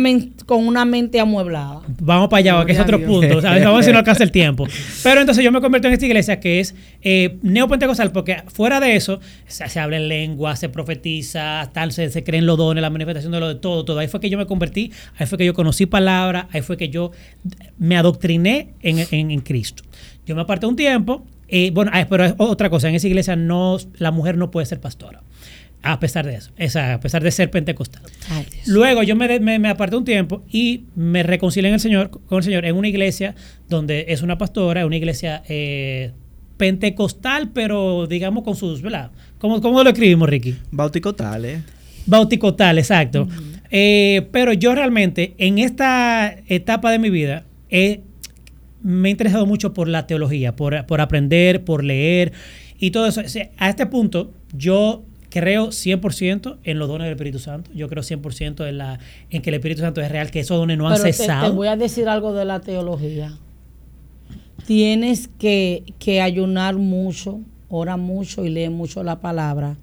con 0.45 0.67
una 0.67 0.84
mente 0.86 1.19
amueblada. 1.19 1.82
Vamos 1.99 2.27
para 2.27 2.39
allá, 2.39 2.65
que 2.65 2.73
es 2.73 2.80
otro 2.80 3.03
punto. 3.03 3.41
Vamos 3.41 3.45
a 3.45 3.71
ver 3.71 3.84
si 3.84 3.91
no 3.91 3.99
alcanza 3.99 4.23
el 4.23 4.32
tiempo. 4.32 4.67
Pero 5.03 5.21
entonces 5.21 5.43
yo 5.43 5.51
me 5.51 5.62
convierto 5.62 5.88
en 5.88 5.93
esta 5.93 6.06
iglesia 6.06 6.39
que 6.39 6.60
es 6.60 6.75
eh, 7.01 7.38
neopentecostal, 7.41 8.12
porque 8.12 8.43
fuera 8.47 8.80
de 8.80 8.95
eso 8.95 9.19
se, 9.47 9.80
habla 9.80 9.97
en 9.97 10.10
lengua, 10.10 10.56
se 10.56 10.67
profetiza, 10.67 11.69
tal, 11.73 11.91
se, 11.91 12.10
se 12.10 12.23
creen 12.23 12.45
los 12.45 12.58
dones, 12.58 12.82
la 12.82 12.89
manifestación 12.89 13.32
de 13.32 13.39
lo 13.39 13.47
de 13.47 13.56
todo, 13.56 13.86
todo. 13.86 13.99
Ahí 13.99 14.08
fue 14.08 14.19
que 14.19 14.30
yo 14.30 14.38
me 14.38 14.45
convertí, 14.45 14.91
ahí 15.17 15.25
fue 15.25 15.38
que 15.38 15.45
yo 15.45 15.53
conocí 15.53 15.86
palabra, 15.86 16.49
ahí 16.51 16.62
fue 16.62 16.75
que 16.75 16.89
yo 16.89 17.12
me 17.77 17.97
adoctriné 17.97 18.73
en, 18.82 19.06
en, 19.12 19.39
Cristo. 19.41 19.84
Yo 20.25 20.36
me 20.36 20.41
aparté 20.41 20.65
un 20.65 20.75
tiempo, 20.75 21.25
eh, 21.47 21.71
bueno, 21.71 21.91
ah, 21.93 22.06
pero 22.10 22.36
otra 22.39 22.69
cosa, 22.69 22.89
en 22.89 22.95
esa 22.95 23.08
iglesia 23.08 23.36
no, 23.38 23.77
la 23.97 24.12
mujer 24.12 24.38
no 24.38 24.51
puede 24.51 24.65
ser 24.65 24.82
pastora. 24.82 25.21
A 25.84 26.00
pesar 26.00 26.26
de 26.26 26.36
eso, 26.36 26.52
esa, 26.58 26.96
a 26.96 27.00
pesar 27.00 27.24
de 27.24 27.32
ser 27.32 27.50
pentecostal. 27.52 28.02
Luego 28.66 29.04
yo 29.04 29.16
me, 29.16 29.40
me, 29.40 29.70
aparté 29.70 29.96
un 29.96 30.06
tiempo 30.06 30.44
y 30.50 30.86
me 30.96 31.24
reconcilié 31.24 31.70
en 31.70 31.76
el 31.76 31.80
Señor, 31.80 32.10
con 32.10 32.40
el 32.40 32.44
Señor 32.44 32.66
en 32.66 32.76
una 32.76 32.88
iglesia 32.88 33.36
donde 33.70 34.06
es 34.10 34.22
una 34.22 34.38
pastora, 34.38 34.86
una 34.86 34.98
iglesia 34.98 35.44
eh, 35.48 36.12
pentecostal, 36.58 37.52
pero 37.54 38.08
digamos 38.08 38.44
con 38.44 38.56
sus, 38.56 38.82
¿verdad? 38.82 39.12
¿Cómo, 39.38 39.62
cómo 39.62 39.84
lo 39.84 39.90
escribimos, 39.90 40.28
Ricky? 40.28 40.56
Bauticotal, 40.72 41.46
¿eh? 41.46 41.62
Bauticotal, 42.06 42.80
exacto. 42.80 43.28
Eh, 43.70 44.28
pero 44.32 44.54
yo 44.54 44.74
realmente 44.74 45.36
en 45.38 45.60
esta 45.60 46.36
etapa 46.48 46.92
de 46.92 47.00
mi 47.00 47.10
vida 47.10 47.46
me 48.82 49.10
he 49.10 49.12
interesado 49.12 49.46
mucho 49.46 49.74
por 49.74 49.88
la 49.88 50.08
teología, 50.08 50.56
por, 50.56 50.86
por 50.86 51.02
aprender, 51.02 51.63
por 51.63 51.84
leer 51.84 52.32
y 52.80 52.92
todo 52.92 53.08
eso. 53.08 53.22
A 53.58 53.70
este 53.70 53.86
punto, 53.86 54.34
yo 54.54 55.04
creo 55.30 55.68
100% 55.68 56.58
en 56.63 56.80
los 56.80 56.88
dones 56.88 57.06
del 57.06 57.13
Espíritu 57.13 57.40
Santo. 57.40 57.72
Yo 57.74 57.90
creo 57.90 58.04
100% 58.04 58.68
en, 58.68 58.78
la, 58.78 59.00
en 59.30 59.42
que 59.42 59.50
el 59.50 59.56
Espíritu 59.56 59.82
Santo 59.82 60.02
es 60.02 60.12
real, 60.12 60.32
que 60.32 60.40
esos 60.40 60.58
dones 60.58 60.78
no 60.78 60.88
han 60.88 60.98
cesado. 60.98 61.46
Te, 61.46 61.50
te, 61.50 61.56
voy 61.56 61.68
a 61.68 61.76
decir 61.76 62.08
algo 62.08 62.34
de 62.34 62.46
la 62.46 62.60
teología. 62.60 63.38
Tienes 64.66 65.28
que, 65.28 65.84
que 66.00 66.22
ayunar 66.22 66.76
mucho, 66.76 67.40
ora 67.70 67.98
mucho 67.98 68.46
y 68.46 68.50
lee 68.50 68.70
mucho 68.70 69.04
la 69.04 69.20
palabra. 69.20 69.78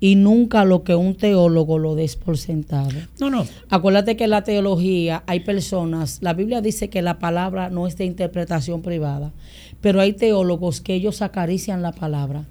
Y 0.00 0.16
nunca 0.16 0.64
lo 0.66 0.84
que 0.84 0.94
un 0.94 1.14
teólogo 1.14 1.78
lo 1.78 1.94
des 1.94 2.16
por 2.16 2.36
sentado. 2.36 2.90
No, 3.20 3.30
no. 3.30 3.46
Acuérdate 3.70 4.16
que 4.16 4.24
en 4.24 4.30
la 4.30 4.44
teología 4.44 5.22
hay 5.26 5.40
personas, 5.40 6.18
la 6.20 6.34
Biblia 6.34 6.60
dice 6.60 6.90
que 6.90 7.00
la 7.00 7.18
palabra 7.18 7.70
no 7.70 7.86
es 7.86 7.96
de 7.96 8.04
interpretación 8.04 8.82
privada, 8.82 9.32
pero 9.80 10.00
hay 10.00 10.12
teólogos 10.12 10.82
que 10.82 10.94
ellos 10.94 11.22
acarician 11.22 11.80
la 11.80 11.92
palabra 11.92 12.44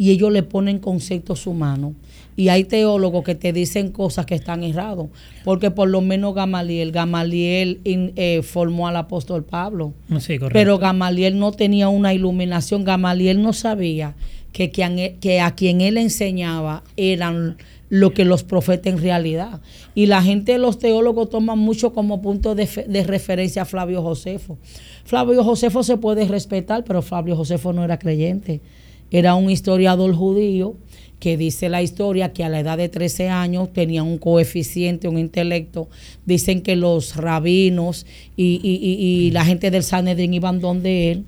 y 0.00 0.12
ellos 0.12 0.32
le 0.32 0.42
ponen 0.42 0.78
conceptos 0.78 1.46
humanos. 1.46 1.92
Y 2.34 2.48
hay 2.48 2.64
teólogos 2.64 3.22
que 3.22 3.34
te 3.34 3.52
dicen 3.52 3.92
cosas 3.92 4.24
que 4.24 4.34
están 4.34 4.64
errados, 4.64 5.08
porque 5.44 5.70
por 5.70 5.90
lo 5.90 6.00
menos 6.00 6.34
Gamaliel, 6.34 6.90
Gamaliel 6.90 7.82
eh, 7.84 8.40
formó 8.42 8.88
al 8.88 8.96
apóstol 8.96 9.44
Pablo, 9.44 9.92
sí, 10.18 10.38
pero 10.54 10.78
Gamaliel 10.78 11.38
no 11.38 11.52
tenía 11.52 11.90
una 11.90 12.14
iluminación, 12.14 12.82
Gamaliel 12.82 13.42
no 13.42 13.52
sabía 13.52 14.14
que, 14.52 14.70
que 14.70 15.40
a 15.42 15.54
quien 15.54 15.82
él 15.82 15.98
enseñaba 15.98 16.82
eran 16.96 17.58
lo 17.90 18.14
que 18.14 18.24
los 18.24 18.42
profetas 18.42 18.94
en 18.94 19.02
realidad. 19.02 19.60
Y 19.94 20.06
la 20.06 20.22
gente, 20.22 20.56
los 20.56 20.78
teólogos 20.78 21.28
toman 21.28 21.58
mucho 21.58 21.92
como 21.92 22.22
punto 22.22 22.54
de, 22.54 22.66
de, 22.88 23.04
referencia 23.04 23.62
a 23.62 23.64
Flavio 23.66 24.00
Josefo. 24.00 24.56
Flavio 25.04 25.44
Josefo 25.44 25.82
se 25.82 25.98
puede 25.98 26.24
respetar, 26.24 26.84
pero 26.84 27.02
Flavio 27.02 27.36
Josefo 27.36 27.74
no 27.74 27.84
era 27.84 27.98
creyente 27.98 28.62
era 29.10 29.34
un 29.34 29.50
historiador 29.50 30.14
judío 30.14 30.76
que 31.18 31.36
dice 31.36 31.68
la 31.68 31.82
historia 31.82 32.32
que 32.32 32.44
a 32.44 32.48
la 32.48 32.60
edad 32.60 32.78
de 32.78 32.88
13 32.88 33.28
años 33.28 33.72
tenía 33.72 34.02
un 34.02 34.16
coeficiente, 34.16 35.06
un 35.06 35.18
intelecto. 35.18 35.88
Dicen 36.24 36.62
que 36.62 36.76
los 36.76 37.16
rabinos 37.16 38.06
y, 38.36 38.60
y 38.62 39.30
la 39.30 39.44
gente 39.44 39.70
del 39.70 39.82
Sanedrín 39.82 40.32
iban 40.32 40.60
donde 40.60 41.12
él 41.12 41.24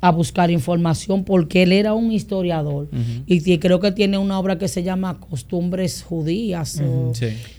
a 0.00 0.10
buscar 0.10 0.50
información 0.50 1.24
porque 1.24 1.62
él 1.62 1.72
era 1.72 1.94
un 1.94 2.12
historiador. 2.12 2.88
Y 3.26 3.58
creo 3.58 3.80
que 3.80 3.92
tiene 3.92 4.18
una 4.18 4.38
obra 4.38 4.58
que 4.58 4.68
se 4.68 4.82
llama 4.82 5.18
Costumbres 5.20 6.02
Judías 6.02 6.80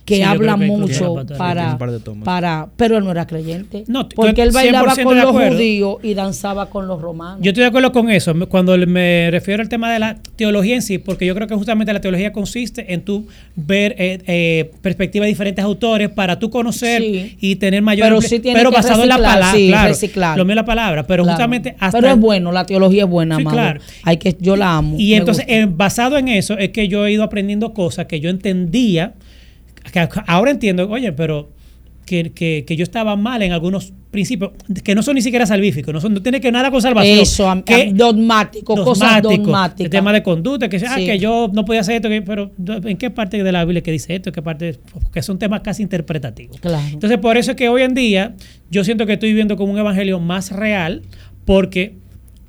que 0.09 0.23
habla 0.23 0.57
mucho 0.57 1.15
para, 1.37 1.77
para 2.23 2.69
pero 2.75 2.97
él 2.97 3.03
no 3.03 3.11
era 3.11 3.27
creyente 3.27 3.83
porque 4.15 4.41
él 4.41 4.51
bailaba 4.51 4.95
con 4.95 5.17
los 5.17 5.31
judíos 5.31 5.97
y 6.01 6.13
danzaba 6.13 6.69
con 6.69 6.87
los 6.87 6.99
romanos. 7.01 7.39
Yo 7.41 7.51
estoy 7.51 7.61
de 7.61 7.67
acuerdo 7.67 7.91
con 7.91 8.09
eso 8.09 8.33
cuando 8.47 8.75
me 8.87 9.29
refiero 9.31 9.61
al 9.61 9.69
tema 9.69 9.91
de 9.91 9.99
la 9.99 10.17
teología 10.35 10.75
en 10.75 10.81
sí 10.81 10.97
porque 10.97 11.25
yo 11.25 11.35
creo 11.35 11.47
que 11.47 11.55
justamente 11.55 11.93
la 11.93 12.01
teología 12.01 12.31
consiste 12.33 12.93
en 12.93 13.03
tú 13.03 13.27
ver 13.55 13.95
eh, 13.97 14.19
eh, 14.25 14.71
perspectivas 14.81 15.25
de 15.25 15.29
diferentes 15.29 15.63
autores 15.63 16.09
para 16.09 16.39
tú 16.39 16.49
conocer 16.49 17.03
y 17.03 17.55
tener 17.57 17.81
mayor 17.81 18.19
pero, 18.19 18.41
pero 18.53 18.71
basado 18.71 19.03
en 19.03 19.09
la 19.09 19.17
palabra 19.17 19.93
claro, 20.11 20.37
lo 20.37 20.45
mío 20.45 20.55
la 20.55 20.65
palabra 20.65 21.05
pero 21.05 21.23
justamente 21.23 21.75
hasta 21.79 22.15
bueno, 22.29 22.51
la 22.51 22.63
teología 22.67 23.05
es 23.05 23.09
buena, 23.09 23.37
Claro. 23.37 23.81
Hay 24.03 24.17
que, 24.17 24.37
yo 24.39 24.55
la 24.55 24.77
amo. 24.77 24.97
Y 24.99 25.15
entonces, 25.15 25.45
eh, 25.47 25.65
basado 25.67 26.15
en 26.15 26.27
eso, 26.27 26.59
es 26.59 26.69
que 26.69 26.87
yo 26.87 27.07
he 27.07 27.11
ido 27.11 27.23
aprendiendo 27.23 27.73
cosas 27.73 28.05
que 28.05 28.19
yo 28.19 28.29
entendía, 28.29 29.15
que 29.91 30.07
ahora 30.27 30.51
entiendo, 30.51 30.87
oye, 30.87 31.11
pero 31.11 31.49
que, 32.05 32.63
que, 32.67 32.75
yo 32.75 32.83
estaba 32.83 33.15
mal 33.15 33.41
en 33.41 33.51
algunos 33.51 33.93
principios 34.11 34.51
que 34.83 34.93
no 34.93 35.01
son 35.01 35.15
ni 35.15 35.23
siquiera 35.23 35.47
salvíficos, 35.47 35.91
no, 35.91 35.99
son, 35.99 36.13
no 36.13 36.21
tiene 36.21 36.39
que 36.39 36.51
nada 36.51 36.69
con 36.69 36.83
salvación. 36.83 37.19
Eso, 37.19 37.63
que, 37.65 37.93
dogmático, 37.95 38.75
cosas 38.83 39.23
dogmáticas. 39.23 39.85
El 39.85 39.89
tema 39.89 40.13
de 40.13 40.21
conducta, 40.21 40.69
que, 40.69 40.77
ah, 40.87 40.97
que 40.97 41.17
yo 41.17 41.49
no 41.51 41.65
podía 41.65 41.81
hacer 41.81 41.95
esto, 41.95 42.09
pero 42.27 42.51
¿en 42.87 42.95
qué 42.95 43.09
parte 43.09 43.41
de 43.41 43.51
la 43.51 43.65
Biblia 43.65 43.81
que 43.81 43.91
dice 43.91 44.13
esto? 44.13 44.29
¿En 44.29 44.35
qué 44.35 44.41
parte? 44.43 44.79
Que 45.11 45.23
son 45.23 45.39
temas 45.39 45.61
casi 45.61 45.81
interpretativos. 45.81 46.59
Entonces, 46.91 47.17
por 47.17 47.37
eso 47.37 47.51
es 47.51 47.57
que 47.57 47.69
hoy 47.69 47.81
en 47.81 47.95
día 47.95 48.35
yo 48.69 48.83
siento 48.83 49.07
que 49.07 49.13
estoy 49.13 49.29
viviendo 49.29 49.55
como 49.55 49.73
un 49.73 49.79
evangelio 49.79 50.19
más 50.19 50.51
real, 50.51 51.01
porque 51.45 51.95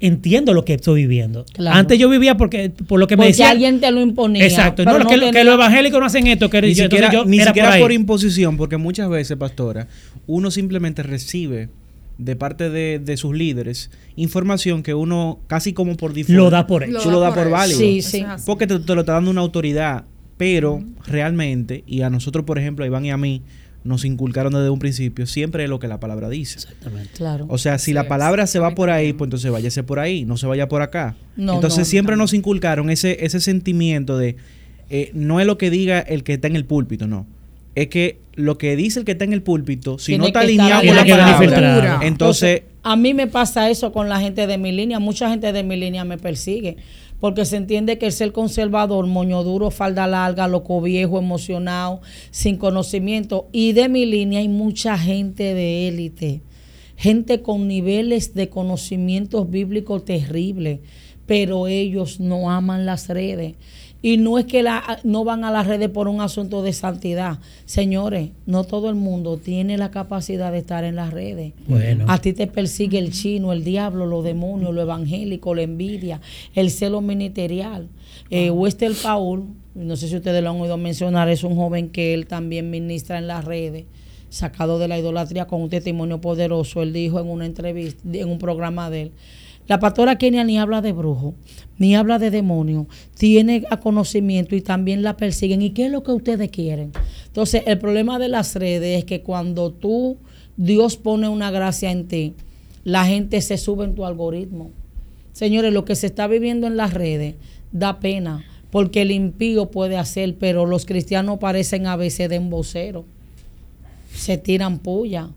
entiendo 0.01 0.55
lo 0.55 0.64
que 0.64 0.74
estoy 0.74 1.03
viviendo. 1.03 1.44
Antes 1.70 1.98
yo 1.98 2.09
vivía 2.09 2.36
porque 2.36 2.70
por 2.70 2.98
lo 2.98 3.07
que 3.07 3.16
me 3.16 3.26
decía. 3.26 3.51
alguien 3.51 3.80
te 3.80 3.90
lo 3.90 4.01
imponía. 4.01 4.44
Exacto. 4.44 4.84
No, 4.84 5.07
que, 5.07 5.16
los 5.16 5.55
evangélicos 5.55 6.01
no 6.01 6.07
hacen 6.07 6.26
esto. 6.26 6.51
Que 6.51 6.62
ni 6.62 6.74
siquiera, 6.74 7.11
ni 7.26 7.40
siquiera 7.40 7.78
por, 7.78 7.92
imposición, 7.92 8.57
porque 8.57 8.76
muchas 8.76 9.09
veces, 9.09 9.36
pastora, 9.36 9.86
uno 10.26 10.51
simplemente 10.51 11.03
recibe 11.03 11.68
de 12.18 12.36
parte 12.36 12.68
de, 12.68 13.16
sus 13.16 13.34
líderes 13.34 13.90
información 14.16 14.82
que 14.82 14.92
uno 14.92 15.40
casi 15.46 15.72
como 15.72 15.96
por 15.96 16.12
default 16.12 16.36
lo 16.36 16.51
da 16.51 16.66
por 16.66 16.84
hecho. 16.84 17.11
Lo, 17.11 17.20
da 17.20 17.34
por, 17.34 17.48
válido. 17.48 17.78
Sí, 17.78 18.03
sí. 18.03 18.24
Porque 18.44 18.66
te, 18.66 18.78
lo 18.94 19.01
está 19.01 19.12
dando 19.12 19.30
una 19.30 19.40
autoridad. 19.40 20.05
Pero 20.36 20.82
realmente, 21.07 21.84
y 21.86 22.01
a 22.01 22.09
nosotros, 22.09 22.46
por 22.46 22.59
ejemplo, 22.59 22.82
a 22.82 22.88
Iván 22.88 23.05
y 23.05 23.11
a 23.11 23.18
mí, 23.18 23.42
nos 23.83 24.05
inculcaron 24.05 24.53
desde 24.53 24.70
un 24.70 24.78
principio, 24.78 25.26
siempre 25.26 25.64
es 25.64 25.70
lo 25.70 25.78
que 25.78 25.89
la 25.89 26.01
palabra 26.01 26.28
dice. 26.28 26.57
Exactamente. 26.59 27.11
Claro. 27.14 27.47
O 27.49 27.59
sea, 27.59 27.78
si 27.78 27.93
la 27.93 28.09
palabra 28.09 28.47
se 28.47 28.59
va 28.59 28.74
por 28.74 28.91
ahí, 28.91 29.12
pues 29.12 29.26
entonces 29.26 29.51
váyase 29.51 29.83
por 29.83 29.99
ahí, 29.99 30.24
no 30.24 30.37
se 30.37 30.47
vaya 30.47 30.68
por 30.68 30.83
acá. 30.83 31.16
entonces 31.37 31.89
siempre 31.89 32.16
nos 32.16 32.35
inculcaron 32.35 32.91
ese, 32.91 33.24
ese 33.24 33.41
sentimiento 33.41 34.18
de 34.18 34.37
eh, 34.91 35.11
no 35.14 35.41
es 35.41 35.47
lo 35.47 35.57
que 35.57 35.70
diga 35.70 36.01
el 36.01 36.24
que 36.24 36.35
está 36.35 36.49
en 36.49 36.57
el 36.57 36.64
púlpito, 36.64 37.07
no. 37.07 37.26
Es 37.76 37.87
que 37.87 38.18
lo 38.35 38.59
que 38.59 38.74
dice 38.74 38.99
el 38.99 39.05
que 39.05 39.12
está 39.12 39.24
en 39.24 39.33
el 39.33 39.43
púlpito, 39.43 39.99
si 39.99 40.18
no 40.18 40.26
está 40.26 40.41
alineado 40.41 40.85
con 40.85 40.97
la 40.97 41.39
palabra, 41.39 42.01
entonces... 42.03 42.62
A 42.83 42.97
mí 42.97 43.14
me 43.14 43.26
pasa 43.26 43.70
eso 43.70 43.93
con 43.93 44.09
la 44.09 44.20
gente 44.20 44.47
de 44.47 44.57
mi 44.59 44.72
línea. 44.72 44.99
Mucha 44.99 45.28
gente 45.28 45.53
de 45.53 45.62
mi 45.62 45.76
línea 45.76 46.05
me 46.05 46.16
persigue 46.16 46.78
porque 47.20 47.44
se 47.44 47.56
entiende 47.56 47.98
que 47.98 48.06
el 48.06 48.12
ser 48.12 48.32
conservador, 48.32 49.06
moño 49.06 49.44
duro, 49.44 49.70
falda 49.70 50.06
larga, 50.06 50.48
loco 50.48 50.80
viejo, 50.80 51.18
emocionado, 51.18 52.00
sin 52.30 52.56
conocimiento. 52.56 53.48
Y 53.52 53.72
de 53.72 53.88
mi 53.88 54.06
línea 54.06 54.40
hay 54.40 54.48
mucha 54.48 54.98
gente 54.98 55.54
de 55.54 55.88
élite, 55.88 56.40
gente 56.96 57.42
con 57.42 57.68
niveles 57.68 58.34
de 58.34 58.48
conocimientos 58.48 59.50
bíblicos 59.50 60.04
terribles, 60.04 60.80
pero 61.26 61.68
ellos 61.68 62.18
no 62.20 62.50
aman 62.50 62.86
las 62.86 63.08
redes. 63.08 63.54
Y 64.03 64.16
no 64.16 64.38
es 64.38 64.46
que 64.46 64.62
la, 64.62 65.01
no 65.05 65.24
van 65.24 65.44
a 65.44 65.51
las 65.51 65.66
redes 65.66 65.88
por 65.90 66.09
un 66.09 66.20
asunto 66.20 66.62
de 66.62 66.72
santidad. 66.72 67.38
Señores, 67.66 68.30
no 68.46 68.64
todo 68.64 68.88
el 68.88 68.94
mundo 68.94 69.36
tiene 69.36 69.76
la 69.76 69.90
capacidad 69.90 70.53
de 70.53 70.59
estar 70.59 70.84
en 70.84 70.96
las 70.96 71.12
redes. 71.12 71.53
Bueno. 71.66 72.07
A 72.09 72.18
ti 72.18 72.32
te 72.32 72.46
persigue 72.46 72.98
el 72.98 73.12
chino, 73.12 73.53
el 73.53 73.62
diablo, 73.62 74.07
los 74.07 74.24
demonios, 74.24 74.74
lo 74.74 74.80
evangélico, 74.80 75.55
la 75.55 75.62
envidia, 75.62 76.20
el 76.55 76.70
celo 76.70 77.01
ministerial. 77.01 77.88
Eh, 78.30 78.51
Wester 78.51 78.92
Paul, 79.03 79.44
no 79.74 79.96
sé 79.96 80.09
si 80.09 80.16
ustedes 80.16 80.42
lo 80.42 80.51
han 80.51 80.61
oído 80.61 80.78
mencionar, 80.78 81.28
es 81.28 81.44
un 81.44 81.57
joven 81.57 81.90
que 81.90 82.14
él 82.14 82.26
también 82.26 82.70
ministra 82.70 83.18
en 83.18 83.26
las 83.26 83.44
redes 83.44 83.84
sacado 84.30 84.78
de 84.78 84.88
la 84.88 84.98
idolatría 84.98 85.46
con 85.46 85.61
un 85.61 85.68
testimonio 85.68 86.20
poderoso. 86.20 86.82
Él 86.82 86.92
dijo 86.92 87.20
en 87.20 87.28
una 87.28 87.44
entrevista, 87.44 88.01
en 88.11 88.28
un 88.28 88.38
programa 88.38 88.88
de 88.88 89.03
él, 89.03 89.12
la 89.70 89.78
pastora 89.78 90.18
Kenia 90.18 90.42
ni 90.42 90.58
habla 90.58 90.82
de 90.82 90.90
brujo, 90.90 91.36
ni 91.78 91.94
habla 91.94 92.18
de 92.18 92.32
demonio, 92.32 92.88
tiene 93.16 93.62
conocimiento 93.80 94.56
y 94.56 94.62
también 94.62 95.04
la 95.04 95.16
persiguen. 95.16 95.62
¿Y 95.62 95.70
qué 95.70 95.86
es 95.86 95.92
lo 95.92 96.02
que 96.02 96.10
ustedes 96.10 96.50
quieren? 96.50 96.90
Entonces, 97.28 97.62
el 97.66 97.78
problema 97.78 98.18
de 98.18 98.26
las 98.26 98.56
redes 98.56 98.98
es 98.98 99.04
que 99.04 99.22
cuando 99.22 99.70
tú, 99.70 100.16
Dios 100.56 100.96
pone 100.96 101.28
una 101.28 101.52
gracia 101.52 101.92
en 101.92 102.08
ti, 102.08 102.34
la 102.82 103.04
gente 103.04 103.40
se 103.42 103.58
sube 103.58 103.84
en 103.84 103.94
tu 103.94 104.04
algoritmo. 104.04 104.72
Señores, 105.32 105.72
lo 105.72 105.84
que 105.84 105.94
se 105.94 106.08
está 106.08 106.26
viviendo 106.26 106.66
en 106.66 106.76
las 106.76 106.92
redes 106.92 107.36
da 107.70 108.00
pena, 108.00 108.44
porque 108.72 109.02
el 109.02 109.12
impío 109.12 109.70
puede 109.70 109.96
hacer, 109.98 110.34
pero 110.36 110.66
los 110.66 110.84
cristianos 110.84 111.38
parecen 111.38 111.86
a 111.86 111.94
veces 111.94 112.28
de 112.28 112.34
embocero. 112.34 113.04
Se 114.12 114.36
tiran 114.36 114.80
puya, 114.80 115.28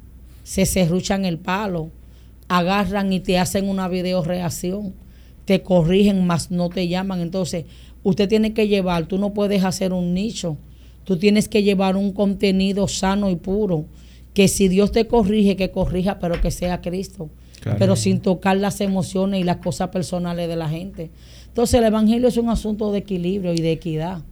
se 0.44 0.66
serruchan 0.66 1.24
el 1.24 1.38
palo 1.38 1.92
agarran 2.48 3.12
y 3.14 3.20
te 3.20 3.38
hacen 3.40 3.70
una 3.70 3.88
video 3.88 4.24
reacción, 4.24 4.94
te 5.46 5.62
corrigen, 5.62 6.26
más 6.26 6.52
no 6.52 6.70
te 6.70 6.88
llaman. 6.88 7.22
Entonces, 7.22 7.66
usted 8.04 8.28
tiene 8.30 8.54
que 8.54 8.68
llevar, 8.68 9.08
tú 9.08 9.18
no 9.18 9.34
puedes 9.34 9.64
hacer 9.64 9.94
un 9.94 10.14
nicho, 10.14 10.58
tú 11.04 11.18
tienes 11.18 11.48
que 11.48 11.64
llevar 11.64 11.96
un 11.96 12.12
contenido 12.12 12.88
sano 12.88 13.30
y 13.30 13.36
puro, 13.36 13.86
que 14.34 14.48
si 14.48 14.68
Dios 14.68 14.92
te 14.92 15.08
corrige, 15.08 15.56
que 15.56 15.72
corrija, 15.72 16.20
pero 16.20 16.42
que 16.42 16.52
sea 16.52 16.82
Cristo, 16.82 17.30
pero 17.78 17.96
sin 17.96 18.20
tocar 18.20 18.58
las 18.58 18.82
emociones 18.82 19.40
y 19.40 19.44
las 19.44 19.58
cosas 19.58 19.90
personales 19.90 20.50
de 20.50 20.56
la 20.56 20.68
gente. 20.68 21.12
Entonces, 21.48 21.80
el 21.80 21.86
Evangelio 21.86 22.28
es 22.28 22.38
un 22.38 22.50
asunto 22.50 22.92
de 22.92 23.00
equilibrio 23.00 23.54
y 23.54 23.62
de 23.62 23.72
equidad 23.72 24.24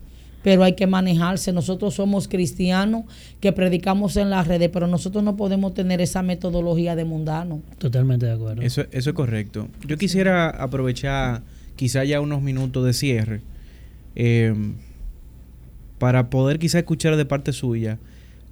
pero 0.43 0.63
hay 0.63 0.73
que 0.73 0.87
manejarse. 0.87 1.51
Nosotros 1.53 1.93
somos 1.95 2.27
cristianos 2.27 3.05
que 3.39 3.51
predicamos 3.51 4.17
en 4.17 4.29
las 4.29 4.47
redes, 4.47 4.69
pero 4.71 4.87
nosotros 4.87 5.23
no 5.23 5.35
podemos 5.35 5.73
tener 5.73 6.01
esa 6.01 6.21
metodología 6.23 6.95
de 6.95 7.05
mundano. 7.05 7.61
Totalmente 7.77 8.25
de 8.25 8.33
acuerdo. 8.33 8.61
Eso, 8.61 8.85
eso 8.91 9.09
es 9.09 9.15
correcto. 9.15 9.67
Yo 9.87 9.97
quisiera 9.97 10.49
aprovechar 10.49 11.43
quizá 11.75 12.03
ya 12.03 12.21
unos 12.21 12.41
minutos 12.41 12.85
de 12.85 12.93
cierre 12.93 13.41
eh, 14.15 14.53
para 15.97 16.29
poder 16.29 16.59
quizá 16.59 16.79
escuchar 16.79 17.15
de 17.15 17.25
parte 17.25 17.53
suya. 17.53 17.99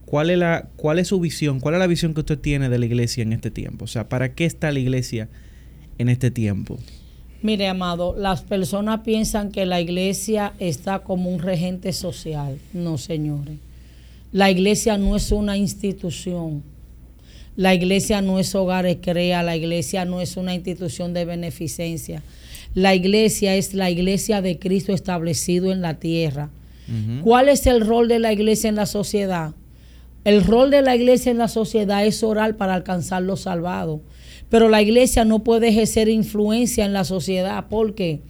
¿Cuál 0.05 0.31
es, 0.31 0.39
la, 0.39 0.67
¿Cuál 0.75 0.97
es 0.97 1.09
su 1.09 1.19
visión? 1.19 1.59
¿Cuál 1.59 1.75
es 1.75 1.79
la 1.79 1.87
visión 1.87 2.15
que 2.15 2.21
usted 2.21 2.39
tiene 2.39 2.69
de 2.69 2.79
la 2.79 2.85
iglesia 2.85 3.21
en 3.21 3.33
este 3.33 3.51
tiempo? 3.51 3.85
O 3.85 3.87
sea, 3.87 4.09
¿para 4.09 4.33
qué 4.33 4.45
está 4.45 4.71
la 4.71 4.79
iglesia 4.79 5.29
en 5.99 6.09
este 6.09 6.31
tiempo? 6.31 6.79
Mire, 7.41 7.67
amado, 7.67 8.15
las 8.17 8.41
personas 8.41 9.01
piensan 9.01 9.51
que 9.51 9.65
la 9.65 9.79
iglesia 9.79 10.53
está 10.59 10.99
como 10.99 11.29
un 11.29 11.39
regente 11.39 11.93
social. 11.93 12.59
No, 12.73 12.97
señores. 12.97 13.57
La 14.31 14.51
iglesia 14.51 14.97
no 14.97 15.15
es 15.15 15.31
una 15.31 15.57
institución. 15.57 16.63
La 17.55 17.73
iglesia 17.73 18.21
no 18.21 18.39
es 18.39 18.53
hogar 18.55 18.85
crea, 19.01 19.43
la 19.43 19.55
iglesia 19.55 20.05
no 20.05 20.21
es 20.21 20.37
una 20.37 20.53
institución 20.53 21.13
de 21.13 21.25
beneficencia. 21.25 22.21
La 22.75 22.93
iglesia 22.93 23.55
es 23.55 23.73
la 23.73 23.89
iglesia 23.89 24.41
de 24.41 24.59
Cristo 24.59 24.93
establecido 24.93 25.71
en 25.71 25.81
la 25.81 25.95
tierra. 25.95 26.49
¿Cuál 27.23 27.49
es 27.49 27.67
el 27.67 27.85
rol 27.85 28.07
de 28.07 28.19
la 28.19 28.33
iglesia 28.33 28.69
en 28.69 28.75
la 28.75 28.85
sociedad? 28.85 29.53
El 30.23 30.43
rol 30.43 30.71
de 30.71 30.81
la 30.81 30.95
iglesia 30.95 31.31
en 31.31 31.37
la 31.37 31.47
sociedad 31.47 32.05
es 32.05 32.23
orar 32.23 32.57
para 32.57 32.73
alcanzar 32.73 33.21
los 33.21 33.41
salvados. 33.41 34.01
Pero 34.49 34.67
la 34.67 34.81
iglesia 34.81 35.25
no 35.25 35.39
puede 35.39 35.69
ejercer 35.69 36.09
influencia 36.09 36.85
en 36.85 36.93
la 36.93 37.03
sociedad. 37.03 37.67
¿Por 37.67 37.93
qué? 37.93 38.21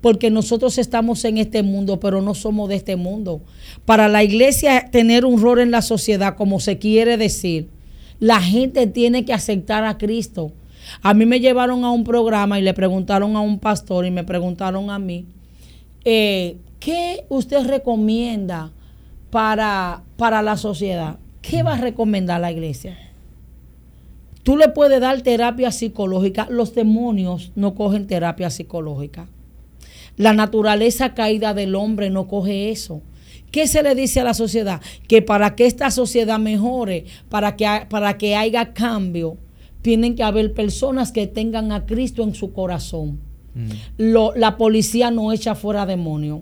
Porque 0.00 0.30
nosotros 0.30 0.76
estamos 0.78 1.24
en 1.24 1.38
este 1.38 1.62
mundo, 1.62 2.00
pero 2.00 2.20
no 2.20 2.34
somos 2.34 2.68
de 2.68 2.76
este 2.76 2.96
mundo. 2.96 3.40
Para 3.84 4.08
la 4.08 4.24
iglesia 4.24 4.88
tener 4.90 5.24
un 5.24 5.40
rol 5.40 5.60
en 5.60 5.70
la 5.70 5.82
sociedad, 5.82 6.36
como 6.36 6.60
se 6.60 6.78
quiere 6.78 7.16
decir, 7.16 7.68
la 8.18 8.40
gente 8.40 8.86
tiene 8.88 9.24
que 9.24 9.32
aceptar 9.32 9.84
a 9.84 9.98
Cristo. 9.98 10.52
A 11.02 11.14
mí 11.14 11.26
me 11.26 11.40
llevaron 11.40 11.84
a 11.84 11.92
un 11.92 12.04
programa 12.04 12.58
y 12.58 12.62
le 12.62 12.74
preguntaron 12.74 13.36
a 13.36 13.40
un 13.40 13.58
pastor 13.58 14.06
y 14.06 14.10
me 14.10 14.24
preguntaron 14.24 14.90
a 14.90 14.98
mí, 14.98 15.26
eh, 16.04 16.56
¿qué 16.80 17.24
usted 17.28 17.66
recomienda 17.66 18.72
para, 19.30 20.02
para 20.16 20.42
la 20.42 20.56
sociedad? 20.56 21.18
¿Qué 21.42 21.62
va 21.62 21.74
a 21.74 21.80
recomendar 21.80 22.40
la 22.40 22.50
iglesia? 22.50 23.07
Tú 24.48 24.56
le 24.56 24.70
puedes 24.70 24.98
dar 24.98 25.20
terapia 25.20 25.70
psicológica. 25.70 26.46
Los 26.48 26.74
demonios 26.74 27.52
no 27.54 27.74
cogen 27.74 28.06
terapia 28.06 28.48
psicológica. 28.48 29.28
La 30.16 30.32
naturaleza 30.32 31.12
caída 31.12 31.52
del 31.52 31.74
hombre 31.74 32.08
no 32.08 32.28
coge 32.28 32.70
eso. 32.70 33.02
¿Qué 33.50 33.66
se 33.66 33.82
le 33.82 33.94
dice 33.94 34.20
a 34.20 34.24
la 34.24 34.32
sociedad? 34.32 34.80
Que 35.06 35.20
para 35.20 35.54
que 35.54 35.66
esta 35.66 35.90
sociedad 35.90 36.38
mejore, 36.38 37.04
para 37.28 37.56
que, 37.56 37.68
para 37.90 38.16
que 38.16 38.36
haya 38.36 38.72
cambio, 38.72 39.36
tienen 39.82 40.14
que 40.14 40.22
haber 40.22 40.54
personas 40.54 41.12
que 41.12 41.26
tengan 41.26 41.70
a 41.70 41.84
Cristo 41.84 42.22
en 42.22 42.34
su 42.34 42.54
corazón. 42.54 43.20
Mm. 43.54 44.08
la 44.36 44.56
policía 44.56 45.10
no 45.10 45.30
echa 45.30 45.54
fuera 45.54 45.84
demonios 45.84 46.40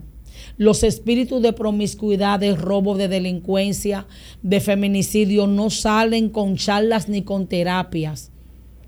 los 0.58 0.82
espíritus 0.82 1.42
de 1.42 1.52
promiscuidad, 1.52 2.40
de 2.40 2.54
robo, 2.54 2.96
de 2.96 3.08
delincuencia, 3.08 4.06
de 4.42 4.60
feminicidio 4.60 5.46
no 5.46 5.70
salen 5.70 6.30
con 6.30 6.56
charlas 6.56 7.08
ni 7.08 7.22
con 7.22 7.46
terapias. 7.46 8.30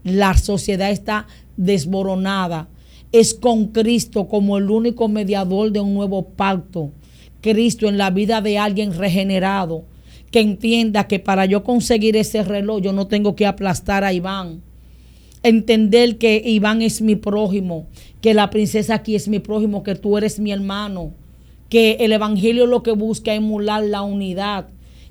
La 0.03 0.37
sociedad 0.37 0.91
está 0.91 1.27
desboronada. 1.57 2.69
Es 3.13 3.35
con 3.35 3.69
Cristo 3.69 4.29
como 4.29 4.59
el 4.59 4.71
único 4.71 5.09
mediador 5.09 5.73
de 5.73 5.81
un 5.81 5.95
nuevo 5.95 6.29
pacto. 6.29 6.93
Cristo 7.41 7.89
en 7.89 7.99
la 7.99 8.11
vida 8.11 8.41
de 8.41 8.59
alguien 8.59 8.97
regenerado 8.97 9.85
que 10.31 10.41
entienda 10.41 11.07
que 11.07 11.19
para 11.19 11.47
yo 11.47 11.65
conseguir 11.65 12.17
ese 12.17 12.43
reloj 12.43 12.83
yo 12.83 12.93
no 12.93 13.07
tengo 13.07 13.35
que 13.35 13.47
aplastar 13.47 14.05
a 14.05 14.13
Iván. 14.13 14.63
Entender 15.43 16.19
que 16.19 16.43
Iván 16.45 16.83
es 16.83 17.01
mi 17.01 17.17
prójimo, 17.17 17.87
que 18.21 18.35
la 18.35 18.51
princesa 18.51 18.97
aquí 18.97 19.15
es 19.15 19.29
mi 19.29 19.39
prójimo, 19.39 19.83
que 19.83 19.95
tú 19.95 20.19
eres 20.19 20.39
mi 20.41 20.51
hermano 20.51 21.13
que 21.69 21.99
el 22.01 22.13
Evangelio 22.13 22.67
lo 22.67 22.83
que 22.83 22.93
busca 22.93 23.33
es 23.33 23.39
emular 23.39 23.83
la 23.85 24.03
unidad 24.03 24.69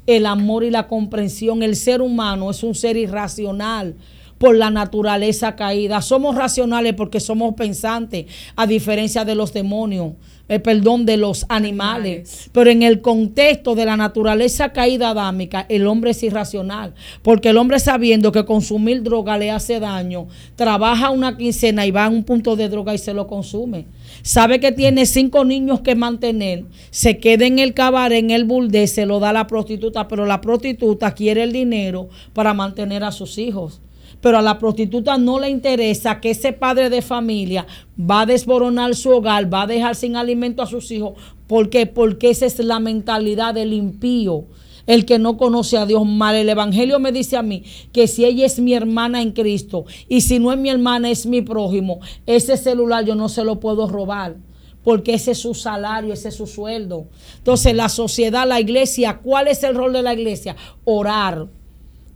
el 0.08 0.26
amor 0.26 0.64
y 0.64 0.72
la 0.72 0.88
comprensión. 0.88 1.62
El 1.62 1.76
ser 1.76 2.02
humano 2.02 2.50
es 2.50 2.64
un 2.64 2.74
ser 2.74 2.98
irracional 2.98 3.96
por 4.38 4.56
la 4.56 4.70
naturaleza 4.70 5.56
caída. 5.56 6.02
Somos 6.02 6.36
racionales 6.36 6.94
porque 6.94 7.20
somos 7.20 7.56
pensantes, 7.56 8.26
a 8.56 8.68
diferencia 8.68 9.26
de 9.26 9.36
los 9.36 9.54
demonios, 9.54 10.14
el 10.48 10.62
perdón 10.62 11.06
de 11.06 11.18
los 11.18 11.46
animales. 11.50 12.50
Pero 12.52 12.70
en 12.70 12.84
el 12.84 13.02
contexto 13.02 13.76
de 13.76 13.86
la 13.86 13.98
naturaleza 13.98 14.70
caída 14.70 15.10
adámica, 15.10 15.66
el 15.70 15.88
hombre 15.88 16.12
es 16.12 16.24
irracional. 16.24 16.94
Porque 17.22 17.50
el 17.50 17.58
hombre 17.58 17.80
sabiendo 17.80 18.32
que 18.32 18.46
consumir 18.46 19.04
droga 19.04 19.38
le 19.38 19.52
hace 19.52 19.80
daño, 19.80 20.28
trabaja 20.56 21.10
una 21.10 21.38
quincena 21.38 21.86
y 21.86 21.92
va 21.92 22.06
a 22.06 22.10
un 22.10 22.24
punto 22.24 22.56
de 22.56 22.70
droga 22.70 22.94
y 22.94 22.98
se 22.98 23.14
lo 23.14 23.28
consume. 23.28 23.86
Sabe 24.22 24.60
que 24.60 24.72
tiene 24.72 25.06
cinco 25.06 25.46
niños 25.46 25.82
que 25.82 25.96
mantener, 25.96 26.66
se 26.92 27.18
queda 27.18 27.46
en 27.46 27.60
el 27.60 27.74
cabaret, 27.74 28.20
en 28.20 28.32
el 28.32 28.46
burdel, 28.46 28.88
se 28.88 29.06
lo 29.06 29.20
da 29.20 29.30
a 29.30 29.34
la 29.34 29.48
prostituta, 29.48 30.08
pero 30.08 30.26
la 30.26 30.42
prostituta 30.42 31.14
quiere 31.14 31.44
el 31.44 31.52
dinero 31.52 32.10
para 32.34 32.54
mantener 32.54 33.04
a 33.04 33.12
sus 33.12 33.38
hijos 33.38 33.82
pero 34.22 34.38
a 34.38 34.42
la 34.42 34.60
prostituta 34.60 35.18
no 35.18 35.40
le 35.40 35.50
interesa 35.50 36.20
que 36.20 36.32
ese 36.32 36.54
padre 36.54 36.90
de 36.90 37.02
familia 37.02 37.66
va 38.00 38.22
a 38.22 38.26
desboronar 38.26 38.96
su 38.96 39.12
hogar, 39.12 39.52
va 39.54 39.64
a 39.64 39.68
dejar 39.68 39.96
sin 39.96 40.16
alimento 40.16 40.62
a 40.62 40.68
sus 40.68 40.92
hijos. 40.92 41.14
¿Por 41.48 41.70
qué? 41.70 41.86
Porque 41.86 42.30
esa 42.30 42.46
es 42.46 42.60
la 42.60 42.80
mentalidad 42.80 43.54
del 43.54 43.74
impío 43.74 44.46
el 44.88 45.06
que 45.06 45.20
no 45.20 45.38
conoce 45.38 45.78
a 45.78 45.86
Dios 45.86 46.06
mal. 46.06 46.36
El 46.36 46.50
Evangelio 46.50 47.00
me 47.00 47.12
dice 47.12 47.38
a 47.38 47.44
mí 47.44 47.64
que 47.92 48.08
si 48.08 48.26
ella 48.26 48.46
es 48.46 48.60
mi 48.60 48.74
hermana 48.74 49.22
en 49.22 49.34
Cristo 49.34 49.86
y 50.08 50.22
si 50.22 50.40
no 50.40 50.52
es 50.52 50.58
mi 50.58 50.70
hermana 50.70 51.12
es 51.12 51.26
mi 51.26 51.42
prójimo, 51.42 52.00
ese 52.26 52.58
celular 52.58 53.06
yo 53.06 53.14
no 53.14 53.30
se 53.30 53.44
lo 53.44 53.60
puedo 53.60 53.88
robar 53.88 54.38
porque 54.84 55.16
ese 55.16 55.32
es 55.32 55.40
su 55.40 55.54
salario, 55.54 56.14
ese 56.14 56.30
es 56.30 56.36
su 56.36 56.48
sueldo. 56.48 57.08
Entonces 57.40 57.76
la 57.76 57.90
sociedad, 57.90 58.48
la 58.48 58.62
iglesia, 58.62 59.20
¿cuál 59.22 59.50
es 59.50 59.62
el 59.64 59.76
rol 59.76 59.92
de 59.92 60.02
la 60.02 60.14
iglesia? 60.14 60.56
Orar, 60.86 61.50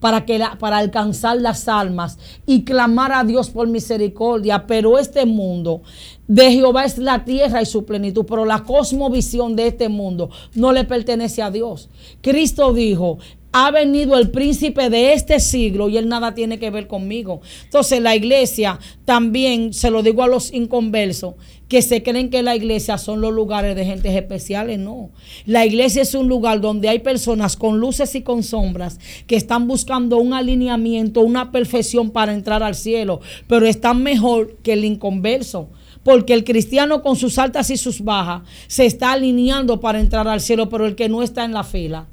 para, 0.01 0.25
que 0.25 0.43
para 0.59 0.79
alcanzar 0.79 1.39
las 1.39 1.69
almas 1.69 2.17
y 2.45 2.63
clamar 2.63 3.13
a 3.13 3.23
Dios 3.23 3.49
por 3.49 3.69
misericordia. 3.69 4.67
Pero 4.67 4.99
este 4.99 5.25
mundo 5.25 5.83
de 6.27 6.51
Jehová 6.51 6.83
es 6.83 6.97
la 6.97 7.23
tierra 7.23 7.61
y 7.61 7.65
su 7.65 7.85
plenitud, 7.85 8.25
pero 8.27 8.43
la 8.43 8.63
cosmovisión 8.63 9.55
de 9.55 9.67
este 9.67 9.87
mundo 9.87 10.29
no 10.55 10.73
le 10.73 10.83
pertenece 10.83 11.41
a 11.41 11.51
Dios. 11.51 11.89
Cristo 12.21 12.73
dijo, 12.73 13.19
ha 13.53 13.69
venido 13.71 14.17
el 14.17 14.31
príncipe 14.31 14.89
de 14.89 15.13
este 15.13 15.39
siglo 15.39 15.89
y 15.89 15.97
él 15.97 16.07
nada 16.07 16.33
tiene 16.33 16.57
que 16.57 16.69
ver 16.69 16.87
conmigo. 16.87 17.41
Entonces 17.63 18.01
la 18.01 18.15
iglesia 18.15 18.79
también, 19.05 19.73
se 19.73 19.91
lo 19.91 20.03
digo 20.03 20.23
a 20.23 20.27
los 20.27 20.53
inconversos, 20.53 21.35
que 21.71 21.81
se 21.81 22.03
creen 22.03 22.29
que 22.29 22.43
la 22.43 22.53
iglesia 22.53 22.97
son 22.97 23.21
los 23.21 23.31
lugares 23.31 23.77
de 23.77 23.85
gentes 23.85 24.13
especiales, 24.13 24.77
no. 24.77 25.09
La 25.45 25.65
iglesia 25.65 26.01
es 26.01 26.13
un 26.13 26.27
lugar 26.27 26.59
donde 26.59 26.89
hay 26.89 26.99
personas 26.99 27.55
con 27.55 27.79
luces 27.79 28.13
y 28.13 28.23
con 28.23 28.43
sombras 28.43 28.99
que 29.25 29.37
están 29.37 29.69
buscando 29.69 30.17
un 30.17 30.33
alineamiento, 30.33 31.21
una 31.21 31.49
perfección 31.49 32.11
para 32.11 32.33
entrar 32.33 32.61
al 32.61 32.75
cielo, 32.75 33.21
pero 33.47 33.65
están 33.65 34.03
mejor 34.03 34.57
que 34.63 34.73
el 34.73 34.83
inconverso 34.83 35.69
porque 36.03 36.33
el 36.33 36.43
cristiano 36.43 37.01
con 37.01 37.15
sus 37.15 37.37
altas 37.37 37.69
y 37.69 37.77
sus 37.77 38.01
bajas 38.01 38.41
se 38.67 38.85
está 38.85 39.13
alineando 39.13 39.79
para 39.79 40.01
entrar 40.01 40.27
al 40.27 40.41
cielo, 40.41 40.67
pero 40.67 40.85
el 40.85 40.95
que 40.95 41.07
no 41.07 41.23
está 41.23 41.45
en 41.45 41.53
la 41.53 41.63
fila 41.63 42.05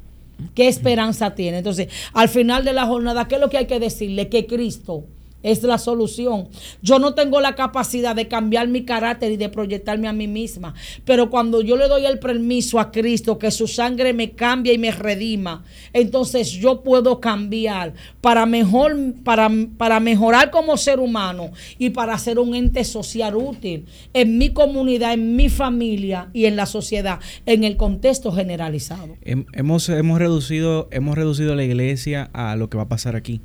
¿Qué 0.54 0.68
esperanza 0.68 1.34
tiene? 1.34 1.59
Entonces, 1.59 1.88
al 2.12 2.28
final 2.28 2.64
de 2.64 2.74
la 2.74 2.86
jornada, 2.86 3.26
¿qué 3.26 3.34
es 3.34 3.40
lo 3.40 3.50
que 3.50 3.59
hay 3.59 3.66
que 3.66 3.80
decirle? 3.80 4.28
Que 4.28 4.46
Cristo 4.46 5.02
es 5.43 5.62
la 5.62 5.78
solución. 5.78 6.49
Yo 6.82 6.99
no 6.99 7.14
tengo 7.14 7.41
la 7.41 7.55
capacidad 7.55 8.14
de 8.16 8.28
cambiar 8.28 8.68
mi 8.68 8.84
carácter 8.84 9.32
y 9.32 9.36
de 9.36 9.49
proyectarme 9.49 10.09
a 10.09 10.12
mí 10.12 10.26
misma. 10.26 10.74
Pero 11.05 11.30
cuando 11.30 11.62
yo 11.62 11.76
le 11.76 11.89
doy 11.89 12.07
el 12.07 12.18
permiso 12.18 12.80
a 12.80 12.91
Cristo 12.91 13.39
que 13.39 13.51
su 13.51 13.66
sangre 13.66 14.12
me 14.12 14.32
cambie 14.32 14.72
y 14.72 14.78
me 14.78 14.91
redima, 14.91 15.64
entonces 15.93 16.51
yo 16.51 16.82
puedo 16.82 17.20
cambiar 17.20 17.95
para, 18.20 18.47
mejor, 18.47 18.97
para, 19.24 19.51
para 19.76 20.01
mejorar 20.01 20.51
como 20.51 20.76
ser 20.76 20.99
humano 20.99 21.53
y 21.78 21.91
para 21.91 22.18
ser 22.18 22.39
un 22.39 22.55
ente 22.55 22.84
social 22.84 23.36
útil 23.36 23.86
en 24.14 24.39
mi 24.39 24.51
comunidad, 24.51 25.12
en 25.12 25.36
mi 25.36 25.49
familia 25.49 26.28
y 26.32 26.47
en 26.47 26.57
la 26.57 26.66
sociedad, 26.66 27.20
en 27.47 27.64
el 27.64 27.76
contexto 27.76 28.32
generalizado. 28.32 29.16
Hemos, 29.22 29.89
hemos, 29.89 30.18
reducido, 30.18 30.89
hemos 30.91 31.16
reducido 31.16 31.55
la 31.55 31.64
iglesia 31.64 32.30
a 32.32 32.57
lo 32.57 32.68
que 32.68 32.76
va 32.76 32.84
a 32.84 32.89
pasar 32.89 33.16
aquí, 33.16 33.41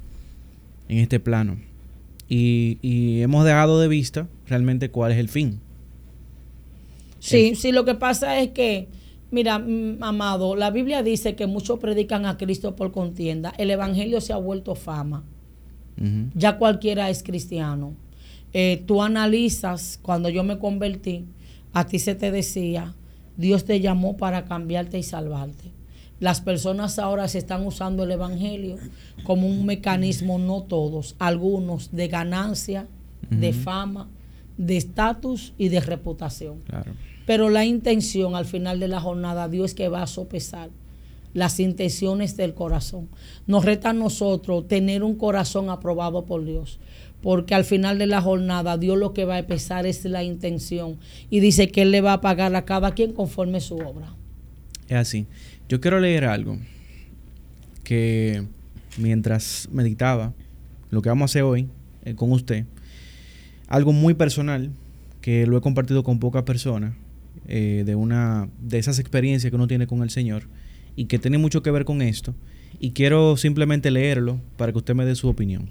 en 0.87 0.99
este 0.99 1.19
plano 1.19 1.72
y, 2.29 3.21
hemos 3.21 3.45
dejado 3.45 3.79
de 3.79 3.87
vista 3.87 4.27
realmente 4.47 4.89
cuál 4.89 5.11
es 5.11 5.17
el 5.17 5.29
fin. 5.29 5.59
Sí, 7.19 7.55
sí, 7.55 7.71
lo 7.71 7.85
que 7.85 7.95
pasa 7.95 8.39
es 8.39 8.49
que, 8.49 8.89
mira, 9.31 9.63
amado, 10.01 10.55
la 10.55 10.71
Biblia 10.71 11.03
dice 11.03 11.35
que 11.35 11.47
muchos 11.47 11.79
predican 11.79 12.25
a 12.25 12.37
Cristo 12.37 12.75
por 12.75 12.91
contienda. 12.91 13.53
El 13.57 13.71
Evangelio 13.71 14.19
se 14.19 14.33
ha 14.33 14.37
vuelto 14.37 14.75
fama. 14.75 15.23
Ya 16.35 16.57
cualquiera 16.57 17.09
es 17.09 17.21
cristiano. 17.21 17.93
Eh, 18.51 18.83
tú 18.85 19.01
analizas, 19.01 19.99
cuando 20.01 20.27
yo 20.29 20.43
me 20.43 20.57
convertí, 20.57 21.25
a 21.71 21.85
ti 21.85 21.99
se 21.99 22.15
te 22.15 22.31
decía, 22.31 22.93
Dios 23.37 23.63
te 23.65 23.79
llamó 23.79 24.17
para 24.17 24.45
cambiarte 24.45 24.97
y 24.97 25.03
salvarte. 25.03 25.71
Las 26.23 26.39
personas 26.39 26.99
ahora 26.99 27.27
se 27.27 27.37
están 27.37 27.67
usando 27.67 28.05
el 28.05 28.11
Evangelio 28.11 28.77
como 29.25 29.45
un 29.45 29.65
mecanismo, 29.65 30.39
no 30.39 30.61
todos, 30.63 31.17
algunos, 31.19 31.91
de 31.91 32.07
ganancia, 32.07 32.87
de 33.29 33.51
fama, 33.51 34.07
de 34.57 34.77
estatus 34.77 35.51
y 35.57 35.67
de 35.67 35.81
reputación. 35.81 36.61
Pero 37.25 37.49
la 37.49 37.65
intención 37.65 38.35
al 38.35 38.45
final 38.45 38.79
de 38.79 38.87
la 38.87 39.01
jornada, 39.01 39.49
Dios 39.49 39.71
es 39.71 39.75
que 39.75 39.89
va 39.89 40.01
a 40.01 40.07
sopesar 40.07 40.69
las 41.33 41.59
intenciones 41.59 42.37
del 42.37 42.53
corazón. 42.53 43.09
Nos 43.45 43.65
reta 43.65 43.89
a 43.89 43.93
nosotros 43.93 44.65
tener 44.69 45.03
un 45.03 45.15
corazón 45.15 45.69
aprobado 45.69 46.23
por 46.23 46.45
Dios, 46.45 46.79
porque 47.21 47.53
al 47.53 47.65
final 47.65 47.99
de 47.99 48.07
la 48.07 48.21
jornada 48.21 48.77
Dios 48.77 48.97
lo 48.97 49.11
que 49.11 49.25
va 49.25 49.39
a 49.39 49.43
pesar 49.43 49.85
es 49.85 50.05
la 50.05 50.23
intención 50.23 50.99
y 51.29 51.41
dice 51.41 51.67
que 51.67 51.81
Él 51.81 51.91
le 51.91 51.99
va 51.99 52.13
a 52.13 52.21
pagar 52.21 52.55
a 52.55 52.63
cada 52.63 52.93
quien 52.93 53.11
conforme 53.11 53.59
su 53.59 53.75
obra. 53.75 54.15
Es 54.87 54.97
así. 54.97 55.27
Yo 55.69 55.81
quiero 55.81 55.99
leer 55.99 56.25
algo 56.25 56.57
que 57.83 58.43
mientras 58.97 59.67
meditaba 59.71 60.33
lo 60.89 61.01
que 61.01 61.09
vamos 61.09 61.23
a 61.23 61.31
hacer 61.31 61.43
hoy 61.43 61.67
eh, 62.05 62.15
con 62.15 62.31
usted, 62.31 62.65
algo 63.67 63.93
muy 63.93 64.13
personal 64.13 64.71
que 65.21 65.47
lo 65.47 65.57
he 65.57 65.61
compartido 65.61 66.03
con 66.03 66.19
pocas 66.19 66.43
personas, 66.43 66.93
eh, 67.47 67.83
de 67.85 67.95
una 67.95 68.47
de 68.61 68.77
esas 68.77 68.99
experiencias 68.99 69.49
que 69.49 69.55
uno 69.55 69.67
tiene 69.67 69.87
con 69.87 70.01
el 70.01 70.09
Señor 70.09 70.43
y 70.95 71.05
que 71.05 71.19
tiene 71.19 71.37
mucho 71.37 71.63
que 71.63 71.71
ver 71.71 71.85
con 71.85 72.01
esto. 72.01 72.35
Y 72.79 72.91
quiero 72.91 73.37
simplemente 73.37 73.91
leerlo 73.91 74.39
para 74.57 74.71
que 74.71 74.77
usted 74.77 74.95
me 74.95 75.05
dé 75.05 75.15
su 75.15 75.27
opinión. 75.27 75.69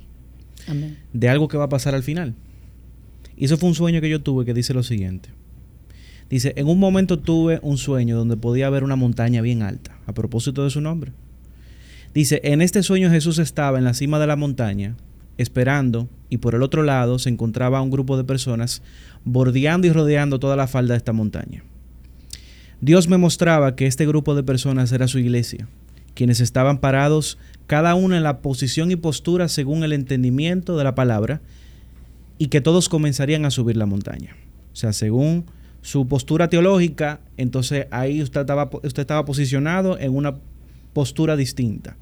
De 1.13 1.29
algo 1.29 1.49
que 1.49 1.57
va 1.57 1.65
a 1.65 1.69
pasar 1.69 1.95
al 1.95 2.03
final. 2.03 2.35
Y 3.37 3.47
eso 3.47 3.57
fue 3.57 3.69
un 3.69 3.75
sueño 3.75 4.01
que 4.01 4.09
yo 4.09 4.23
tuve 4.23 4.45
que 4.45 4.55
dice 4.55 4.73
lo 4.75 4.83
siguiente. 4.83 5.31
Dice, 6.33 6.55
en 6.57 6.67
un 6.67 6.79
momento 6.79 7.19
tuve 7.19 7.61
un 7.61 7.77
sueño 7.77 8.17
donde 8.17 8.39
podía 8.39 8.71
ver 8.71 8.85
una 8.85 8.97
montaña 8.97 9.43
bien 9.43 9.61
alta, 9.61 9.99
a 10.07 10.15
propósito 10.15 10.65
de 10.65 10.71
su 10.71 10.81
nombre. 10.81 11.13
Dice, 12.15 12.41
en 12.43 12.63
este 12.63 12.83
sueño 12.83 13.11
Jesús 13.11 13.39
estaba 13.39 13.77
en 13.77 13.85
la 13.85 13.93
cima 13.93 14.19
de 14.19 14.27
la 14.27 14.35
montaña, 14.35 14.97
esperando, 15.37 16.09
y 16.31 16.39
por 16.39 16.55
el 16.55 16.63
otro 16.63 16.85
lado 16.85 17.19
se 17.19 17.29
encontraba 17.29 17.83
un 17.83 17.91
grupo 17.91 18.17
de 18.17 18.25
personas 18.25 18.81
bordeando 19.25 19.87
y 19.87 19.93
rodeando 19.93 20.41
toda 20.41 20.57
la 20.57 20.67
falda 20.69 20.95
de 20.95 20.99
esta 20.99 21.13
montaña. 21.13 21.65
Dios 22.81 23.09
me 23.09 23.19
mostraba 23.19 23.77
que 23.77 23.87
este 23.87 24.07
grupo 24.07 24.35
de 24.35 24.43
personas 24.43 24.91
era 24.93 25.09
su 25.09 25.19
iglesia, 25.19 25.69
quienes 26.15 26.41
estaban 26.41 26.79
parados 26.79 27.37
cada 27.67 27.95
uno 27.95 28.17
en 28.17 28.23
la 28.23 28.41
posición 28.41 28.91
y 28.91 28.97
postura 28.97 29.49
según 29.49 29.85
el 29.85 29.93
entendimiento 29.93 30.79
de 30.79 30.85
la 30.85 30.95
palabra, 30.95 31.43
y 32.39 32.47
que 32.47 32.63
todos 32.63 32.89
comenzarían 32.89 33.45
a 33.45 33.51
subir 33.51 33.77
la 33.77 33.85
montaña. 33.85 34.35
O 34.73 34.77
sea, 34.77 34.95
según 34.95 35.45
su 35.83 36.07
postura 36.07 36.49
teológica, 36.49 37.21
entonces 37.37 37.87
ahí 37.91 38.23
usted 38.23 38.41
estaba, 38.41 38.71
usted 38.73 39.03
estaba 39.03 39.25
posicionado 39.25 39.99
en 39.99 40.15
una 40.17 40.37
postura 40.93 41.37
distinta, 41.37 41.97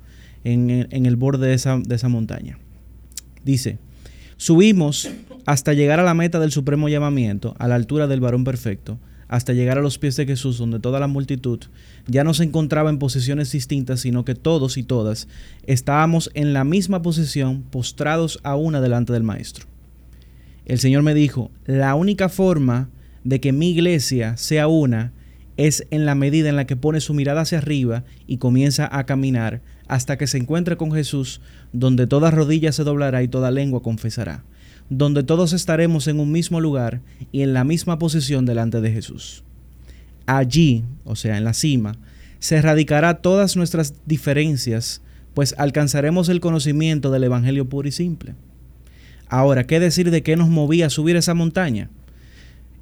en, 0.44 1.06
el 1.06 1.16
borde 1.16 1.48
de 1.48 1.54
esa, 1.54 1.78
de 1.78 1.94
esa 1.94 2.08
montaña. 2.08 2.58
Dice, 3.44 3.78
subimos 4.36 5.10
hasta 5.46 5.72
llegar 5.72 5.98
a 5.98 6.04
la 6.04 6.14
meta 6.14 6.38
del 6.38 6.52
supremo 6.52 6.88
llamamiento, 6.88 7.56
a 7.58 7.68
la 7.68 7.74
altura 7.74 8.06
del 8.06 8.20
varón 8.20 8.44
perfecto, 8.44 8.98
hasta 9.28 9.52
llegar 9.52 9.78
a 9.78 9.82
los 9.82 9.96
pies 9.96 10.16
de 10.16 10.26
Jesús, 10.26 10.58
donde 10.58 10.80
toda 10.80 10.98
la 10.98 11.06
multitud 11.06 11.60
ya 12.06 12.24
no 12.24 12.34
se 12.34 12.44
encontraba 12.44 12.90
en 12.90 12.98
posiciones 12.98 13.52
distintas, 13.52 14.00
sino 14.00 14.24
que 14.24 14.34
todos 14.34 14.76
y 14.76 14.82
todas 14.82 15.28
estábamos 15.66 16.30
en 16.34 16.52
la 16.52 16.64
misma 16.64 17.00
posición, 17.00 17.62
postrados 17.62 18.40
a 18.42 18.56
una 18.56 18.80
delante 18.80 19.12
del 19.12 19.22
Maestro. 19.22 19.66
El 20.66 20.80
Señor 20.80 21.04
me 21.04 21.14
dijo, 21.14 21.50
la 21.64 21.94
única 21.94 22.28
forma 22.28 22.90
de 23.24 23.40
que 23.40 23.52
mi 23.52 23.70
iglesia 23.70 24.36
sea 24.36 24.68
una 24.68 25.12
es 25.56 25.86
en 25.90 26.06
la 26.06 26.14
medida 26.14 26.48
en 26.48 26.56
la 26.56 26.66
que 26.66 26.76
pone 26.76 27.00
su 27.00 27.12
mirada 27.12 27.42
hacia 27.42 27.58
arriba 27.58 28.04
y 28.26 28.38
comienza 28.38 28.88
a 28.90 29.04
caminar 29.04 29.60
hasta 29.88 30.16
que 30.16 30.26
se 30.26 30.38
encuentre 30.38 30.76
con 30.76 30.92
Jesús, 30.92 31.40
donde 31.72 32.06
toda 32.06 32.30
rodilla 32.30 32.72
se 32.72 32.84
doblará 32.84 33.22
y 33.22 33.28
toda 33.28 33.50
lengua 33.50 33.82
confesará, 33.82 34.44
donde 34.88 35.22
todos 35.22 35.52
estaremos 35.52 36.06
en 36.08 36.20
un 36.20 36.32
mismo 36.32 36.60
lugar 36.60 37.02
y 37.30 37.42
en 37.42 37.52
la 37.52 37.64
misma 37.64 37.98
posición 37.98 38.46
delante 38.46 38.80
de 38.80 38.92
Jesús. 38.92 39.44
Allí, 40.26 40.84
o 41.04 41.16
sea, 41.16 41.36
en 41.36 41.44
la 41.44 41.54
cima, 41.54 41.96
se 42.38 42.56
erradicará 42.56 43.18
todas 43.18 43.56
nuestras 43.56 43.94
diferencias, 44.06 45.02
pues 45.34 45.54
alcanzaremos 45.58 46.28
el 46.28 46.40
conocimiento 46.40 47.10
del 47.10 47.24
Evangelio 47.24 47.68
puro 47.68 47.86
y 47.86 47.92
simple. 47.92 48.34
Ahora, 49.28 49.66
¿qué 49.66 49.78
decir 49.78 50.10
de 50.10 50.22
qué 50.22 50.36
nos 50.36 50.48
movía 50.48 50.86
a 50.86 50.90
subir 50.90 51.16
esa 51.16 51.34
montaña? 51.34 51.90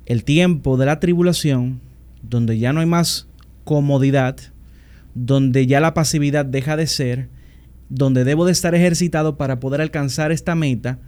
El 0.09 0.25
tiempo 0.25 0.79
de 0.79 0.87
la 0.87 1.01
tribulación, 1.01 1.83
donde 2.23 2.59
ya 2.59 2.73
no 2.73 2.81
hay 2.81 2.87
más 2.87 3.29
comodidad, 3.65 4.39
donde 5.15 5.67
ya 5.67 5.81
la 5.81 5.93
pasividad 5.93 6.47
deja 6.47 6.79
de 6.79 6.87
ser, 6.87 7.29
donde 7.91 8.25
debo 8.25 8.47
de 8.47 8.53
estar 8.53 8.75
ejercitado 8.75 9.37
para 9.37 9.61
poder 9.61 9.83
alcanzar 9.83 10.33
esta 10.33 10.55
meta, 10.55 10.99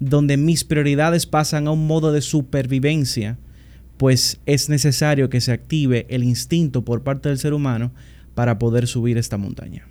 donde 0.00 0.36
mis 0.36 0.64
prioridades 0.64 1.26
pasan 1.26 1.68
a 1.68 1.70
un 1.70 1.86
modo 1.86 2.10
de 2.10 2.22
supervivencia, 2.22 3.38
pues 3.98 4.40
es 4.46 4.68
necesario 4.68 5.30
que 5.30 5.40
se 5.40 5.52
active 5.52 6.06
el 6.10 6.24
instinto 6.24 6.84
por 6.84 7.04
parte 7.04 7.28
del 7.28 7.38
ser 7.38 7.54
humano 7.54 7.92
para 8.34 8.58
poder 8.58 8.88
subir 8.88 9.16
esta 9.16 9.36
montaña. 9.36 9.86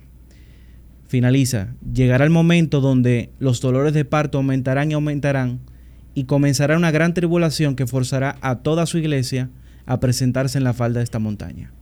Finaliza, 1.08 1.68
llegará 1.94 2.26
el 2.26 2.30
momento 2.30 2.82
donde 2.82 3.30
los 3.38 3.62
dolores 3.62 3.94
de 3.94 4.04
parto 4.04 4.36
aumentarán 4.36 4.90
y 4.90 4.94
aumentarán 4.94 5.60
y 6.14 6.24
comenzará 6.24 6.76
una 6.76 6.90
gran 6.90 7.14
tribulación 7.14 7.76
que 7.76 7.86
forzará 7.86 8.36
a 8.40 8.56
toda 8.56 8.86
su 8.86 8.98
iglesia 8.98 9.50
a 9.86 10.00
presentarse 10.00 10.58
en 10.58 10.64
la 10.64 10.72
falda 10.72 10.98
de 10.98 11.04
esta 11.04 11.18
montaña. 11.18 11.72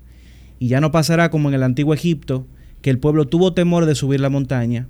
Y 0.59 0.69
ya 0.69 0.81
no 0.81 0.91
pasará 0.91 1.31
como 1.31 1.49
en 1.49 1.55
el 1.55 1.63
antiguo 1.63 1.95
Egipto, 1.95 2.47
que 2.83 2.91
el 2.91 2.99
pueblo 2.99 3.27
tuvo 3.27 3.55
temor 3.55 3.87
de 3.87 3.95
subir 3.95 4.21
la 4.21 4.31
montaña, 4.31 4.89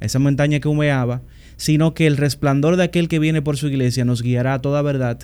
esa 0.00 0.18
montaña 0.18 0.60
que 0.60 0.68
humeaba, 0.68 1.22
sino 1.56 1.94
que 1.94 2.06
el 2.06 2.16
resplandor 2.16 2.76
de 2.76 2.84
aquel 2.84 3.08
que 3.08 3.18
viene 3.18 3.42
por 3.42 3.56
su 3.56 3.68
iglesia 3.68 4.04
nos 4.04 4.22
guiará 4.22 4.54
a 4.54 4.62
toda 4.62 4.82
verdad, 4.82 5.18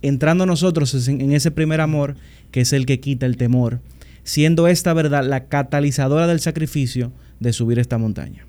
entrando 0.00 0.46
nosotros 0.46 1.08
en 1.08 1.32
ese 1.32 1.50
primer 1.50 1.80
amor 1.80 2.16
que 2.50 2.62
es 2.62 2.72
el 2.72 2.86
que 2.86 3.00
quita 3.00 3.26
el 3.26 3.36
temor, 3.36 3.80
siendo 4.24 4.68
esta 4.68 4.94
verdad 4.94 5.24
la 5.24 5.46
catalizadora 5.46 6.26
del 6.26 6.40
sacrificio 6.40 7.12
de 7.40 7.52
subir 7.52 7.78
esta 7.78 7.98
montaña. 7.98 8.46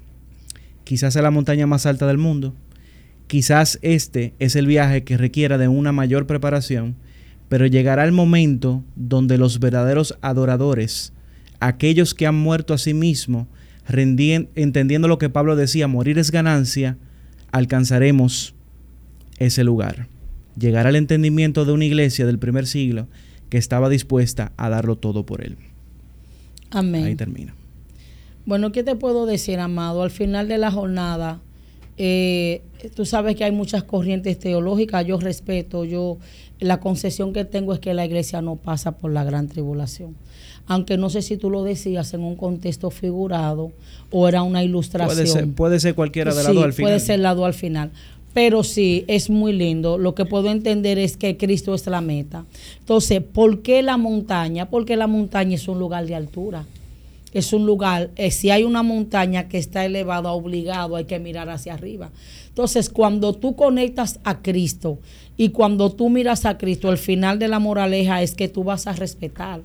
Quizás 0.84 1.14
sea 1.14 1.22
la 1.22 1.32
montaña 1.32 1.68
más 1.68 1.86
alta 1.86 2.08
del 2.08 2.18
mundo, 2.18 2.56
quizás 3.28 3.80
este 3.82 4.34
es 4.40 4.56
el 4.56 4.68
viaje 4.68 5.04
que 5.04 5.18
requiera 5.18 5.58
de 5.58 5.68
una 5.68 5.92
mayor 5.92 6.28
preparación, 6.28 6.96
pero 7.50 7.66
llegará 7.68 8.04
el 8.04 8.12
momento 8.12 8.84
donde 8.96 9.38
los 9.38 9.60
verdaderos 9.60 10.18
adoradores, 10.22 11.14
aquellos 11.60 12.14
que 12.14 12.28
han 12.28 12.36
muerto 12.36 12.74
a 12.74 12.78
sí 12.78 12.94
mismos, 12.94 13.48
entendiendo 13.88 15.08
lo 15.08 15.18
que 15.18 15.30
Pablo 15.30 15.56
decía, 15.56 15.88
morir 15.88 16.18
es 16.18 16.32
ganancia, 16.32 16.98
alcanzaremos 17.52 18.56
ese 19.38 19.64
lugar. 19.64 20.08
Llegará 20.58 20.90
el 20.90 20.96
entendimiento 20.96 21.66
de 21.66 21.72
una 21.72 21.86
iglesia 21.86 22.26
del 22.26 22.40
primer 22.40 22.68
siglo 22.68 23.08
que 23.50 23.58
estaba 23.58 23.90
dispuesta 23.90 24.52
a 24.58 24.70
darlo 24.70 24.96
todo 24.96 25.26
por 25.26 25.44
él. 25.44 25.58
Amén. 26.72 27.06
Ahí 27.06 27.16
termina. 27.16 27.54
Bueno, 28.46 28.72
¿qué 28.72 28.84
te 28.84 28.96
puedo 28.96 29.26
decir, 29.26 29.60
amado? 29.60 30.04
Al 30.04 30.12
final 30.12 30.48
de 30.48 30.58
la 30.58 30.72
jornada, 30.72 31.40
eh, 31.98 32.62
tú 32.96 33.06
sabes 33.06 33.36
que 33.36 33.44
hay 33.44 33.52
muchas 33.52 33.84
corrientes 33.84 34.40
teológicas, 34.40 35.06
yo 35.06 35.18
respeto, 35.20 35.86
yo 35.86 36.18
la 36.60 36.80
concesión 36.80 37.34
que 37.34 37.46
tengo 37.46 37.74
es 37.74 37.80
que 37.80 37.94
la 37.94 38.06
iglesia 38.06 38.42
no 38.42 38.56
pasa 38.56 38.94
por 38.94 39.12
la 39.12 39.24
gran 39.24 39.48
tribulación. 39.48 40.16
Aunque 40.66 40.98
no 40.98 41.10
sé 41.10 41.22
si 41.22 41.36
tú 41.36 41.50
lo 41.50 41.64
decías 41.64 42.14
en 42.14 42.22
un 42.22 42.36
contexto 42.36 42.90
figurado 42.90 43.72
o 44.12 44.28
era 44.28 44.44
una 44.44 44.64
ilustración. 44.64 45.54
Puede 45.54 45.80
ser, 45.80 45.94
cualquiera 45.94 46.34
de 46.34 46.44
lado 46.44 46.64
al 46.64 46.74
final. 46.74 46.90
Puede 46.90 47.00
ser 47.00 47.20
lado 47.20 47.46
al 47.46 47.54
final. 47.54 47.92
Pero 48.34 48.64
sí, 48.64 49.04
es 49.08 49.30
muy 49.30 49.54
lindo. 49.54 49.98
Lo 49.98 50.16
que 50.16 50.26
puedo 50.26 50.50
entender 50.50 50.98
es 50.98 51.18
que 51.18 51.38
Cristo 51.38 51.76
es 51.76 51.86
la 51.86 52.02
meta. 52.02 52.46
Entonces, 52.80 53.22
¿por 53.22 53.62
qué 53.62 53.84
la 53.84 53.98
montaña? 53.98 54.70
Porque 54.70 54.96
la 54.96 55.06
montaña 55.06 55.56
es 55.56 55.68
un 55.68 55.80
lugar 55.80 56.08
de 56.08 56.16
altura. 56.16 56.66
Es 57.34 57.52
un 57.52 57.66
lugar, 57.66 58.12
eh, 58.16 58.30
si 58.32 58.52
hay 58.52 58.64
una 58.64 58.84
montaña 58.84 59.50
que 59.50 59.58
está 59.58 59.86
elevada, 59.86 60.32
obligado, 60.32 60.96
hay 60.96 61.06
que 61.06 61.20
mirar 61.20 61.50
hacia 61.50 61.74
arriba. 61.74 62.12
Entonces, 62.48 62.90
cuando 62.90 63.34
tú 63.34 63.56
conectas 63.56 64.20
a 64.24 64.42
Cristo 64.42 65.00
y 65.36 65.50
cuando 65.50 65.92
tú 65.92 66.10
miras 66.10 66.46
a 66.46 66.58
Cristo, 66.60 66.92
el 66.92 67.00
final 67.00 67.40
de 67.40 67.48
la 67.48 67.58
moraleja 67.58 68.22
es 68.22 68.36
que 68.36 68.48
tú 68.48 68.64
vas 68.64 68.86
a 68.86 68.94
respetar. 68.94 69.62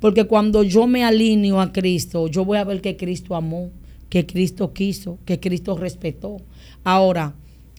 Porque 0.00 0.24
cuando 0.24 0.64
yo 0.64 0.88
me 0.88 1.04
alineo 1.04 1.60
a 1.60 1.72
Cristo, 1.72 2.26
yo 2.26 2.44
voy 2.44 2.58
a 2.58 2.64
ver 2.64 2.80
que 2.80 2.96
Cristo 2.96 3.36
amó, 3.36 3.70
que 4.08 4.26
Cristo 4.26 4.72
quiso, 4.72 5.18
que 5.24 5.38
Cristo 5.38 5.76
respetó. 5.76 6.38
Ahora, 6.82 7.34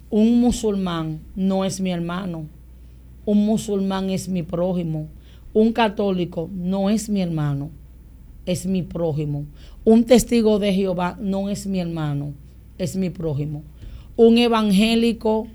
un 0.10 0.40
musulmán 0.40 1.20
no 1.36 1.66
es 1.66 1.82
mi 1.82 1.92
hermano. 1.92 2.46
Un 3.26 3.46
musulmán 3.46 4.10
es 4.10 4.30
mi 4.30 4.44
prójimo. 4.44 5.08
Un 5.54 5.74
católico 5.74 6.50
no 6.54 6.90
es 6.90 7.10
mi 7.10 7.22
hermano, 7.22 7.70
es 8.46 8.66
mi 8.66 8.84
prójimo. 8.84 9.46
Un 9.84 10.04
testigo 10.04 10.60
de 10.60 10.74
Jehová 10.74 11.18
no 11.20 11.50
es 11.50 11.68
mi 11.68 11.80
hermano, 11.80 12.34
es 12.78 12.96
mi 12.96 13.10
prójimo. 13.10 13.64
Un 14.16 14.38
evangélico 14.38 15.48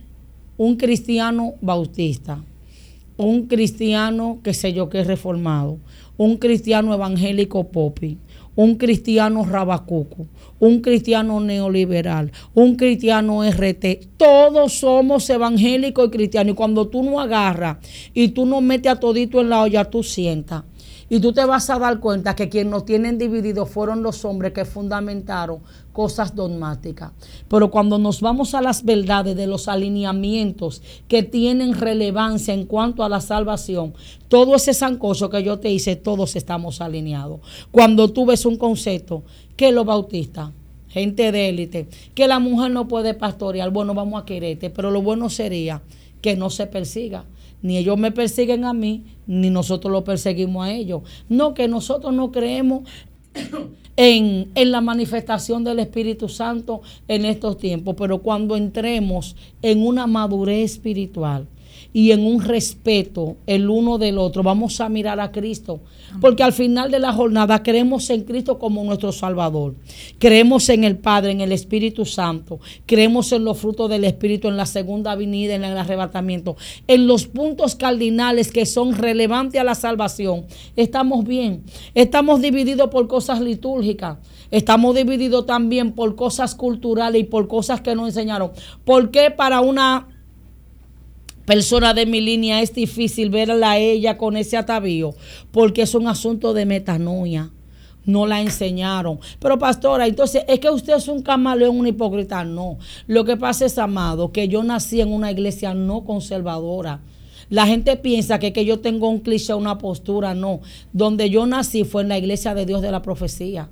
un 0.62 0.76
cristiano 0.76 1.54
bautista, 1.62 2.44
un 3.16 3.46
cristiano 3.46 4.40
que 4.44 4.52
sé 4.52 4.74
yo 4.74 4.90
que 4.90 5.00
es 5.00 5.06
reformado, 5.06 5.78
un 6.18 6.36
cristiano 6.36 6.92
evangélico 6.92 7.68
popi, 7.68 8.18
un 8.56 8.74
cristiano 8.74 9.42
rabacuco, 9.46 10.26
un 10.58 10.82
cristiano 10.82 11.40
neoliberal, 11.40 12.30
un 12.52 12.76
cristiano 12.76 13.42
RT. 13.42 14.06
Todos 14.18 14.74
somos 14.74 15.30
evangélicos 15.30 16.08
y 16.08 16.10
cristianos. 16.10 16.52
Y 16.52 16.56
cuando 16.56 16.88
tú 16.88 17.02
no 17.02 17.20
agarras 17.20 17.78
y 18.12 18.28
tú 18.28 18.44
no 18.44 18.60
metes 18.60 18.92
a 18.92 19.00
todito 19.00 19.40
en 19.40 19.48
la 19.48 19.62
olla, 19.62 19.86
tú 19.86 20.02
sientas. 20.02 20.64
Y 21.12 21.18
tú 21.18 21.32
te 21.32 21.44
vas 21.44 21.68
a 21.70 21.78
dar 21.80 21.98
cuenta 21.98 22.36
que 22.36 22.48
quienes 22.48 22.70
nos 22.70 22.84
tienen 22.84 23.18
divididos 23.18 23.68
fueron 23.68 24.00
los 24.00 24.24
hombres 24.24 24.52
que 24.52 24.64
fundamentaron 24.64 25.58
cosas 25.92 26.36
dogmáticas. 26.36 27.10
Pero 27.48 27.68
cuando 27.68 27.98
nos 27.98 28.20
vamos 28.20 28.54
a 28.54 28.62
las 28.62 28.84
verdades 28.84 29.34
de 29.34 29.48
los 29.48 29.66
alineamientos 29.66 30.82
que 31.08 31.24
tienen 31.24 31.74
relevancia 31.74 32.54
en 32.54 32.64
cuanto 32.64 33.02
a 33.02 33.08
la 33.08 33.20
salvación, 33.20 33.92
todo 34.28 34.54
ese 34.54 34.72
sancocho 34.72 35.30
que 35.30 35.42
yo 35.42 35.58
te 35.58 35.68
hice, 35.68 35.96
todos 35.96 36.36
estamos 36.36 36.80
alineados. 36.80 37.40
Cuando 37.72 38.12
tú 38.12 38.24
ves 38.24 38.46
un 38.46 38.56
concepto 38.56 39.24
que 39.56 39.72
los 39.72 39.84
bautistas, 39.84 40.50
gente 40.86 41.32
de 41.32 41.48
élite, 41.48 41.88
que 42.14 42.28
la 42.28 42.38
mujer 42.38 42.70
no 42.70 42.86
puede 42.86 43.14
pastorear, 43.14 43.70
bueno, 43.70 43.94
vamos 43.94 44.22
a 44.22 44.24
quererte, 44.24 44.70
pero 44.70 44.92
lo 44.92 45.02
bueno 45.02 45.28
sería 45.28 45.82
que 46.22 46.36
no 46.36 46.50
se 46.50 46.68
persiga 46.68 47.24
ni 47.62 47.76
ellos 47.76 47.98
me 47.98 48.10
persiguen 48.10 48.64
a 48.64 48.72
mí, 48.72 49.04
ni 49.30 49.48
nosotros 49.48 49.92
lo 49.92 50.02
perseguimos 50.02 50.66
a 50.66 50.72
ellos. 50.72 51.02
No, 51.28 51.54
que 51.54 51.68
nosotros 51.68 52.12
no 52.12 52.32
creemos 52.32 52.82
en, 53.96 54.50
en, 54.54 54.70
la 54.72 54.80
manifestación 54.80 55.62
del 55.62 55.78
Espíritu 55.78 56.28
Santo 56.28 56.82
en 57.06 57.24
estos 57.24 57.56
tiempos, 57.56 57.94
pero 57.96 58.18
cuando 58.18 58.56
entremos 58.56 59.36
en 59.62 59.86
una 59.86 60.08
madurez 60.08 60.72
espiritual, 60.72 61.46
y 61.92 62.12
en 62.12 62.24
un 62.24 62.42
respeto 62.42 63.36
el 63.46 63.68
uno 63.68 63.98
del 63.98 64.18
otro. 64.18 64.42
Vamos 64.42 64.80
a 64.80 64.88
mirar 64.88 65.20
a 65.20 65.32
Cristo, 65.32 65.80
porque 66.20 66.42
al 66.42 66.52
final 66.52 66.90
de 66.90 66.98
la 66.98 67.12
jornada 67.12 67.62
creemos 67.62 68.08
en 68.10 68.24
Cristo 68.24 68.58
como 68.58 68.84
nuestro 68.84 69.12
Salvador. 69.12 69.74
Creemos 70.18 70.68
en 70.68 70.84
el 70.84 70.98
Padre, 70.98 71.32
en 71.32 71.40
el 71.40 71.52
Espíritu 71.52 72.04
Santo. 72.04 72.60
Creemos 72.86 73.32
en 73.32 73.44
los 73.44 73.58
frutos 73.58 73.90
del 73.90 74.04
Espíritu, 74.04 74.48
en 74.48 74.56
la 74.56 74.66
segunda 74.66 75.14
venida, 75.14 75.54
en 75.54 75.64
el 75.64 75.76
arrebatamiento. 75.76 76.56
En 76.86 77.06
los 77.06 77.26
puntos 77.26 77.74
cardinales 77.74 78.52
que 78.52 78.66
son 78.66 78.94
relevantes 78.94 79.60
a 79.60 79.64
la 79.64 79.74
salvación. 79.74 80.44
Estamos 80.76 81.24
bien. 81.24 81.64
Estamos 81.94 82.40
divididos 82.40 82.90
por 82.90 83.08
cosas 83.08 83.40
litúrgicas. 83.40 84.18
Estamos 84.50 84.96
divididos 84.96 85.46
también 85.46 85.92
por 85.92 86.16
cosas 86.16 86.54
culturales 86.54 87.20
y 87.22 87.24
por 87.24 87.46
cosas 87.46 87.80
que 87.80 87.94
nos 87.94 88.08
enseñaron. 88.08 88.50
¿Por 88.84 89.10
qué 89.10 89.30
para 89.30 89.60
una 89.60 90.08
persona 91.44 91.94
de 91.94 92.06
mi 92.06 92.20
línea 92.20 92.62
es 92.62 92.74
difícil 92.74 93.30
verla 93.30 93.72
a 93.72 93.78
ella 93.78 94.16
con 94.16 94.36
ese 94.36 94.56
atavío 94.56 95.14
porque 95.50 95.82
es 95.82 95.94
un 95.94 96.06
asunto 96.06 96.54
de 96.54 96.66
metanoia. 96.66 97.50
No 98.06 98.26
la 98.26 98.40
enseñaron. 98.40 99.20
Pero 99.38 99.58
pastora, 99.58 100.06
entonces 100.06 100.44
es 100.48 100.58
que 100.58 100.70
usted 100.70 100.94
es 100.94 101.08
un 101.08 101.22
camaleón, 101.22 101.78
un 101.78 101.86
hipócrita. 101.86 102.44
No. 102.44 102.78
Lo 103.06 103.24
que 103.24 103.36
pasa 103.36 103.66
es, 103.66 103.78
amado, 103.78 104.32
que 104.32 104.48
yo 104.48 104.62
nací 104.62 105.00
en 105.00 105.12
una 105.12 105.30
iglesia 105.30 105.74
no 105.74 106.04
conservadora. 106.04 107.00
La 107.50 107.66
gente 107.66 107.96
piensa 107.96 108.38
que, 108.38 108.52
que 108.52 108.64
yo 108.64 108.80
tengo 108.80 109.08
un 109.08 109.18
cliché, 109.20 109.52
una 109.54 109.78
postura. 109.78 110.34
No. 110.34 110.60
Donde 110.92 111.28
yo 111.28 111.46
nací 111.46 111.84
fue 111.84 112.02
en 112.02 112.08
la 112.08 112.18
iglesia 112.18 112.54
de 112.54 112.64
Dios 112.64 112.80
de 112.80 112.90
la 112.90 113.02
profecía 113.02 113.68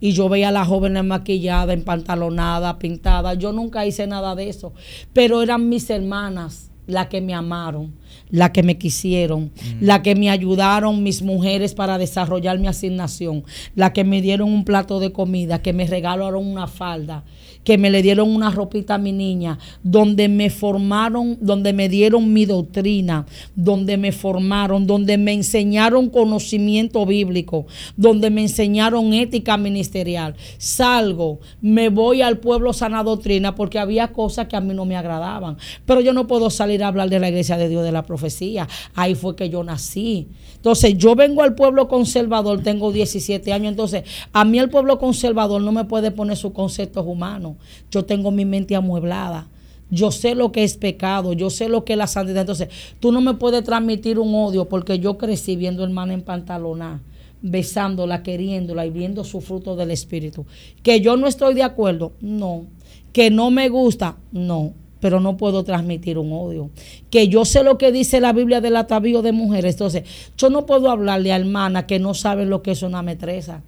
y 0.00 0.12
yo 0.12 0.28
veía 0.28 0.48
a 0.48 0.52
las 0.52 0.68
jóvenes 0.68 1.04
maquilladas, 1.04 1.74
empantalonadas, 1.74 2.74
pintadas. 2.76 3.38
Yo 3.38 3.52
nunca 3.52 3.86
hice 3.86 4.06
nada 4.06 4.34
de 4.34 4.48
eso, 4.48 4.72
pero 5.12 5.42
eran 5.42 5.68
mis 5.68 5.90
hermanas 5.90 6.67
las 6.88 7.06
que 7.06 7.20
me 7.20 7.34
amaron. 7.34 7.94
la 8.30 8.52
que 8.52 8.62
me 8.62 8.76
quisieron, 8.76 9.44
mm. 9.44 9.78
la 9.80 10.02
que 10.02 10.14
me 10.14 10.28
ayudaron 10.28 11.02
mis 11.02 11.22
mujeres 11.22 11.74
para 11.74 11.98
desarrollar 11.98 12.58
mi 12.58 12.66
asignación, 12.66 13.44
la 13.74 13.92
que 13.92 14.04
me 14.04 14.20
dieron 14.20 14.52
un 14.52 14.64
plato 14.64 15.00
de 15.00 15.12
comida, 15.12 15.62
que 15.62 15.72
me 15.72 15.86
regalaron 15.86 16.46
una 16.46 16.66
falda, 16.66 17.24
que 17.68 17.76
me 17.76 17.90
le 17.90 18.00
dieron 18.00 18.34
una 18.34 18.50
ropita 18.50 18.94
a 18.94 18.98
mi 18.98 19.12
niña, 19.12 19.58
donde 19.82 20.30
me 20.30 20.48
formaron, 20.48 21.36
donde 21.42 21.74
me 21.74 21.90
dieron 21.90 22.32
mi 22.32 22.46
doctrina, 22.46 23.26
donde 23.54 23.98
me 23.98 24.10
formaron, 24.10 24.86
donde 24.86 25.18
me 25.18 25.34
enseñaron 25.34 26.08
conocimiento 26.08 27.04
bíblico, 27.04 27.66
donde 27.94 28.30
me 28.30 28.40
enseñaron 28.40 29.12
ética 29.12 29.58
ministerial. 29.58 30.34
Salgo, 30.56 31.40
me 31.60 31.90
voy 31.90 32.22
al 32.22 32.38
pueblo 32.38 32.72
sana 32.72 33.02
doctrina 33.02 33.54
porque 33.54 33.78
había 33.78 34.14
cosas 34.14 34.46
que 34.46 34.56
a 34.56 34.62
mí 34.62 34.72
no 34.72 34.86
me 34.86 34.96
agradaban, 34.96 35.58
pero 35.84 36.00
yo 36.00 36.14
no 36.14 36.26
puedo 36.26 36.48
salir 36.48 36.82
a 36.82 36.88
hablar 36.88 37.10
de 37.10 37.20
la 37.20 37.28
iglesia 37.28 37.58
de 37.58 37.68
Dios 37.68 37.84
de 37.84 37.92
la 37.92 38.06
profecía. 38.06 38.66
Ahí 38.94 39.14
fue 39.14 39.36
que 39.36 39.50
yo 39.50 39.62
nací. 39.62 40.28
Entonces, 40.56 40.96
yo 40.96 41.14
vengo 41.14 41.42
al 41.42 41.54
pueblo 41.54 41.86
conservador, 41.86 42.62
tengo 42.62 42.92
17 42.92 43.52
años, 43.52 43.72
entonces 43.72 44.04
a 44.32 44.46
mí 44.46 44.58
el 44.58 44.70
pueblo 44.70 44.98
conservador 44.98 45.60
no 45.60 45.70
me 45.70 45.84
puede 45.84 46.10
poner 46.12 46.38
sus 46.38 46.52
conceptos 46.52 47.04
humanos. 47.06 47.57
Yo 47.90 48.04
tengo 48.04 48.30
mi 48.30 48.44
mente 48.44 48.76
amueblada. 48.76 49.48
Yo 49.90 50.10
sé 50.10 50.34
lo 50.34 50.52
que 50.52 50.64
es 50.64 50.76
pecado, 50.76 51.32
yo 51.32 51.48
sé 51.50 51.68
lo 51.68 51.84
que 51.84 51.94
es 51.94 51.98
la 51.98 52.06
santidad. 52.06 52.42
Entonces, 52.42 52.68
tú 53.00 53.10
no 53.10 53.20
me 53.20 53.34
puedes 53.34 53.64
transmitir 53.64 54.18
un 54.18 54.34
odio 54.34 54.68
porque 54.68 54.98
yo 54.98 55.16
crecí 55.16 55.56
viendo 55.56 55.82
hermana 55.82 56.12
en 56.12 56.22
pantalona, 56.22 57.00
besándola, 57.40 58.22
queriéndola 58.22 58.84
y 58.84 58.90
viendo 58.90 59.24
su 59.24 59.40
fruto 59.40 59.76
del 59.76 59.90
Espíritu. 59.90 60.44
Que 60.82 61.00
yo 61.00 61.16
no 61.16 61.26
estoy 61.26 61.54
de 61.54 61.62
acuerdo, 61.62 62.12
no. 62.20 62.66
Que 63.12 63.30
no 63.30 63.50
me 63.50 63.70
gusta, 63.70 64.18
no. 64.30 64.74
Pero 65.00 65.20
no 65.20 65.36
puedo 65.36 65.64
transmitir 65.64 66.18
un 66.18 66.32
odio. 66.32 66.70
Que 67.08 67.28
yo 67.28 67.44
sé 67.44 67.62
lo 67.62 67.78
que 67.78 67.92
dice 67.92 68.20
la 68.20 68.32
Biblia 68.32 68.60
del 68.60 68.76
atavío 68.76 69.22
de 69.22 69.32
mujeres. 69.32 69.76
Entonces, 69.76 70.04
yo 70.36 70.50
no 70.50 70.66
puedo 70.66 70.90
hablarle 70.90 71.32
a 71.32 71.36
hermana 71.36 71.86
que 71.86 71.98
no 71.98 72.12
sabe 72.12 72.44
lo 72.44 72.62
que 72.62 72.72
es 72.72 72.82
una 72.82 73.02
metresa. 73.02 73.62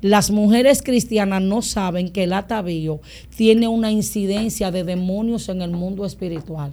Las 0.00 0.30
mujeres 0.30 0.82
cristianas 0.82 1.42
no 1.42 1.62
saben 1.62 2.10
que 2.10 2.24
el 2.24 2.32
atavío 2.32 3.00
tiene 3.36 3.68
una 3.68 3.90
incidencia 3.90 4.70
de 4.70 4.84
demonios 4.84 5.48
en 5.48 5.62
el 5.62 5.70
mundo 5.70 6.04
espiritual. 6.04 6.72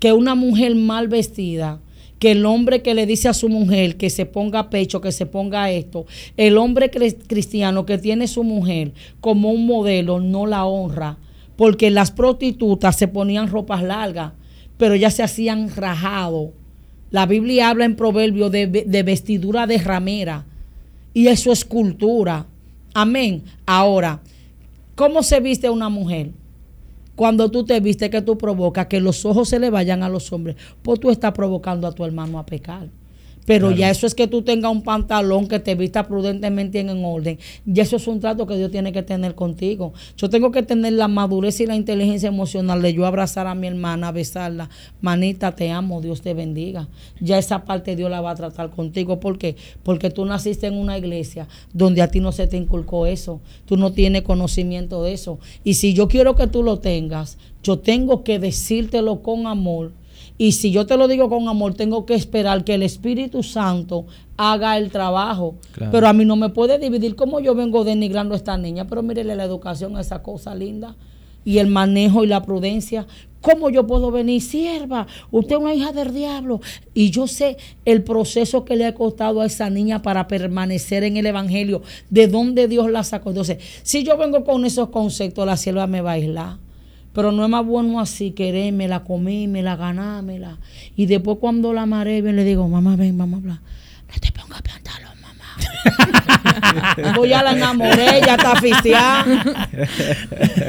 Que 0.00 0.12
una 0.12 0.34
mujer 0.34 0.74
mal 0.74 1.08
vestida, 1.08 1.80
que 2.18 2.32
el 2.32 2.46
hombre 2.46 2.82
que 2.82 2.94
le 2.94 3.06
dice 3.06 3.28
a 3.28 3.34
su 3.34 3.48
mujer 3.48 3.96
que 3.96 4.10
se 4.10 4.26
ponga 4.26 4.70
pecho, 4.70 5.00
que 5.00 5.12
se 5.12 5.26
ponga 5.26 5.70
esto, 5.70 6.06
el 6.36 6.58
hombre 6.58 6.90
cristiano 6.90 7.86
que 7.86 7.98
tiene 7.98 8.28
su 8.28 8.44
mujer 8.44 8.92
como 9.20 9.50
un 9.50 9.66
modelo 9.66 10.20
no 10.20 10.46
la 10.46 10.64
honra, 10.64 11.18
porque 11.56 11.90
las 11.90 12.10
prostitutas 12.10 12.96
se 12.96 13.08
ponían 13.08 13.48
ropas 13.48 13.82
largas, 13.82 14.32
pero 14.78 14.96
ya 14.96 15.10
se 15.10 15.22
hacían 15.22 15.70
rajado. 15.74 16.52
La 17.10 17.26
Biblia 17.26 17.68
habla 17.68 17.84
en 17.84 17.94
proverbio 17.94 18.50
de, 18.50 18.66
de 18.66 19.02
vestidura 19.02 19.66
de 19.66 19.78
ramera 19.78 20.46
y 21.14 21.28
eso 21.28 21.52
es 21.52 21.64
cultura. 21.64 22.46
Amén. 22.92 23.44
Ahora, 23.64 24.20
¿cómo 24.94 25.22
se 25.22 25.40
viste 25.40 25.70
una 25.70 25.88
mujer? 25.88 26.32
Cuando 27.16 27.50
tú 27.50 27.64
te 27.64 27.78
viste 27.78 28.10
que 28.10 28.20
tú 28.20 28.36
provocas 28.36 28.88
que 28.88 29.00
los 29.00 29.24
ojos 29.24 29.48
se 29.48 29.60
le 29.60 29.70
vayan 29.70 30.02
a 30.02 30.08
los 30.08 30.32
hombres, 30.32 30.56
pues 30.82 30.98
tú 30.98 31.10
estás 31.10 31.32
provocando 31.32 31.86
a 31.86 31.92
tu 31.92 32.04
hermano 32.04 32.38
a 32.38 32.44
pecar. 32.44 32.88
Pero 33.46 33.70
ya 33.70 33.90
eso 33.90 34.06
es 34.06 34.14
que 34.14 34.26
tú 34.26 34.42
tengas 34.42 34.72
un 34.72 34.82
pantalón 34.82 35.48
que 35.48 35.58
te 35.58 35.74
vista 35.74 36.06
prudentemente 36.06 36.80
en, 36.80 36.88
en 36.88 37.04
orden. 37.04 37.38
Y 37.66 37.80
eso 37.80 37.96
es 37.96 38.06
un 38.06 38.20
trato 38.20 38.46
que 38.46 38.56
Dios 38.56 38.70
tiene 38.70 38.92
que 38.92 39.02
tener 39.02 39.34
contigo. 39.34 39.92
Yo 40.16 40.30
tengo 40.30 40.50
que 40.50 40.62
tener 40.62 40.94
la 40.94 41.08
madurez 41.08 41.60
y 41.60 41.66
la 41.66 41.76
inteligencia 41.76 42.28
emocional 42.28 42.80
de 42.80 42.94
yo 42.94 43.06
abrazar 43.06 43.46
a 43.46 43.54
mi 43.54 43.66
hermana, 43.66 44.12
besarla. 44.12 44.70
Manita, 45.00 45.54
te 45.54 45.70
amo, 45.70 46.00
Dios 46.00 46.22
te 46.22 46.32
bendiga. 46.32 46.88
Ya 47.20 47.38
esa 47.38 47.64
parte 47.64 47.96
Dios 47.96 48.10
la 48.10 48.20
va 48.20 48.30
a 48.30 48.34
tratar 48.34 48.70
contigo. 48.70 49.20
¿Por 49.20 49.38
qué? 49.38 49.56
Porque 49.82 50.10
tú 50.10 50.24
naciste 50.24 50.66
en 50.66 50.78
una 50.78 50.96
iglesia 50.96 51.46
donde 51.72 52.02
a 52.02 52.08
ti 52.08 52.20
no 52.20 52.32
se 52.32 52.46
te 52.46 52.56
inculcó 52.56 53.06
eso. 53.06 53.40
Tú 53.66 53.76
no 53.76 53.92
tienes 53.92 54.22
conocimiento 54.22 55.02
de 55.02 55.12
eso. 55.12 55.38
Y 55.64 55.74
si 55.74 55.92
yo 55.92 56.08
quiero 56.08 56.34
que 56.34 56.46
tú 56.46 56.62
lo 56.62 56.78
tengas, 56.78 57.36
yo 57.62 57.78
tengo 57.78 58.24
que 58.24 58.38
decírtelo 58.38 59.22
con 59.22 59.46
amor 59.46 59.92
y 60.36 60.52
si 60.52 60.72
yo 60.72 60.84
te 60.86 60.96
lo 60.96 61.06
digo 61.06 61.28
con 61.28 61.48
amor, 61.48 61.74
tengo 61.74 62.06
que 62.06 62.14
esperar 62.14 62.64
que 62.64 62.74
el 62.74 62.82
Espíritu 62.82 63.44
Santo 63.44 64.06
haga 64.36 64.76
el 64.78 64.90
trabajo. 64.90 65.54
Pero 65.92 66.08
a 66.08 66.12
mí 66.12 66.24
no 66.24 66.34
me 66.34 66.48
puede 66.48 66.78
dividir 66.78 67.14
como 67.14 67.38
yo 67.38 67.54
vengo 67.54 67.84
denigrando 67.84 68.34
a 68.34 68.36
esta 68.36 68.58
niña. 68.58 68.86
Pero 68.88 69.02
mírele 69.02 69.36
la 69.36 69.44
educación 69.44 69.96
a 69.96 70.00
esa 70.00 70.22
cosa 70.22 70.54
linda. 70.54 70.96
Y 71.44 71.58
el 71.58 71.68
manejo 71.68 72.24
y 72.24 72.26
la 72.26 72.42
prudencia. 72.42 73.06
¿Cómo 73.42 73.70
yo 73.70 73.86
puedo 73.86 74.10
venir, 74.10 74.42
sierva? 74.42 75.06
Usted 75.30 75.56
es 75.56 75.60
una 75.60 75.74
hija 75.74 75.92
del 75.92 76.12
diablo. 76.12 76.60
Y 76.94 77.10
yo 77.10 77.28
sé 77.28 77.56
el 77.84 78.02
proceso 78.02 78.64
que 78.64 78.74
le 78.74 78.86
ha 78.86 78.94
costado 78.94 79.40
a 79.40 79.46
esa 79.46 79.70
niña 79.70 80.02
para 80.02 80.26
permanecer 80.26 81.04
en 81.04 81.16
el 81.16 81.26
Evangelio, 81.26 81.82
de 82.10 82.26
dónde 82.26 82.66
Dios 82.66 82.90
la 82.90 83.04
sacó. 83.04 83.28
Entonces, 83.28 83.58
si 83.82 84.02
yo 84.02 84.16
vengo 84.16 84.42
con 84.44 84.64
esos 84.64 84.88
conceptos, 84.88 85.46
la 85.46 85.56
sierva 85.56 85.86
me 85.86 86.00
va 86.00 86.12
a 86.12 86.14
aislar. 86.14 86.63
Pero 87.14 87.32
no 87.32 87.44
es 87.44 87.48
más 87.48 87.64
bueno 87.64 88.00
así 88.00 88.32
querérmela, 88.32 89.04
comérmela, 89.04 89.76
ganármela. 89.76 90.58
Y 90.96 91.06
después 91.06 91.38
cuando 91.40 91.72
la 91.72 91.86
maré, 91.86 92.20
le 92.20 92.44
digo, 92.44 92.68
mamá, 92.68 92.96
ven, 92.96 93.16
vamos 93.16 93.38
a 93.38 93.40
hablar. 93.40 93.58
No 94.12 94.20
te 94.20 94.32
pongas 94.32 94.62
pantalón, 94.62 95.20
mamá. 95.22 95.54
Voy 97.16 97.32
a 97.32 97.42
la 97.42 97.52
enamoré, 97.52 98.20
ya 98.26 98.34
está 98.34 98.52
oficial. 98.52 99.42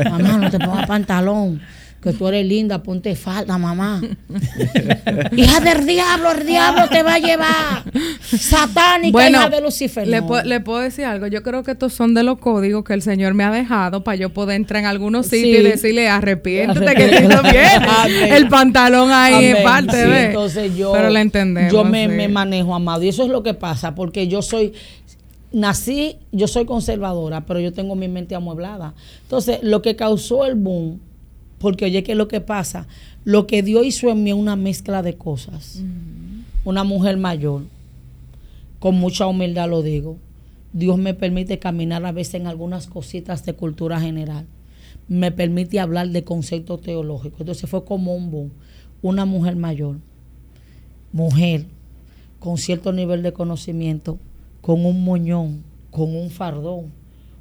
mamá, 0.09 0.37
no 0.37 0.49
te 0.49 0.59
pongas 0.59 0.87
pantalón 0.87 1.61
que 2.05 2.13
tú 2.13 2.27
eres 2.27 2.45
linda, 2.45 2.83
ponte 2.83 3.15
falta, 3.15 3.57
mamá. 3.57 3.99
hija 5.35 5.59
del 5.59 5.87
diablo, 5.87 6.33
el 6.33 6.45
diablo 6.45 6.83
te 6.87 7.01
va 7.01 7.15
a 7.15 7.17
llevar. 7.17 7.83
Satánica, 8.21 9.27
hija 9.27 9.49
de 9.49 9.59
Lucifer. 9.59 10.07
Le, 10.07 10.21
puedo 10.61 10.81
decir 10.81 11.05
algo. 11.05 11.25
Yo 11.25 11.41
creo 11.41 11.63
que 11.63 11.71
estos 11.71 11.93
son 11.93 12.13
de 12.13 12.21
los 12.21 12.37
códigos 12.37 12.83
que 12.83 12.93
el 12.93 13.01
Señor 13.01 13.33
me 13.33 13.43
ha 13.43 13.49
dejado 13.49 14.03
para 14.03 14.17
yo 14.17 14.29
poder 14.29 14.57
entrar 14.57 14.81
en 14.81 14.85
algunos 14.85 15.25
sitios 15.25 15.61
y 15.61 15.63
decirle, 15.63 16.07
arrepiéntete 16.07 16.93
que 16.93 17.07
te 17.07 17.21
bien. 17.21 18.31
El 18.33 18.49
pantalón 18.49 19.09
ahí 19.11 19.45
en 19.45 19.63
parte 19.63 19.97
de. 19.97 20.25
Entonces 20.25 20.75
yo, 20.75 20.91
Pero 20.93 21.09
la 21.09 21.21
entendemos. 21.21 21.73
Yo 21.73 21.83
me, 21.83 22.07
me 22.07 22.27
manejo, 22.27 22.75
amado. 22.75 23.01
Y 23.01 23.07
eso 23.07 23.23
es 23.23 23.29
lo 23.29 23.41
que 23.41 23.55
pasa, 23.55 23.95
porque 23.95 24.27
yo 24.27 24.43
soy 24.43 24.73
nací, 25.51 26.17
yo 26.31 26.47
soy 26.47 26.65
conservadora, 26.65 27.47
pero 27.47 27.59
yo 27.59 27.73
tengo 27.73 27.95
mi 27.95 28.09
mente 28.09 28.35
amueblada. 28.35 28.93
Entonces, 29.23 29.59
lo 29.63 29.81
que 29.81 29.95
causó 29.95 30.45
el 30.45 30.53
boom 30.53 30.99
porque 31.65 31.85
oye, 31.85 32.03
¿qué 32.03 32.11
es 32.11 32.17
lo 32.19 32.27
que 32.27 32.41
pasa? 32.41 32.85
Lo 33.23 33.47
que 33.47 33.63
Dios 33.63 33.87
hizo 33.87 34.11
en 34.11 34.21
mí 34.21 34.29
es 34.29 34.35
una 34.35 34.55
mezcla 34.55 35.01
de 35.01 35.17
cosas. 35.17 35.81
Una 36.63 36.83
mujer 36.83 37.17
mayor, 37.17 37.63
con 38.77 38.93
mucha 38.99 39.25
humildad 39.25 39.67
lo 39.67 39.81
digo. 39.81 40.17
Dios 40.73 40.99
me 40.99 41.15
permite 41.15 41.57
caminar 41.57 42.05
a 42.05 42.11
veces 42.11 42.35
en 42.35 42.45
algunas 42.45 42.85
cositas 42.85 43.43
de 43.47 43.53
cultura 43.53 43.99
general. 43.99 44.45
Me 45.07 45.31
permite 45.31 45.79
hablar 45.79 46.09
de 46.09 46.23
conceptos 46.23 46.81
teológicos. 46.81 47.39
Entonces 47.39 47.67
fue 47.67 47.83
como 47.83 48.13
un 48.13 48.29
boom. 48.29 48.51
Una 49.01 49.25
mujer 49.25 49.55
mayor, 49.55 49.97
mujer, 51.11 51.65
con 52.37 52.59
cierto 52.59 52.93
nivel 52.93 53.23
de 53.23 53.33
conocimiento, 53.33 54.19
con 54.61 54.85
un 54.85 55.03
moñón, 55.03 55.63
con 55.89 56.15
un 56.15 56.29
fardón 56.29 56.91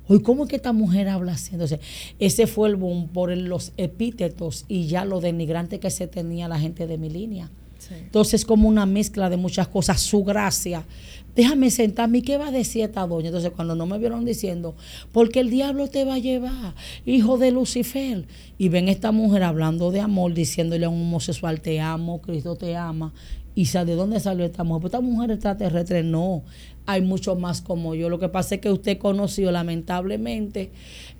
Hoy, 0.06 0.20
¿cómo 0.20 0.44
es 0.44 0.50
que 0.50 0.56
esta 0.56 0.72
mujer 0.72 1.08
habla 1.08 1.32
así? 1.32 1.50
Entonces, 1.52 1.80
ese 2.18 2.46
fue 2.46 2.68
el 2.68 2.76
boom 2.76 3.08
por 3.08 3.34
los 3.36 3.72
epítetos 3.76 4.64
y 4.68 4.86
ya 4.86 5.04
lo 5.04 5.20
denigrante 5.20 5.80
que 5.80 5.90
se 5.90 6.06
tenía 6.06 6.48
la 6.48 6.58
gente 6.58 6.86
de 6.86 6.98
mi 6.98 7.08
línea. 7.08 7.50
Entonces, 7.90 8.44
como 8.44 8.68
una 8.68 8.86
mezcla 8.86 9.28
de 9.28 9.36
muchas 9.36 9.68
cosas, 9.68 10.00
su 10.00 10.24
gracia. 10.24 10.86
Déjame 11.34 11.70
sentarme, 11.70 12.22
¿qué 12.22 12.36
va 12.36 12.48
a 12.48 12.52
decir 12.52 12.82
esta 12.82 13.06
doña? 13.06 13.28
Entonces, 13.28 13.50
cuando 13.50 13.74
no 13.74 13.86
me 13.86 13.98
vieron 13.98 14.24
diciendo, 14.24 14.74
porque 15.12 15.40
el 15.40 15.50
diablo 15.50 15.88
te 15.88 16.04
va 16.04 16.14
a 16.14 16.18
llevar, 16.18 16.74
hijo 17.04 17.38
de 17.38 17.50
Lucifer. 17.50 18.24
Y 18.56 18.68
ven 18.68 18.88
esta 18.88 19.10
mujer 19.10 19.42
hablando 19.42 19.90
de 19.90 20.00
amor, 20.00 20.32
diciéndole 20.32 20.86
a 20.86 20.88
un 20.88 21.02
homosexual, 21.02 21.60
te 21.60 21.80
amo, 21.80 22.20
Cristo 22.20 22.56
te 22.56 22.76
ama. 22.76 23.12
¿Y 23.54 23.66
sabe 23.66 23.92
de 23.92 23.96
dónde 23.96 24.18
salió 24.20 24.44
esta 24.44 24.64
mujer? 24.64 24.82
Pues 24.82 24.94
esta 24.94 25.00
mujer 25.00 25.30
extraterrestre 25.30 26.02
no 26.02 26.42
hay 26.86 27.02
mucho 27.02 27.36
más 27.36 27.60
como 27.60 27.94
yo. 27.94 28.08
Lo 28.08 28.18
que 28.18 28.28
pasa 28.28 28.56
es 28.56 28.60
que 28.60 28.70
usted 28.70 28.98
conoció 28.98 29.50
lamentablemente 29.52 30.70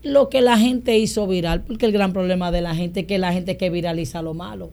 lo 0.03 0.29
que 0.29 0.41
la 0.41 0.59
gente 0.59 0.99
hizo 0.99 1.27
viral, 1.27 1.63
porque 1.63 1.87
el 1.87 1.93
gran 1.93 2.13
problema 2.13 2.51
de 2.51 2.61
la 2.61 2.75
gente 2.75 3.01
es 3.01 3.07
que 3.07 3.19
la 3.19 3.33
gente 3.33 3.57
que 3.57 3.71
viraliza 3.71 4.23
lo 4.23 4.35
malo. 4.35 4.71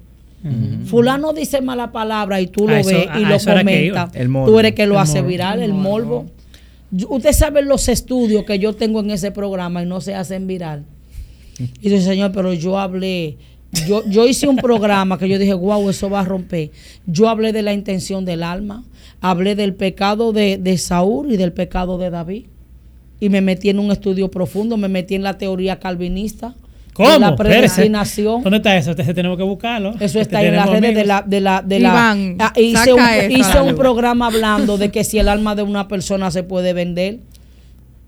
Fulano 0.85 1.33
dice 1.33 1.61
mala 1.61 1.91
palabra 1.91 2.41
y 2.41 2.47
tú 2.47 2.67
lo 2.67 2.73
ves 2.73 2.87
y 2.87 3.25
lo 3.25 3.37
comentas. 3.39 4.11
Tú 4.11 4.59
eres 4.59 4.73
que 4.73 4.87
lo 4.87 4.99
hace 4.99 5.21
viral, 5.21 5.61
el 5.61 5.73
morbo. 5.73 6.25
Usted 7.09 7.31
sabe 7.31 7.61
los 7.61 7.87
estudios 7.87 8.43
que 8.43 8.57
yo 8.57 8.73
tengo 8.73 9.01
en 9.01 9.11
ese 9.11 9.31
programa 9.31 9.83
y 9.83 9.85
no 9.85 10.01
se 10.01 10.15
hacen 10.15 10.47
viral. 10.47 10.83
Y 11.81 11.89
dice, 11.89 12.01
señor, 12.01 12.31
pero 12.31 12.53
yo 12.53 12.79
hablé, 12.79 13.37
yo, 13.87 14.03
yo 14.07 14.25
hice 14.25 14.47
un 14.47 14.57
programa 14.57 15.17
que 15.17 15.29
yo 15.29 15.39
dije, 15.39 15.53
wow, 15.53 15.89
eso 15.89 16.09
va 16.09 16.21
a 16.21 16.25
romper. 16.25 16.71
Yo 17.05 17.29
hablé 17.29 17.53
de 17.53 17.61
la 17.61 17.73
intención 17.73 18.25
del 18.25 18.43
alma 18.43 18.83
hablé 19.21 19.55
del 19.55 19.75
pecado 19.75 20.33
de, 20.33 20.57
de 20.57 20.77
Saúl 20.77 21.31
y 21.31 21.37
del 21.37 21.53
pecado 21.53 21.97
de 21.97 22.09
David. 22.09 22.45
Y 23.19 23.29
me 23.29 23.39
metí 23.39 23.69
en 23.69 23.79
un 23.79 23.91
estudio 23.91 24.31
profundo, 24.31 24.77
me 24.77 24.89
metí 24.89 25.13
en 25.13 25.21
la 25.21 25.37
teoría 25.37 25.79
calvinista 25.79 26.55
¿Cómo? 26.93 27.19
la 27.19 27.35
predestinación. 27.35 28.41
¿Dónde 28.41 28.57
está 28.57 28.75
eso? 28.75 28.91
Entonces 28.91 29.13
tenemos 29.13 29.37
que 29.37 29.43
buscarlo. 29.43 29.93
Eso 29.99 30.19
está 30.19 30.41
en 30.43 30.55
las 30.55 30.67
redes 30.67 30.95
de 30.95 31.05
la... 31.05 31.21
De 31.21 31.39
la, 31.39 31.61
de 31.61 31.79
la 31.79 32.11
ah, 32.39 32.53
hice 32.55 32.93
un, 32.93 33.01
hice 33.29 33.61
un 33.61 33.75
programa 33.75 34.25
hablando 34.25 34.79
de 34.79 34.89
que 34.89 35.03
si 35.03 35.19
el 35.19 35.29
alma 35.29 35.55
de 35.55 35.61
una 35.61 35.87
persona 35.87 36.31
se 36.31 36.41
puede 36.41 36.73
vender. 36.73 37.19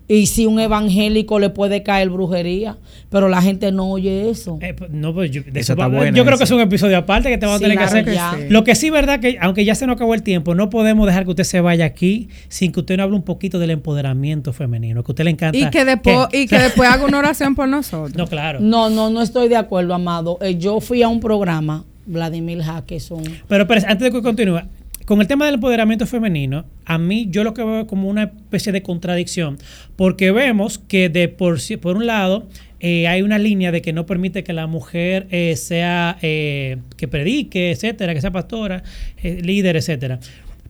Y 0.06 0.26
si 0.26 0.44
un 0.44 0.60
evangélico 0.60 1.38
le 1.38 1.48
puede 1.48 1.82
caer 1.82 2.10
brujería, 2.10 2.76
pero 3.08 3.28
la 3.28 3.40
gente 3.40 3.72
no 3.72 3.90
oye 3.90 4.28
eso. 4.28 4.58
Eh, 4.60 4.74
pues, 4.74 4.90
no, 4.90 5.14
pues 5.14 5.30
yo, 5.30 5.42
yo 5.42 6.24
creo 6.24 6.36
que 6.36 6.44
es 6.44 6.50
un 6.50 6.60
episodio 6.60 6.98
aparte 6.98 7.30
que 7.30 7.38
te 7.38 7.46
vamos 7.46 7.60
a 7.60 7.64
tener 7.64 7.78
que 7.78 7.84
hacer. 7.84 8.52
Lo 8.52 8.64
que 8.64 8.74
sí, 8.74 8.90
verdad, 8.90 9.20
que 9.20 9.38
aunque 9.40 9.64
ya 9.64 9.74
se 9.74 9.86
nos 9.86 9.96
acabó 9.96 10.12
el 10.12 10.22
tiempo, 10.22 10.54
no 10.54 10.68
podemos 10.68 11.06
dejar 11.06 11.24
que 11.24 11.30
usted 11.30 11.44
se 11.44 11.60
vaya 11.60 11.86
aquí 11.86 12.28
sin 12.48 12.70
que 12.70 12.80
usted 12.80 12.98
no 12.98 13.04
hable 13.04 13.16
un 13.16 13.22
poquito 13.22 13.58
del 13.58 13.70
empoderamiento 13.70 14.52
femenino, 14.52 15.02
que 15.02 15.10
a 15.10 15.12
usted 15.12 15.24
le 15.24 15.30
encanta. 15.30 15.58
Y 15.58 15.70
que 15.70 15.84
después, 15.86 16.28
y 16.32 16.46
que 16.46 16.58
después 16.64 16.88
haga 16.90 17.06
una 17.06 17.18
oración 17.18 17.54
por 17.54 17.66
nosotros. 17.66 18.14
No, 18.14 18.26
claro. 18.26 18.60
No, 18.60 18.90
no, 18.90 19.08
no 19.08 19.22
estoy 19.22 19.48
de 19.48 19.56
acuerdo, 19.56 19.94
amado. 19.94 20.38
Eh, 20.42 20.58
yo 20.58 20.80
fui 20.80 21.02
a 21.02 21.08
un 21.08 21.20
programa, 21.20 21.84
Vladimir 22.04 22.62
Jaqueson. 22.62 23.22
Pero, 23.48 23.66
pero 23.66 23.80
antes 23.86 24.00
de 24.00 24.10
que 24.10 24.22
continúe, 24.22 24.60
con 25.04 25.20
el 25.20 25.26
tema 25.26 25.44
del 25.44 25.54
empoderamiento 25.54 26.06
femenino, 26.06 26.64
a 26.84 26.98
mí 26.98 27.26
yo 27.30 27.44
lo 27.44 27.54
que 27.54 27.62
veo 27.62 27.86
como 27.86 28.08
una 28.08 28.24
especie 28.24 28.72
de 28.72 28.82
contradicción, 28.82 29.58
porque 29.96 30.32
vemos 30.32 30.78
que 30.78 31.08
de 31.08 31.28
por, 31.28 31.58
por 31.80 31.96
un 31.96 32.06
lado 32.06 32.48
eh, 32.80 33.06
hay 33.08 33.22
una 33.22 33.38
línea 33.38 33.72
de 33.72 33.82
que 33.82 33.92
no 33.92 34.06
permite 34.06 34.44
que 34.44 34.52
la 34.52 34.66
mujer 34.66 35.26
eh, 35.30 35.56
sea, 35.56 36.18
eh, 36.22 36.78
que 36.96 37.08
predique, 37.08 37.70
etcétera, 37.70 38.14
que 38.14 38.20
sea 38.20 38.30
pastora, 38.30 38.82
líder, 39.22 39.76
etcétera. 39.76 40.18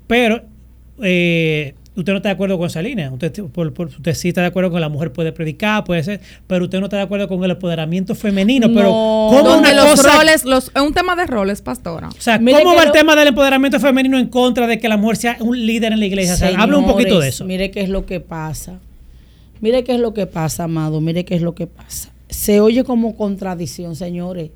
Pero 0.06 0.44
usted 1.96 2.12
no 2.12 2.16
está 2.16 2.28
de 2.30 2.34
acuerdo 2.34 2.58
con 2.58 2.66
esa 2.66 2.82
línea. 2.82 3.10
Usted, 3.10 3.32
sí 4.14 4.28
está 4.28 4.40
de 4.40 4.48
acuerdo 4.48 4.70
con 4.70 4.78
que 4.78 4.80
la 4.80 4.88
mujer 4.88 5.12
puede 5.12 5.32
predicar, 5.32 5.84
puede 5.84 6.02
ser, 6.02 6.20
pero 6.46 6.64
usted 6.64 6.80
no 6.80 6.86
está 6.86 6.96
de 6.96 7.04
acuerdo 7.04 7.28
con 7.28 7.42
el 7.44 7.52
empoderamiento 7.52 8.14
femenino. 8.14 8.72
pero 8.72 8.88
¿cómo 8.88 9.58
una 9.58 9.72
los 9.72 10.02
roles, 10.02 10.44
los, 10.44 10.70
es 10.74 10.82
un 10.82 10.92
tema 10.92 11.14
de 11.16 11.26
roles, 11.26 11.62
pastora. 11.62 12.08
O 12.08 12.20
sea, 12.20 12.38
¿cómo 12.38 12.74
va 12.74 12.82
el 12.82 12.92
tema 12.92 13.14
del 13.14 13.28
empoderamiento 13.28 13.78
femenino 13.80 14.18
en 14.18 14.28
contra 14.28 14.66
de 14.66 14.78
que 14.78 14.88
la 14.88 14.96
mujer 14.96 15.16
sea 15.16 15.36
un 15.40 15.66
líder 15.66 15.92
en 15.92 16.00
la 16.00 16.06
iglesia? 16.06 16.34
habla 16.58 16.78
un 16.78 16.86
poquito 16.86 17.20
de 17.20 17.28
eso. 17.28 17.44
Mire 17.44 17.70
qué 17.70 17.80
es 17.80 17.88
lo 17.88 18.06
que 18.06 18.20
pasa. 18.20 18.80
Mire 19.60 19.84
qué 19.84 19.94
es 19.94 20.00
lo 20.00 20.12
que 20.12 20.26
pasa, 20.26 20.64
amado. 20.64 21.00
Mire 21.00 21.24
qué 21.24 21.36
es 21.36 21.42
lo 21.42 21.54
que 21.54 21.66
pasa. 21.66 22.10
Se 22.28 22.60
oye 22.60 22.84
como 22.84 23.16
contradicción, 23.16 23.96
señores. 23.96 24.50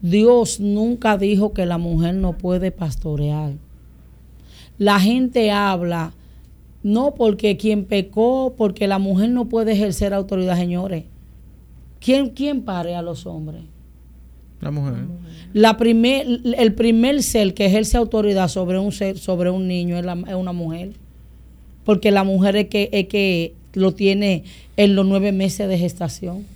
Dios 0.00 0.58
nunca 0.58 1.16
dijo 1.16 1.52
que 1.52 1.64
la 1.64 1.78
mujer 1.78 2.14
no 2.14 2.32
puede 2.32 2.72
pastorear. 2.72 3.52
La 4.78 4.98
gente 4.98 5.52
habla 5.52 6.12
no, 6.82 7.14
porque 7.14 7.56
quien 7.56 7.84
pecó, 7.84 8.54
porque 8.56 8.88
la 8.88 8.98
mujer 8.98 9.30
no 9.30 9.48
puede 9.48 9.72
ejercer 9.72 10.12
autoridad, 10.12 10.56
señores. 10.56 11.04
¿Quién, 12.00 12.30
quién 12.30 12.62
pare 12.62 12.96
a 12.96 13.02
los 13.02 13.26
hombres? 13.26 13.62
La 14.60 14.70
mujer. 14.70 14.94
La 15.52 15.76
primer, 15.76 16.26
el 16.56 16.74
primer 16.74 17.22
ser 17.22 17.54
que 17.54 17.66
ejerce 17.66 17.96
autoridad 17.96 18.48
sobre 18.48 18.78
un 18.78 18.90
ser, 18.90 19.18
sobre 19.18 19.50
un 19.50 19.68
niño 19.68 19.96
es, 19.96 20.34
una 20.34 20.52
mujer. 20.52 20.92
Porque 21.84 22.10
la 22.10 22.24
mujer 22.24 22.56
es 22.56 22.68
que, 22.68 22.88
es 22.92 23.06
que 23.06 23.54
lo 23.74 23.94
tiene 23.94 24.44
en 24.76 24.96
los 24.96 25.06
nueve 25.06 25.32
meses 25.32 25.68
de 25.68 25.78
gestación. 25.78 26.46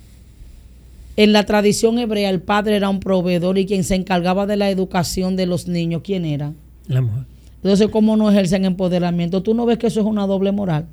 En 1.17 1.33
la 1.33 1.47
tradición 1.47 1.99
hebrea, 1.99 2.31
el 2.31 2.43
padre 2.43 2.77
era 2.77 2.89
un 2.89 3.01
proveedor 3.01 3.59
y 3.59 3.67
quien 3.67 3.85
se 3.85 3.95
encargaba 3.95 4.47
de 4.47 4.57
la 4.57 4.71
educación 4.71 5.35
de 5.37 5.47
los 5.47 5.67
niños, 5.67 6.03
¿quién 6.05 6.25
era? 6.25 6.53
La 6.89 7.01
mujer. 7.01 7.25
Entonces, 7.67 7.89
¿cómo 7.89 8.17
no 8.17 8.31
ejercen 8.31 8.65
empoderamiento? 8.65 9.43
¿Tú 9.43 9.53
no 9.53 9.67
ves 9.67 9.77
que 9.77 9.89
eso 9.89 9.99
es 9.99 10.07
una 10.07 10.25
doble 10.25 10.53
moral? 10.53 10.87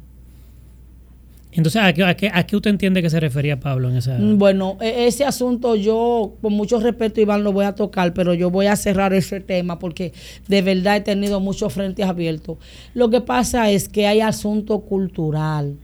Entonces, 1.51 1.83
¿a 1.83 1.93
qué, 1.93 2.31
a, 2.33 2.47
qué, 2.47 2.55
usted 2.55 2.71
entiende 2.71 3.03
que 3.03 3.11
se 3.11 3.19
refería 3.19 3.59
Pablo 3.59 3.91
en 3.91 3.97
esa? 3.97 4.17
Mm, 4.17 4.39
bueno, 4.39 4.77
e, 4.81 5.05
ese 5.05 5.23
asunto 5.23 5.75
yo, 5.75 6.33
con 6.41 6.53
mucho 6.53 6.79
respeto, 6.79 7.21
Iván, 7.21 7.43
lo 7.43 7.51
voy 7.51 7.65
a 7.65 7.75
tocar, 7.75 8.11
pero 8.15 8.33
yo 8.33 8.49
voy 8.49 8.65
a 8.65 8.75
cerrar 8.75 9.13
ese 9.13 9.39
tema 9.39 9.77
porque 9.77 10.13
de 10.47 10.63
verdad 10.63 10.97
he 10.97 11.01
tenido 11.01 11.39
muchos 11.39 11.71
frentes 11.71 12.07
abiertos. 12.07 12.57
Lo 12.95 13.11
que 13.11 13.21
pasa 13.21 13.69
es 13.69 13.87
que 13.87 14.07
hay 14.07 14.21
asunto 14.21 14.79
cultural, 14.79 15.77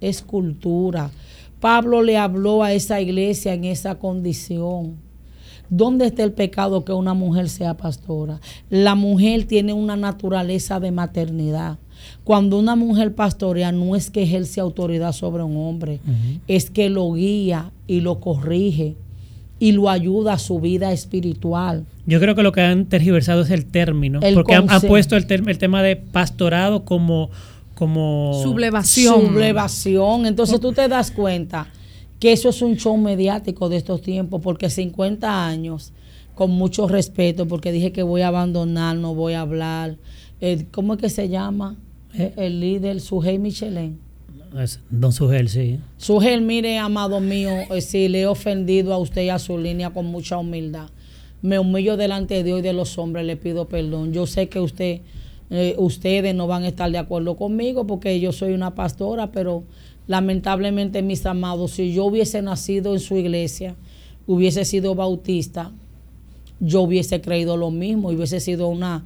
es 0.00 0.22
cultura. 0.22 1.10
Pablo 1.58 2.02
le 2.02 2.18
habló 2.18 2.62
a 2.62 2.72
esa 2.72 3.00
iglesia 3.00 3.52
en 3.52 3.64
esa 3.64 3.96
condición. 3.96 5.05
¿Dónde 5.70 6.06
está 6.06 6.22
el 6.24 6.32
pecado 6.32 6.84
que 6.84 6.92
una 6.92 7.14
mujer 7.14 7.48
sea 7.48 7.76
pastora? 7.76 8.40
La 8.70 8.94
mujer 8.94 9.44
tiene 9.44 9.72
una 9.72 9.96
naturaleza 9.96 10.80
de 10.80 10.90
maternidad. 10.90 11.78
Cuando 12.24 12.58
una 12.58 12.76
mujer 12.76 13.14
pastorea 13.14 13.72
no 13.72 13.96
es 13.96 14.10
que 14.10 14.22
ejerce 14.22 14.60
autoridad 14.60 15.12
sobre 15.12 15.42
un 15.42 15.56
hombre, 15.56 16.00
es 16.46 16.70
que 16.70 16.90
lo 16.90 17.12
guía 17.14 17.72
y 17.86 18.00
lo 18.00 18.20
corrige 18.20 18.96
y 19.58 19.72
lo 19.72 19.88
ayuda 19.88 20.34
a 20.34 20.38
su 20.38 20.60
vida 20.60 20.92
espiritual. 20.92 21.84
Yo 22.04 22.20
creo 22.20 22.34
que 22.34 22.42
lo 22.42 22.52
que 22.52 22.60
han 22.60 22.86
tergiversado 22.86 23.42
es 23.42 23.50
el 23.50 23.64
término, 23.64 24.20
porque 24.34 24.54
han, 24.54 24.66
puesto 24.86 25.16
el, 25.16 25.26
el, 25.30 25.58
tema 25.58 25.82
de 25.82 25.96
pastorado 25.96 26.84
como 26.84 27.30
como 27.74 28.40
sublevación. 28.42 29.26
Sublevación. 29.26 30.26
Entonces 30.26 30.60
tú 30.60 30.72
te 30.72 30.88
das 30.88 31.10
cuenta 31.10 31.66
que 32.18 32.32
eso 32.32 32.48
es 32.48 32.62
un 32.62 32.76
show 32.76 32.96
mediático 32.96 33.68
de 33.68 33.76
estos 33.76 34.02
tiempos, 34.02 34.40
porque 34.42 34.70
50 34.70 35.46
años, 35.46 35.92
con 36.34 36.50
mucho 36.50 36.88
respeto, 36.88 37.46
porque 37.46 37.72
dije 37.72 37.92
que 37.92 38.02
voy 38.02 38.22
a 38.22 38.28
abandonar, 38.28 38.96
no 38.96 39.14
voy 39.14 39.34
a 39.34 39.42
hablar. 39.42 39.96
Eh, 40.40 40.66
¿Cómo 40.70 40.94
es 40.94 41.00
que 41.00 41.10
se 41.10 41.28
llama? 41.28 41.76
Eh, 42.14 42.32
el 42.36 42.60
líder, 42.60 43.00
Sujei 43.00 43.38
Michelin. 43.38 43.98
don 44.90 45.12
Sujel, 45.12 45.48
sí. 45.48 45.78
Sujel, 45.96 46.42
mire, 46.42 46.78
amado 46.78 47.20
mío, 47.20 47.50
eh, 47.70 47.80
si 47.80 48.08
le 48.08 48.22
he 48.22 48.26
ofendido 48.26 48.92
a 48.94 48.98
usted 48.98 49.22
y 49.22 49.28
a 49.30 49.38
su 49.38 49.58
línea 49.58 49.90
con 49.90 50.06
mucha 50.06 50.38
humildad, 50.38 50.88
me 51.42 51.58
humillo 51.58 51.96
delante 51.96 52.34
de 52.34 52.44
Dios 52.44 52.58
y 52.60 52.62
de 52.62 52.72
los 52.72 52.98
hombres, 52.98 53.26
le 53.26 53.36
pido 53.36 53.68
perdón. 53.68 54.12
Yo 54.12 54.26
sé 54.26 54.48
que 54.48 54.58
usted, 54.58 55.02
ustedes 55.76 56.34
no 56.34 56.46
van 56.46 56.64
a 56.64 56.68
estar 56.68 56.90
de 56.90 56.98
acuerdo 56.98 57.36
conmigo 57.36 57.86
porque 57.86 58.18
yo 58.18 58.32
soy 58.32 58.52
una 58.52 58.74
pastora, 58.74 59.30
pero 59.30 59.62
lamentablemente, 60.06 61.02
mis 61.02 61.26
amados, 61.26 61.72
si 61.72 61.92
yo 61.92 62.04
hubiese 62.04 62.42
nacido 62.42 62.92
en 62.92 63.00
su 63.00 63.16
iglesia, 63.16 63.76
hubiese 64.26 64.64
sido 64.64 64.94
bautista, 64.94 65.72
yo 66.60 66.82
hubiese 66.82 67.20
creído 67.20 67.56
lo 67.56 67.70
mismo, 67.70 68.08
hubiese 68.08 68.40
sido 68.40 68.68
una 68.68 69.04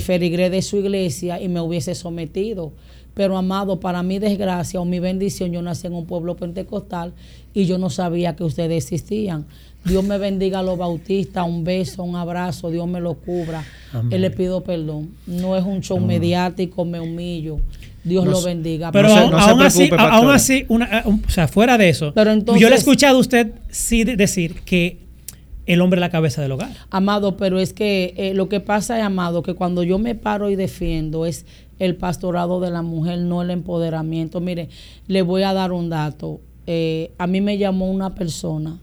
ferigre 0.00 0.50
de 0.50 0.62
su 0.62 0.78
iglesia 0.78 1.40
y 1.40 1.48
me 1.48 1.60
hubiese 1.60 1.94
sometido. 1.94 2.72
Pero 3.14 3.38
amado, 3.38 3.80
para 3.80 4.02
mi 4.02 4.18
desgracia 4.18 4.80
o 4.80 4.84
mi 4.84 5.00
bendición, 5.00 5.50
yo 5.50 5.62
nací 5.62 5.86
en 5.86 5.94
un 5.94 6.04
pueblo 6.04 6.36
pentecostal 6.36 7.14
y 7.54 7.64
yo 7.64 7.78
no 7.78 7.88
sabía 7.88 8.36
que 8.36 8.44
ustedes 8.44 8.84
existían. 8.84 9.46
Dios 9.86 10.04
me 10.04 10.18
bendiga 10.18 10.60
a 10.60 10.62
los 10.62 10.76
bautistas, 10.76 11.46
un 11.46 11.64
beso, 11.64 12.02
un 12.02 12.16
abrazo, 12.16 12.70
Dios 12.70 12.86
me 12.88 13.00
lo 13.00 13.14
cubra. 13.14 13.64
Él 14.10 14.20
le 14.20 14.30
pido 14.30 14.62
perdón. 14.62 15.10
No 15.26 15.56
es 15.56 15.64
un 15.64 15.80
show 15.80 15.98
mediático, 16.00 16.84
me 16.84 17.00
humillo. 17.00 17.58
Dios 18.04 18.26
lo 18.26 18.40
bendiga. 18.42 18.92
Pero 18.92 19.08
aún, 19.08 19.62
así, 19.62 19.90
aún 19.96 20.30
así 20.30 20.64
una, 20.68 21.04
o 21.06 21.30
sea, 21.30 21.48
fuera 21.48 21.76
de 21.76 21.88
eso, 21.88 22.14
yo 22.14 22.68
le 22.68 22.74
he 22.74 22.78
escuchado 22.78 23.16
a 23.16 23.20
usted 23.20 23.52
sí 23.70 24.04
decir 24.04 24.62
que 24.64 24.98
el 25.66 25.80
hombre 25.80 25.98
es 25.98 26.02
la 26.02 26.10
cabeza 26.10 26.40
del 26.40 26.52
hogar. 26.52 26.70
Amado, 26.90 27.36
pero 27.36 27.58
es 27.58 27.72
que 27.72 28.14
eh, 28.16 28.34
lo 28.34 28.48
que 28.48 28.60
pasa 28.60 28.98
es, 28.98 29.04
amado, 29.04 29.42
que 29.42 29.54
cuando 29.54 29.82
yo 29.82 29.98
me 29.98 30.14
paro 30.14 30.50
y 30.50 30.56
defiendo 30.56 31.26
es 31.26 31.44
el 31.80 31.96
pastorado 31.96 32.60
de 32.60 32.70
la 32.70 32.82
mujer, 32.82 33.18
no 33.18 33.42
el 33.42 33.50
empoderamiento. 33.50 34.40
Mire, 34.40 34.68
le 35.08 35.22
voy 35.22 35.42
a 35.42 35.52
dar 35.52 35.72
un 35.72 35.90
dato. 35.90 36.40
Eh, 36.68 37.10
a 37.18 37.26
mí 37.26 37.40
me 37.40 37.58
llamó 37.58 37.90
una 37.90 38.14
persona 38.14 38.78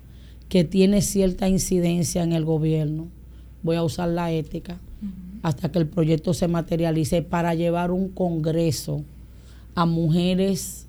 que 0.54 0.64
tiene 0.64 1.02
cierta 1.02 1.50
incidencia 1.50 2.22
en 2.22 2.32
el 2.32 2.46
gobierno. 2.46 3.08
Voy 3.64 3.76
a 3.76 3.82
usar 3.82 4.10
la 4.10 4.32
ética 4.32 4.78
hasta 5.42 5.72
que 5.72 5.80
el 5.80 5.88
proyecto 5.88 6.36
se 6.36 6.48
materialice 6.48 7.24
para 7.24 7.56
llevar 7.56 7.90
un 7.90 8.10
congreso 8.10 9.04
a 9.74 9.88
mujeres 9.88 10.86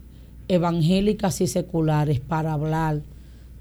evangélicas 0.49 1.41
y 1.41 1.47
seculares 1.47 2.21
para 2.21 2.53
hablar 2.53 3.01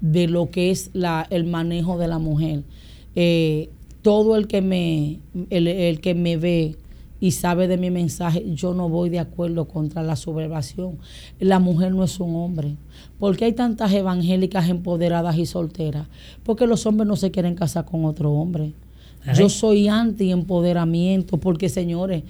de 0.02 0.28
lo 0.28 0.50
que 0.50 0.70
es 0.70 0.90
la, 0.92 1.26
el 1.30 1.44
manejo 1.44 1.96
de 1.96 2.08
la 2.08 2.18
mujer. 2.18 2.64
Eh, 3.16 3.70
todo 4.02 4.36
el 4.36 4.46
que 4.46 4.60
me 4.60 5.20
el, 5.48 6.00
que 6.02 6.14
me 6.14 6.36
ve 6.36 6.76
y 7.24 7.30
sabe 7.30 7.68
de 7.68 7.78
mi 7.78 7.90
mensaje, 7.90 8.44
yo 8.54 8.74
no 8.74 8.90
voy 8.90 9.08
de 9.08 9.18
acuerdo 9.18 9.66
contra 9.66 10.02
la 10.02 10.14
sublevación. 10.14 10.98
La 11.40 11.58
mujer 11.58 11.94
no 11.94 12.04
es 12.04 12.20
un 12.20 12.36
hombre. 12.36 12.76
¿Por 13.18 13.34
qué 13.38 13.46
hay 13.46 13.54
tantas 13.54 13.94
evangélicas 13.94 14.68
empoderadas 14.68 15.38
y 15.38 15.46
solteras? 15.46 16.06
Porque 16.42 16.66
los 16.66 16.84
hombres 16.84 17.08
no 17.08 17.16
se 17.16 17.30
quieren 17.30 17.54
casar 17.54 17.86
con 17.86 18.04
otro 18.04 18.30
hombre. 18.30 18.74
Yo 19.34 19.48
soy 19.48 19.88
anti 19.88 20.32
empoderamiento 20.32 21.38
porque, 21.38 21.70
señores, 21.70 22.24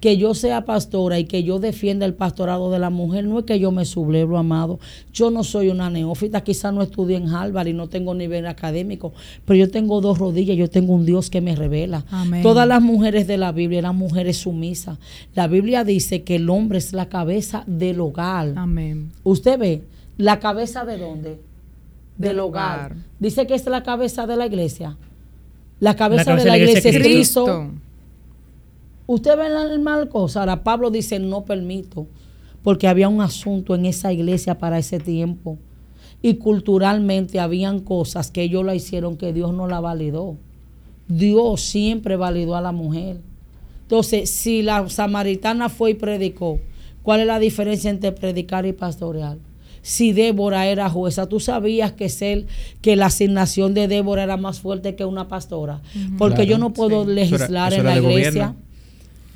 que 0.00 0.16
yo 0.16 0.34
sea 0.34 0.64
pastora 0.64 1.18
y 1.18 1.24
que 1.24 1.42
yo 1.42 1.58
defienda 1.58 2.06
el 2.06 2.14
pastorado 2.14 2.70
de 2.70 2.78
la 2.78 2.90
mujer, 2.90 3.24
no 3.24 3.38
es 3.38 3.44
que 3.44 3.58
yo 3.58 3.70
me 3.70 3.84
sublevo, 3.84 4.38
amado. 4.38 4.80
Yo 5.12 5.30
no 5.30 5.44
soy 5.44 5.68
una 5.68 5.90
neófita, 5.90 6.42
quizás 6.42 6.72
no 6.72 6.82
estudié 6.82 7.18
en 7.18 7.28
Harvard 7.28 7.68
y 7.68 7.72
no 7.72 7.88
tengo 7.88 8.14
nivel 8.14 8.46
académico, 8.46 9.12
pero 9.44 9.58
yo 9.58 9.70
tengo 9.70 10.00
dos 10.00 10.18
rodillas, 10.18 10.56
yo 10.56 10.68
tengo 10.68 10.94
un 10.94 11.04
Dios 11.04 11.30
que 11.30 11.40
me 11.40 11.54
revela. 11.54 12.04
Todas 12.42 12.66
las 12.66 12.82
mujeres 12.82 13.26
de 13.26 13.38
la 13.38 13.52
Biblia 13.52 13.80
eran 13.80 13.96
mujeres 13.96 14.38
sumisas. 14.38 14.98
La 15.34 15.46
Biblia 15.46 15.84
dice 15.84 16.22
que 16.22 16.36
el 16.36 16.48
hombre 16.50 16.78
es 16.78 16.92
la 16.92 17.08
cabeza 17.08 17.64
del 17.66 18.00
hogar. 18.00 18.54
Amén. 18.56 19.12
Usted 19.22 19.58
ve, 19.58 19.82
la 20.16 20.40
cabeza 20.40 20.84
de 20.84 20.98
dónde? 20.98 21.50
del 22.20 22.38
hogar. 22.38 22.96
Dice 23.18 23.46
que 23.46 23.54
es 23.54 23.64
la 23.66 23.82
cabeza 23.82 24.26
de 24.26 24.36
la 24.36 24.46
iglesia. 24.46 24.96
La 25.80 25.96
cabeza, 25.96 26.36
de 26.36 26.44
la 26.44 26.58
iglesia, 26.58 26.90
es 26.90 26.98
Cristo. 26.98 27.70
Usted 29.12 29.36
ve 29.36 29.48
la 29.48 29.76
mal 29.80 30.08
cosa. 30.08 30.38
Ahora 30.38 30.62
Pablo 30.62 30.88
dice, 30.88 31.18
no 31.18 31.44
permito, 31.44 32.06
porque 32.62 32.86
había 32.86 33.08
un 33.08 33.20
asunto 33.20 33.74
en 33.74 33.86
esa 33.86 34.12
iglesia 34.12 34.58
para 34.58 34.78
ese 34.78 35.00
tiempo. 35.00 35.58
Y 36.22 36.34
culturalmente 36.34 37.40
habían 37.40 37.80
cosas 37.80 38.30
que 38.30 38.42
ellos 38.42 38.64
la 38.64 38.76
hicieron 38.76 39.16
que 39.16 39.32
Dios 39.32 39.52
no 39.52 39.66
la 39.66 39.80
validó. 39.80 40.36
Dios 41.08 41.60
siempre 41.60 42.14
validó 42.14 42.54
a 42.54 42.60
la 42.60 42.70
mujer. 42.70 43.20
Entonces, 43.82 44.30
si 44.30 44.62
la 44.62 44.88
samaritana 44.88 45.68
fue 45.68 45.90
y 45.90 45.94
predicó, 45.94 46.60
¿cuál 47.02 47.18
es 47.18 47.26
la 47.26 47.40
diferencia 47.40 47.90
entre 47.90 48.12
predicar 48.12 48.64
y 48.64 48.72
pastorear? 48.72 49.38
Si 49.82 50.12
Débora 50.12 50.68
era 50.68 50.88
jueza, 50.88 51.28
tú 51.28 51.40
sabías 51.40 51.90
que 51.90 52.10
ser, 52.10 52.46
que 52.80 52.94
la 52.94 53.06
asignación 53.06 53.74
de 53.74 53.88
Débora 53.88 54.22
era 54.22 54.36
más 54.36 54.60
fuerte 54.60 54.94
que 54.94 55.04
una 55.04 55.26
pastora, 55.26 55.82
porque 56.16 56.46
yo 56.46 56.58
no 56.58 56.72
puedo 56.72 57.04
legislar 57.04 57.72
en 57.72 57.86
la 57.86 57.98
iglesia. 57.98 58.54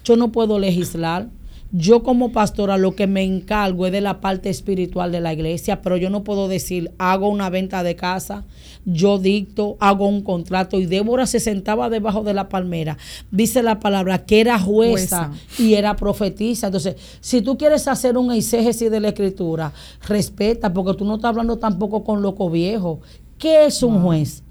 Yo 0.05 0.17
no 0.17 0.31
puedo 0.31 0.59
legislar. 0.59 1.29
Yo 1.77 2.05
como 2.05 2.31
pastora 2.31 2.79
lo 2.79 2.95
que 2.95 3.09
me 3.09 3.25
encargo 3.25 3.87
es 3.87 3.91
de 3.91 4.01
la 4.01 4.21
parte 4.21 4.49
espiritual 4.49 5.11
de 5.11 5.21
la 5.21 5.33
iglesia, 5.33 5.83
pero 5.83 5.97
yo 5.97 6.09
no 6.09 6.23
puedo 6.23 6.47
decir, 6.47 6.93
hago 6.99 7.29
una 7.29 7.51
venta 7.51 7.83
de 7.83 7.97
casa, 7.97 8.45
yo 8.85 9.19
dicto, 9.19 9.77
hago 9.81 10.07
un 10.07 10.23
contrato. 10.23 10.79
Y 10.79 10.87
Débora 10.87 11.27
se 11.27 11.41
sentaba 11.41 11.91
debajo 11.91 12.23
de 12.23 12.33
la 12.33 12.49
palmera. 12.49 12.97
Dice 13.33 13.61
la 13.61 13.81
palabra 13.81 14.25
que 14.25 14.41
era 14.41 14.57
jueza, 14.61 15.33
y 15.59 15.75
era 15.75 15.97
profetisa. 15.97 16.69
Entonces, 16.69 16.95
si 17.21 17.43
tú 17.43 17.59
quieres 17.59 17.89
hacer 17.89 18.17
un 18.17 18.31
exégesis 18.31 18.89
de 18.89 19.01
la 19.01 19.09
escritura, 19.09 19.73
respeta, 20.07 20.73
porque 20.73 20.97
tú 20.97 21.05
no 21.05 21.17
estás 21.17 21.31
hablando 21.31 21.59
tampoco 21.59 22.05
con 22.05 22.23
loco 22.23 22.51
viejo. 22.51 23.01
¿Qué 23.37 23.67
es 23.67 23.83
un 23.83 24.01
juez? 24.01 24.45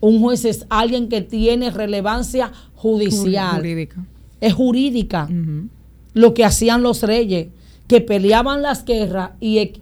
Un 0.00 0.20
juez 0.20 0.44
es 0.44 0.66
alguien 0.68 1.08
que 1.08 1.22
tiene 1.22 1.70
relevancia 1.70 2.52
judicial. 2.74 3.56
Jurídica. 3.56 4.04
Es 4.40 4.54
jurídica 4.54 5.28
lo 6.14 6.34
que 6.34 6.44
hacían 6.44 6.82
los 6.82 7.02
reyes, 7.02 7.48
que 7.86 8.00
peleaban 8.00 8.62
las 8.62 8.84
guerras 8.84 9.32
y 9.40 9.72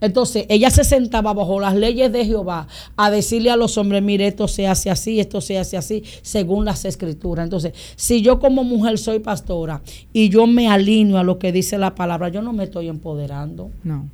entonces 0.00 0.44
ella 0.50 0.70
se 0.70 0.84
sentaba 0.84 1.32
bajo 1.32 1.58
las 1.58 1.74
leyes 1.74 2.12
de 2.12 2.24
Jehová 2.24 2.68
a 2.96 3.10
decirle 3.10 3.50
a 3.50 3.56
los 3.56 3.78
hombres, 3.78 4.02
mire, 4.02 4.26
esto 4.26 4.46
se 4.46 4.66
hace 4.66 4.90
así, 4.90 5.20
esto 5.20 5.40
se 5.40 5.58
hace 5.58 5.76
así, 5.76 6.04
según 6.20 6.66
las 6.66 6.84
escrituras. 6.84 7.44
Entonces, 7.44 7.72
si 7.96 8.20
yo 8.20 8.38
como 8.38 8.62
mujer 8.62 8.98
soy 8.98 9.20
pastora 9.20 9.80
y 10.12 10.28
yo 10.28 10.46
me 10.46 10.68
alineo 10.68 11.18
a 11.18 11.22
lo 11.24 11.38
que 11.38 11.50
dice 11.50 11.78
la 11.78 11.94
palabra, 11.94 12.28
yo 12.28 12.42
no 12.42 12.52
me 12.52 12.64
estoy 12.64 12.88
empoderando. 12.88 13.70
No. 13.84 14.08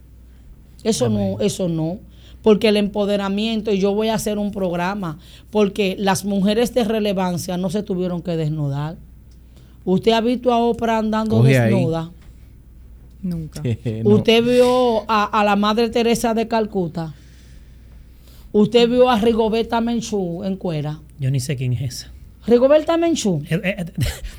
Eso 0.85 1.09
no, 1.09 1.41
eso 1.41 1.69
no 1.69 1.99
porque 2.43 2.69
el 2.69 2.77
empoderamiento, 2.77 3.73
y 3.73 3.79
yo 3.79 3.95
voy 3.95 4.09
a 4.09 4.15
hacer 4.15 4.37
un 4.37 4.51
programa, 4.51 5.19
porque 5.51 5.95
las 5.99 6.25
mujeres 6.25 6.75
de 6.75 6.83
relevancia 6.83 7.57
no 7.57 7.71
se 7.71 7.85
tuvieron 7.85 8.21
que 8.21 8.37
desnudar. 8.37 8.97
¿Usted 9.85 10.13
ha 10.13 10.21
visto 10.21 10.53
a 10.53 10.59
Oprah 10.59 10.99
andando 10.99 11.43
desnuda? 11.43 12.11
Nunca. 13.23 13.63
¿Usted 14.05 14.45
vio 14.45 15.05
a, 15.09 15.43
la 15.45 15.57
Madre 15.57 15.91
Teresa 15.91 16.35
de 16.35 16.49
Calcuta? 16.49 17.15
¿Usted 18.53 18.89
vio 18.89 19.09
a 19.09 19.19
Rigoberta 19.19 19.81
Menchú 19.81 20.45
en 20.45 20.57
cuera? 20.57 21.01
Yo 21.19 21.31
ni 21.31 21.41
sé 21.41 21.57
quién 21.57 21.73
es 21.73 21.81
esa. 21.81 22.13
Rigoberta 22.47 22.97
Menchú. 22.97 23.43
Eh, 23.49 23.61
eh, 23.63 23.85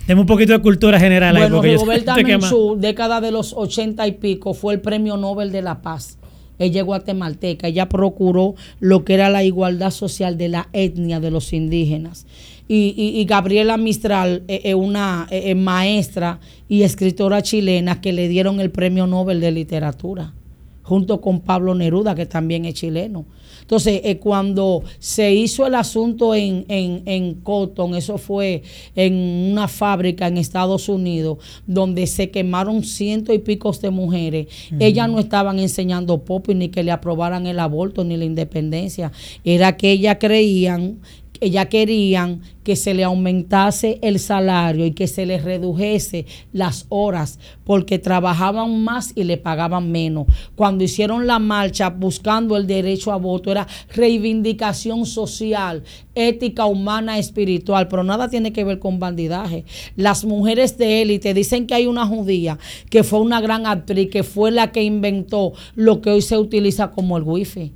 eh 0.08 0.14
un 0.14 0.26
poquito 0.26 0.54
de 0.54 0.60
cultura 0.60 1.00
general. 1.00 1.38
Bueno, 1.38 1.62
Rigoberta 1.62 2.16
Menchú, 2.24 2.76
década 2.78 3.22
de 3.22 3.32
los 3.32 3.54
ochenta 3.54 4.06
y 4.08 4.14
pico, 4.14 4.54
fue 4.54 4.74
el 4.76 4.82
premio 4.82 5.18
Nobel 5.18 5.52
de 5.52 5.62
la 5.62 5.82
Paz. 5.82 6.18
Ella 6.60 6.82
es 6.82 6.86
guatemalteca, 6.86 7.68
ella 7.68 7.90
procuró 7.90 8.54
lo 8.80 9.04
que 9.04 9.16
era 9.16 9.30
la 9.30 9.44
igualdad 9.44 9.90
social 9.90 10.38
de 10.38 10.50
la 10.50 10.70
etnia 10.72 11.20
de 11.20 11.32
los 11.32 11.52
indígenas 11.52 12.28
y, 12.76 13.26
Gabriela 13.26 13.78
Mistral 13.78 14.44
es 14.48 14.60
eh, 14.60 14.70
eh, 14.70 14.76
una 14.76 15.28
eh, 15.30 15.54
maestra 15.54 16.40
y 16.68 16.82
escritora 16.82 17.42
chilena 17.42 18.02
que 18.02 18.14
le 18.14 18.28
dieron 18.28 18.60
el 18.60 18.72
premio 18.72 19.06
Nobel 19.06 19.40
de 19.40 19.52
Literatura, 19.52 20.34
junto 20.82 21.22
con 21.22 21.42
Pablo 21.42 21.76
Neruda, 21.76 22.16
que 22.16 22.26
también 22.26 22.66
es 22.66 22.74
chileno. 22.76 23.26
Entonces, 23.62 24.02
cuando 24.20 24.84
se 25.00 25.34
hizo 25.34 25.66
el 25.66 25.76
asunto 25.76 26.36
en, 26.36 26.66
en, 26.68 27.36
Cotton, 27.36 27.96
eso 27.96 28.18
fue 28.18 28.62
en 28.94 29.14
una 29.14 29.70
fábrica 29.70 30.28
en 30.28 30.38
Estados 30.38 30.90
Unidos, 30.90 31.38
donde 31.66 32.06
se 32.08 32.30
quemaron 32.30 32.84
ciento 32.84 33.34
y 33.34 33.40
picos 33.40 33.80
de 33.80 33.90
mujeres, 33.90 34.48
ellas 34.80 35.10
no 35.10 35.20
estaban 35.20 35.60
enseñando 35.60 36.26
pop 36.26 36.50
ni 36.50 36.68
que 36.70 36.84
le 36.84 36.92
aprobaran 36.92 37.46
el 37.48 37.60
aborto 37.60 38.04
ni 38.04 38.18
la 38.18 38.26
independencia, 38.26 39.14
era 39.46 39.78
que 39.78 39.92
ellas 39.92 40.18
creían 40.20 41.00
ellas 41.44 41.68
querían 41.68 42.42
que 42.64 42.76
se 42.76 42.94
le 42.94 43.04
aumentase 43.04 44.00
el 44.02 44.20
salario 44.20 44.86
y 44.86 44.92
que 44.92 45.08
se 45.08 45.26
les 45.26 45.44
redujese 45.44 46.26
las 46.54 46.86
horas 46.90 47.40
porque 47.66 48.00
trabajaban 48.00 48.84
más 48.84 49.12
y 49.16 49.26
le 49.26 49.38
pagaban 49.38 49.92
menos. 49.92 50.28
Cuando 50.56 50.84
hicieron 50.84 51.28
la 51.28 51.40
marcha 51.40 51.90
buscando 51.90 52.56
el 52.56 52.66
derecho 52.66 53.12
a 53.12 53.18
voto 53.18 53.52
era 53.52 53.68
reivindicación 53.94 55.06
social, 55.06 55.84
ética 56.16 56.66
humana, 56.66 57.20
espiritual, 57.20 57.88
pero 57.88 58.04
nada 58.04 58.30
tiene 58.30 58.54
que 58.54 58.64
ver 58.64 58.80
con 58.80 59.00
bandidaje. 59.00 59.66
Las 59.96 60.24
mujeres 60.24 60.78
de 60.78 61.02
élite 61.02 61.34
dicen 61.34 61.68
que 61.68 61.76
hay 61.76 61.88
una 61.88 62.08
judía 62.08 62.58
que 62.90 63.04
fue 63.04 63.20
una 63.20 63.42
gran 63.42 63.66
actriz, 63.66 64.10
que 64.10 64.24
fue 64.24 64.52
la 64.52 64.72
que 64.72 64.84
inventó 64.84 65.54
lo 65.76 66.02
que 66.02 66.12
hoy 66.12 66.22
se 66.22 66.38
utiliza 66.38 66.92
como 66.92 67.18
el 67.18 67.24
wifi 67.24 67.74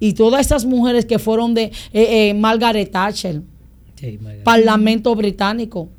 y 0.00 0.14
todas 0.14 0.46
esas 0.46 0.64
mujeres 0.64 1.04
que 1.04 1.18
fueron 1.18 1.54
de 1.54 1.64
eh, 1.64 1.70
eh, 1.92 2.34
Margaret 2.34 2.90
Thatcher, 2.90 3.42
Parlamento 4.42 5.14
británico, 5.14 5.90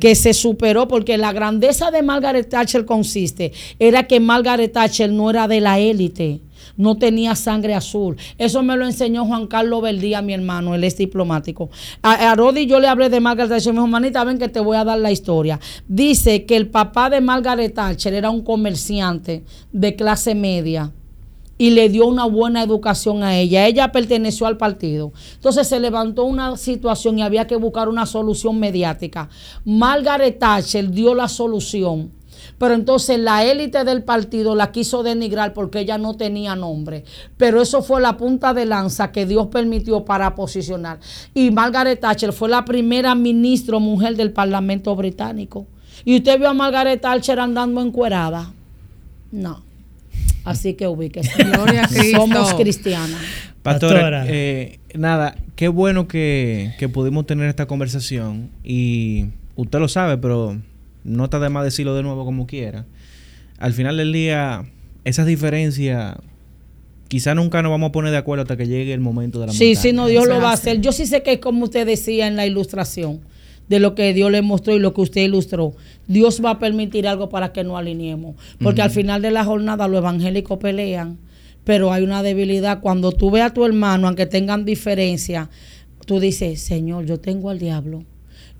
que 0.00 0.14
se 0.14 0.34
superó 0.34 0.88
porque 0.88 1.18
la 1.18 1.32
grandeza 1.32 1.90
de 1.90 2.02
Margaret 2.02 2.48
Thatcher 2.48 2.84
consiste, 2.84 3.52
era 3.78 4.06
que 4.06 4.18
Margaret 4.18 4.72
Thatcher 4.72 5.10
no 5.12 5.30
era 5.30 5.46
de 5.46 5.60
la 5.60 5.78
élite 5.78 6.40
no 6.76 6.96
tenía 6.96 7.34
sangre 7.34 7.74
azul. 7.74 8.16
Eso 8.38 8.62
me 8.62 8.76
lo 8.76 8.86
enseñó 8.86 9.26
Juan 9.26 9.46
Carlos 9.46 9.82
Verdía, 9.82 10.22
mi 10.22 10.32
hermano, 10.32 10.74
él 10.74 10.84
es 10.84 10.96
diplomático. 10.96 11.68
A, 12.00 12.30
a 12.30 12.34
Rodi 12.34 12.66
yo 12.66 12.80
le 12.80 12.88
hablé 12.88 13.10
de 13.10 13.20
Margaret 13.20 13.50
Thatcher, 13.50 13.72
me 13.72 13.80
dijo, 13.80 13.86
manita, 13.86 14.24
ven 14.24 14.38
que 14.38 14.48
te 14.48 14.60
voy 14.60 14.76
a 14.76 14.84
dar 14.84 14.98
la 14.98 15.12
historia. 15.12 15.60
Dice 15.86 16.46
que 16.46 16.56
el 16.56 16.68
papá 16.68 17.10
de 17.10 17.20
Margaret 17.20 17.74
Thatcher 17.74 18.14
era 18.14 18.30
un 18.30 18.42
comerciante 18.42 19.44
de 19.72 19.94
clase 19.94 20.34
media 20.34 20.92
y 21.60 21.72
le 21.72 21.90
dio 21.90 22.06
una 22.06 22.24
buena 22.24 22.62
educación 22.62 23.22
a 23.22 23.36
ella. 23.36 23.66
Ella 23.66 23.92
perteneció 23.92 24.46
al 24.46 24.56
partido. 24.56 25.12
Entonces 25.34 25.68
se 25.68 25.78
levantó 25.78 26.24
una 26.24 26.56
situación 26.56 27.18
y 27.18 27.22
había 27.22 27.46
que 27.46 27.56
buscar 27.56 27.90
una 27.90 28.06
solución 28.06 28.58
mediática. 28.58 29.28
Margaret 29.66 30.38
Thatcher 30.38 30.90
dio 30.90 31.14
la 31.14 31.28
solución. 31.28 32.12
Pero 32.56 32.72
entonces 32.72 33.18
la 33.18 33.44
élite 33.44 33.84
del 33.84 34.02
partido 34.04 34.54
la 34.54 34.72
quiso 34.72 35.02
denigrar 35.02 35.52
porque 35.52 35.80
ella 35.80 35.98
no 35.98 36.16
tenía 36.16 36.56
nombre. 36.56 37.04
Pero 37.36 37.60
eso 37.60 37.82
fue 37.82 38.00
la 38.00 38.16
punta 38.16 38.54
de 38.54 38.64
lanza 38.64 39.12
que 39.12 39.26
Dios 39.26 39.48
permitió 39.48 40.06
para 40.06 40.34
posicionar. 40.34 40.98
Y 41.34 41.50
Margaret 41.50 42.00
Thatcher 42.00 42.32
fue 42.32 42.48
la 42.48 42.64
primera 42.64 43.14
ministra 43.14 43.78
mujer 43.78 44.16
del 44.16 44.32
Parlamento 44.32 44.96
británico. 44.96 45.66
¿Y 46.06 46.16
usted 46.16 46.38
vio 46.38 46.48
a 46.48 46.54
Margaret 46.54 47.02
Thatcher 47.02 47.38
andando 47.38 47.82
encuerada? 47.82 48.50
No. 49.30 49.69
Así 50.44 50.74
que 50.74 50.88
ubíquese. 50.88 51.30
Somos 52.12 52.54
cristianas. 52.54 53.20
Pastora, 53.62 54.24
eh, 54.26 54.78
nada, 54.94 55.36
qué 55.54 55.68
bueno 55.68 56.08
que, 56.08 56.72
pudimos 56.92 57.26
tener 57.26 57.48
esta 57.48 57.66
conversación 57.66 58.50
y 58.64 59.26
usted 59.56 59.78
lo 59.78 59.88
sabe, 59.88 60.16
pero 60.16 60.58
no 61.04 61.24
está 61.24 61.38
de 61.38 61.50
más 61.50 61.64
decirlo 61.64 61.94
de 61.94 62.02
nuevo 62.02 62.24
como 62.24 62.46
quiera. 62.46 62.86
Al 63.58 63.74
final 63.74 63.98
del 63.98 64.12
día, 64.12 64.64
esas 65.04 65.26
diferencias 65.26 66.16
quizá 67.08 67.34
nunca 67.34 67.60
nos 67.60 67.70
vamos 67.70 67.88
a 67.88 67.92
poner 67.92 68.12
de 68.12 68.16
acuerdo 68.16 68.42
hasta 68.42 68.56
que 68.56 68.66
llegue 68.66 68.94
el 68.94 69.00
momento 69.00 69.40
de 69.40 69.48
la 69.48 69.52
Sí, 69.52 69.74
sí, 69.74 69.92
no, 69.92 70.06
Dios 70.06 70.26
lo 70.26 70.40
va 70.40 70.50
a 70.50 70.54
hacer. 70.54 70.80
Yo 70.80 70.92
sí 70.92 71.04
sé 71.04 71.22
que 71.22 71.32
es 71.32 71.38
como 71.40 71.64
usted 71.64 71.86
decía 71.86 72.26
en 72.26 72.36
la 72.36 72.46
ilustración 72.46 73.20
de 73.70 73.78
lo 73.78 73.94
que 73.94 74.12
Dios 74.12 74.32
le 74.32 74.42
mostró 74.42 74.74
y 74.74 74.80
lo 74.80 74.92
que 74.92 75.00
usted 75.00 75.22
ilustró. 75.22 75.74
Dios 76.08 76.42
va 76.44 76.50
a 76.50 76.58
permitir 76.58 77.06
algo 77.06 77.28
para 77.28 77.52
que 77.52 77.62
nos 77.62 77.78
alineemos. 77.78 78.34
Porque 78.60 78.82
al 78.82 78.90
final 78.90 79.22
de 79.22 79.30
la 79.30 79.44
jornada 79.44 79.86
los 79.86 79.98
evangélicos 79.98 80.58
pelean, 80.58 81.18
pero 81.62 81.92
hay 81.92 82.02
una 82.02 82.24
debilidad. 82.24 82.80
Cuando 82.80 83.12
tú 83.12 83.30
ves 83.30 83.44
a 83.44 83.54
tu 83.54 83.64
hermano, 83.64 84.08
aunque 84.08 84.26
tengan 84.26 84.64
diferencia, 84.64 85.48
tú 86.04 86.18
dices, 86.18 86.60
Señor, 86.60 87.06
yo 87.06 87.20
tengo 87.20 87.48
al 87.48 87.60
diablo 87.60 88.04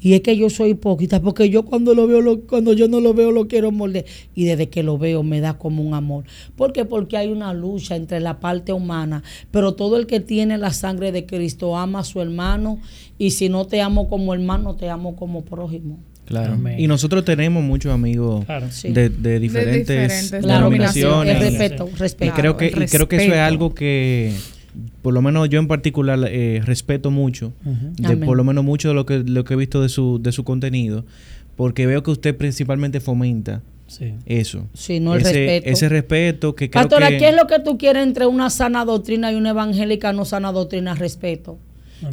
y 0.01 0.15
es 0.15 0.23
que 0.23 0.37
yo 0.37 0.49
soy 0.49 0.71
hipócrita, 0.71 1.21
porque 1.21 1.51
yo 1.51 1.65
cuando 1.65 1.95
lo 1.95 2.07
veo, 2.07 2.23
lo, 2.23 2.41
cuando 2.41 2.73
yo 2.73 2.89
no 2.89 3.01
lo 3.01 3.13
veo, 3.13 3.31
lo 3.33 3.49
quiero 3.49 3.71
morder. 3.71 4.07
Y 4.35 4.45
desde 4.45 4.71
que 4.71 4.83
lo 4.83 4.97
veo 4.97 5.23
me 5.23 5.41
da 5.41 5.59
como 5.59 5.83
un 5.83 5.93
amor. 5.93 6.25
¿Por 6.57 6.73
qué? 6.73 6.87
Porque 6.87 7.19
hay 7.19 7.29
una 7.29 7.53
lucha 7.53 7.97
entre 7.97 8.19
la 8.21 8.41
parte 8.41 8.73
humana. 8.73 9.23
Pero 9.51 9.75
todo 9.75 9.99
el 9.99 10.07
que 10.07 10.21
tiene 10.21 10.57
la 10.57 10.73
sangre 10.73 11.13
de 11.13 11.27
Cristo 11.27 11.77
ama 11.77 12.01
a 12.01 12.05
su 12.05 12.21
hermano. 12.21 12.81
Y 13.19 13.33
si 13.33 13.51
no 13.51 13.67
te 13.67 13.83
amo 13.83 14.09
como 14.09 14.33
hermano, 14.33 14.75
te 14.75 14.89
amo 14.89 15.17
como 15.17 15.45
prójimo. 15.45 15.99
Claro. 16.25 16.57
Y 16.79 16.87
nosotros 16.87 17.25
tenemos 17.25 17.63
muchos 17.63 17.93
amigos 17.93 18.47
de, 18.85 19.41
diferentes, 19.41 20.31
denominaciones. 20.31 21.41
respeto, 21.41 21.91
respeto. 21.99 22.33
Y 22.33 22.41
creo 22.41 22.57
que, 22.57 22.67
y 22.69 22.87
creo 22.87 23.09
que 23.09 23.17
eso 23.17 23.35
es 23.35 23.41
algo 23.41 23.75
que 23.75 24.33
por 25.03 25.15
lo 25.15 25.23
menos 25.23 25.49
yo 25.49 25.59
en 25.59 25.69
particular 25.69 26.19
eh, 26.29 26.63
respeto 26.65 27.11
mucho, 27.11 27.53
de, 27.65 28.17
por 28.17 28.37
lo 28.37 28.45
menos 28.45 28.65
mucho 28.65 28.89
de 28.89 28.95
lo 28.95 29.07
que, 29.07 29.19
lo 29.19 29.45
que 29.45 29.55
he 29.55 29.57
visto 29.57 29.83
de 29.83 29.89
su, 29.89 30.21
de 30.23 30.33
su 30.33 30.45
contenido, 30.45 31.05
porque 31.57 31.87
veo 31.87 32.03
que 32.03 32.11
usted 32.11 32.37
principalmente 32.37 33.01
fomenta 33.01 33.63
eso. 34.27 34.67
Sí, 34.75 35.01
no 35.01 35.15
el 35.15 35.23
respeto. 35.23 35.69
Ese 35.69 35.89
respeto 35.89 36.55
que 36.55 36.71
creo 36.71 36.83
Pastora, 36.83 37.09
¿qué 37.09 37.29
es 37.29 37.37
lo 37.37 37.47
que 37.47 37.59
tú 37.59 37.77
quieres 37.77 38.05
entre 38.05 38.27
una 38.27 38.51
sana 38.51 38.85
doctrina 38.85 39.33
y 39.33 39.35
una 39.35 39.51
evangélica 39.51 40.13
no 40.13 40.25
sana 40.25 40.53
doctrina? 40.53 40.95
Respeto. 40.95 41.59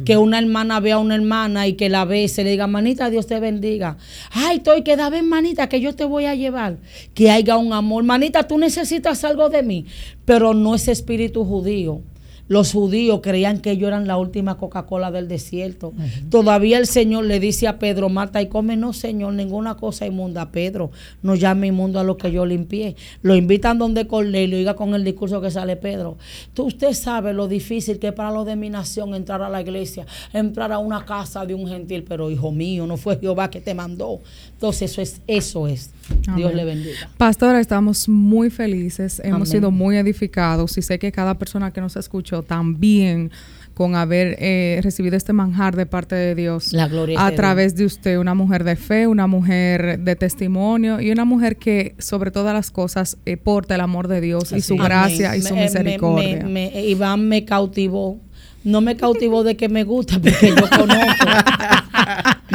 Que 0.04 0.18
una 0.18 0.38
hermana 0.38 0.80
vea 0.80 0.96
a 0.96 0.98
una 0.98 1.14
hermana 1.14 1.66
y 1.66 1.72
que 1.72 1.88
la 1.88 2.04
ve 2.04 2.28
se 2.28 2.44
le 2.44 2.50
diga, 2.50 2.66
manita, 2.66 3.08
Dios 3.08 3.26
te 3.26 3.40
bendiga. 3.40 3.96
Ay, 4.32 4.58
estoy 4.58 4.82
que 4.82 4.96
da 4.96 5.10
manita, 5.22 5.68
que 5.70 5.80
yo 5.80 5.94
te 5.94 6.04
voy 6.04 6.26
a 6.26 6.34
llevar. 6.34 6.76
Que 7.14 7.30
haya 7.30 7.56
un 7.56 7.72
amor. 7.72 8.04
Manita, 8.04 8.46
tú 8.46 8.58
necesitas 8.58 9.24
algo 9.24 9.48
de 9.48 9.62
mí. 9.62 9.86
Pero 10.26 10.52
no 10.52 10.74
es 10.74 10.88
espíritu 10.88 11.42
judío. 11.44 12.02
Los 12.48 12.72
judíos 12.72 13.20
creían 13.22 13.60
que 13.60 13.70
ellos 13.72 13.88
eran 13.88 14.06
la 14.06 14.16
última 14.16 14.56
Coca-Cola 14.56 15.10
del 15.10 15.28
desierto. 15.28 15.92
Todavía 16.30 16.78
el 16.78 16.86
Señor 16.86 17.26
le 17.26 17.40
dice 17.40 17.68
a 17.68 17.78
Pedro, 17.78 18.08
mata 18.08 18.42
y 18.42 18.48
come, 18.48 18.76
no 18.76 18.92
Señor, 18.92 19.34
ninguna 19.34 19.76
cosa 19.76 20.06
inmunda. 20.06 20.50
Pedro, 20.50 20.90
no 21.22 21.34
llame 21.34 21.68
inmundo 21.68 22.00
a 22.00 22.04
lo 22.04 22.16
que 22.16 22.32
yo 22.32 22.46
limpié. 22.46 22.96
Lo 23.22 23.36
invitan 23.36 23.78
donde 23.78 24.06
Cornelio, 24.06 24.58
diga 24.58 24.74
con 24.74 24.94
el 24.94 25.04
discurso 25.04 25.40
que 25.40 25.50
sale 25.50 25.76
Pedro. 25.76 26.16
Tú, 26.54 26.64
usted 26.66 26.92
sabe 26.94 27.32
lo 27.32 27.48
difícil 27.48 27.98
que 27.98 28.08
es 28.08 28.12
para 28.12 28.30
los 28.30 28.46
de 28.46 28.56
mi 28.56 28.70
nación 28.70 29.14
entrar 29.14 29.42
a 29.42 29.48
la 29.48 29.60
iglesia, 29.60 30.06
entrar 30.32 30.72
a 30.72 30.78
una 30.78 31.04
casa 31.04 31.44
de 31.44 31.54
un 31.54 31.68
gentil, 31.68 32.04
pero 32.04 32.30
hijo 32.30 32.50
mío, 32.50 32.86
no 32.86 32.96
fue 32.96 33.18
Jehová 33.18 33.50
que 33.50 33.60
te 33.60 33.74
mandó. 33.74 34.20
Entonces 34.58 34.90
eso 34.90 35.02
es, 35.02 35.20
eso 35.28 35.68
es. 35.68 35.90
Dios 36.34 36.52
le 36.52 36.64
bendiga. 36.64 37.08
Pastora, 37.16 37.60
estamos 37.60 38.08
muy 38.08 38.50
felices, 38.50 39.22
hemos 39.24 39.50
sido 39.50 39.70
muy 39.70 39.96
edificados 39.96 40.76
y 40.78 40.82
sé 40.82 40.98
que 40.98 41.12
cada 41.12 41.38
persona 41.38 41.70
que 41.70 41.80
nos 41.80 41.94
escuchó 41.94 42.42
también 42.42 43.30
con 43.74 43.94
haber 43.94 44.34
eh, 44.40 44.80
recibido 44.82 45.16
este 45.16 45.32
manjar 45.32 45.76
de 45.76 45.86
parte 45.86 46.16
de 46.16 46.34
Dios 46.34 46.72
La 46.72 46.88
gloria 46.88 47.24
a 47.24 47.32
través 47.36 47.76
de 47.76 47.84
usted, 47.84 48.18
una 48.18 48.34
mujer 48.34 48.64
de 48.64 48.74
fe, 48.74 49.06
una 49.06 49.28
mujer 49.28 50.00
de 50.00 50.16
testimonio 50.16 51.00
y 51.00 51.12
una 51.12 51.24
mujer 51.24 51.56
que 51.56 51.94
sobre 51.98 52.32
todas 52.32 52.52
las 52.52 52.72
cosas 52.72 53.16
eh, 53.26 53.36
porta 53.36 53.76
el 53.76 53.80
amor 53.80 54.08
de 54.08 54.20
Dios 54.20 54.50
y 54.50 54.60
su 54.60 54.74
gracia 54.74 55.36
y 55.36 55.42
su 55.42 55.54
misericordia. 55.54 56.44
Iván 56.80 57.28
me 57.28 57.44
cautivó 57.44 58.18
no 58.64 58.80
me 58.80 58.96
cautivó 58.96 59.44
de 59.44 59.56
que 59.56 59.68
me 59.68 59.84
gusta, 59.84 60.20
porque 60.20 60.48
yo 60.48 60.68
conozco. 60.68 61.26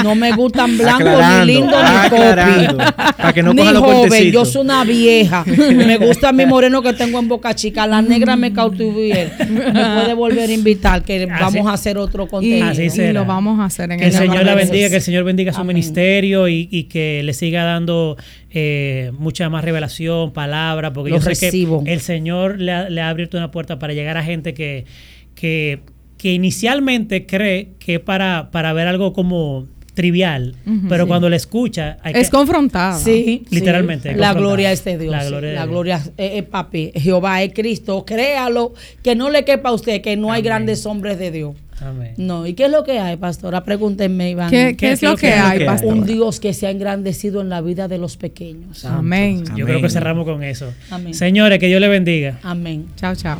No 0.03 0.15
me 0.15 0.31
gustan 0.33 0.77
blancos, 0.77 1.21
ni 1.39 1.53
lindos, 1.53 1.81
ni 1.81 2.09
copi. 2.09 3.33
que 3.33 3.43
no 3.43 3.53
ni 3.53 3.65
joven, 3.65 4.31
yo 4.31 4.45
soy 4.45 4.61
una 4.63 4.83
vieja. 4.83 5.43
Me 5.45 5.97
gusta 5.97 6.31
mi 6.31 6.45
moreno 6.45 6.81
que 6.81 6.93
tengo 6.93 7.19
en 7.19 7.27
Boca 7.27 7.55
Chica. 7.55 7.87
La 7.87 8.01
negra 8.01 8.35
me 8.35 8.53
cautivó 8.53 8.99
y 8.99 9.11
él. 9.11 9.31
Me 9.49 9.71
puede 9.71 10.13
volver 10.13 10.49
a 10.49 10.53
invitar, 10.53 11.03
que 11.03 11.25
vamos 11.25 11.67
a 11.67 11.73
hacer 11.73 11.97
otro 11.97 12.27
contenido. 12.27 12.67
Así 12.67 12.87
y 13.01 13.13
lo 13.13 13.25
vamos 13.25 13.59
a 13.59 13.65
hacer 13.65 13.91
en 13.91 13.99
Que 13.99 14.05
el, 14.07 14.13
Señor 14.13 14.45
la 14.45 14.55
bendiga, 14.55 14.89
que 14.89 14.97
el 14.97 15.01
Señor 15.01 15.23
bendiga 15.23 15.53
su 15.53 15.63
ministerio 15.63 16.47
y, 16.47 16.83
que 16.83 17.21
le 17.23 17.33
siga 17.33 17.63
dando 17.63 18.17
eh, 18.51 19.11
mucha 19.17 19.49
más 19.49 19.63
revelación, 19.63 20.33
palabra, 20.33 20.91
porque 20.93 21.11
yo 21.11 21.21
sé 21.21 21.35
que 21.35 21.67
el 21.85 22.01
Señor 22.01 22.59
le 22.59 22.71
ha, 22.71 22.89
le 22.89 23.01
ha 23.01 23.09
abierto 23.09 23.37
una 23.37 23.51
puerta 23.51 23.79
para 23.79 23.93
llegar 23.93 24.17
a 24.17 24.23
gente 24.23 24.53
que, 24.53 24.85
que 25.33 25.79
que 26.23 26.31
inicialmente 26.31 27.25
cree 27.25 27.71
que 27.79 27.95
es 27.95 27.99
para, 27.99 28.49
para 28.49 28.71
ver 28.71 28.87
algo 28.87 29.11
como 29.11 29.67
trivial, 29.93 30.55
pero 30.89 31.07
cuando 31.07 31.29
le 31.29 31.35
escucha... 31.35 31.97
es 32.03 32.29
confrontado. 32.29 32.99
Sí, 32.99 33.43
literalmente. 33.49 34.15
La 34.15 34.33
gloria 34.33 34.71
es 34.71 34.83
de 34.83 34.97
Dios. 34.97 35.11
La 35.11 35.65
gloria, 35.65 36.01
es 36.17 36.43
papi. 36.43 36.91
Jehová 36.95 37.41
es 37.43 37.53
Cristo. 37.53 38.05
Créalo, 38.05 38.73
que 39.01 39.15
no 39.15 39.29
le 39.29 39.45
quepa 39.45 39.69
a 39.69 39.73
usted, 39.73 40.01
que 40.01 40.17
no 40.17 40.31
hay 40.31 40.41
grandes 40.41 40.85
hombres 40.85 41.19
de 41.19 41.31
Dios. 41.31 41.55
Amén. 41.81 42.13
No, 42.17 42.47
¿y 42.47 42.53
qué 42.53 42.65
es 42.65 42.71
lo 42.71 42.83
que 42.83 42.99
hay, 42.99 43.17
pastora? 43.17 43.63
Pregúntenme, 43.63 44.29
Iván. 44.29 44.49
¿Qué, 44.49 44.75
es, 44.79 45.01
lo 45.01 45.17
que, 45.17 45.33
hay, 45.33 45.65
pastora? 45.65 45.93
Un 45.93 46.05
Dios 46.05 46.39
que 46.39 46.53
se 46.53 46.67
ha 46.67 46.69
engrandecido 46.69 47.41
en 47.41 47.49
la 47.49 47.61
vida 47.61 47.87
de 47.87 47.97
los 47.97 48.15
pequeños. 48.15 48.85
Amén. 48.85 49.43
Yo 49.55 49.65
creo 49.65 49.81
que 49.81 49.89
cerramos 49.89 50.25
con 50.25 50.43
eso. 50.43 50.73
Amén. 50.89 51.13
Señores, 51.13 51.59
que 51.59 51.67
Dios 51.67 51.81
le 51.81 51.87
bendiga. 51.87 52.39
Amén. 52.43 52.85
Chao, 52.95 53.15
chao. 53.15 53.39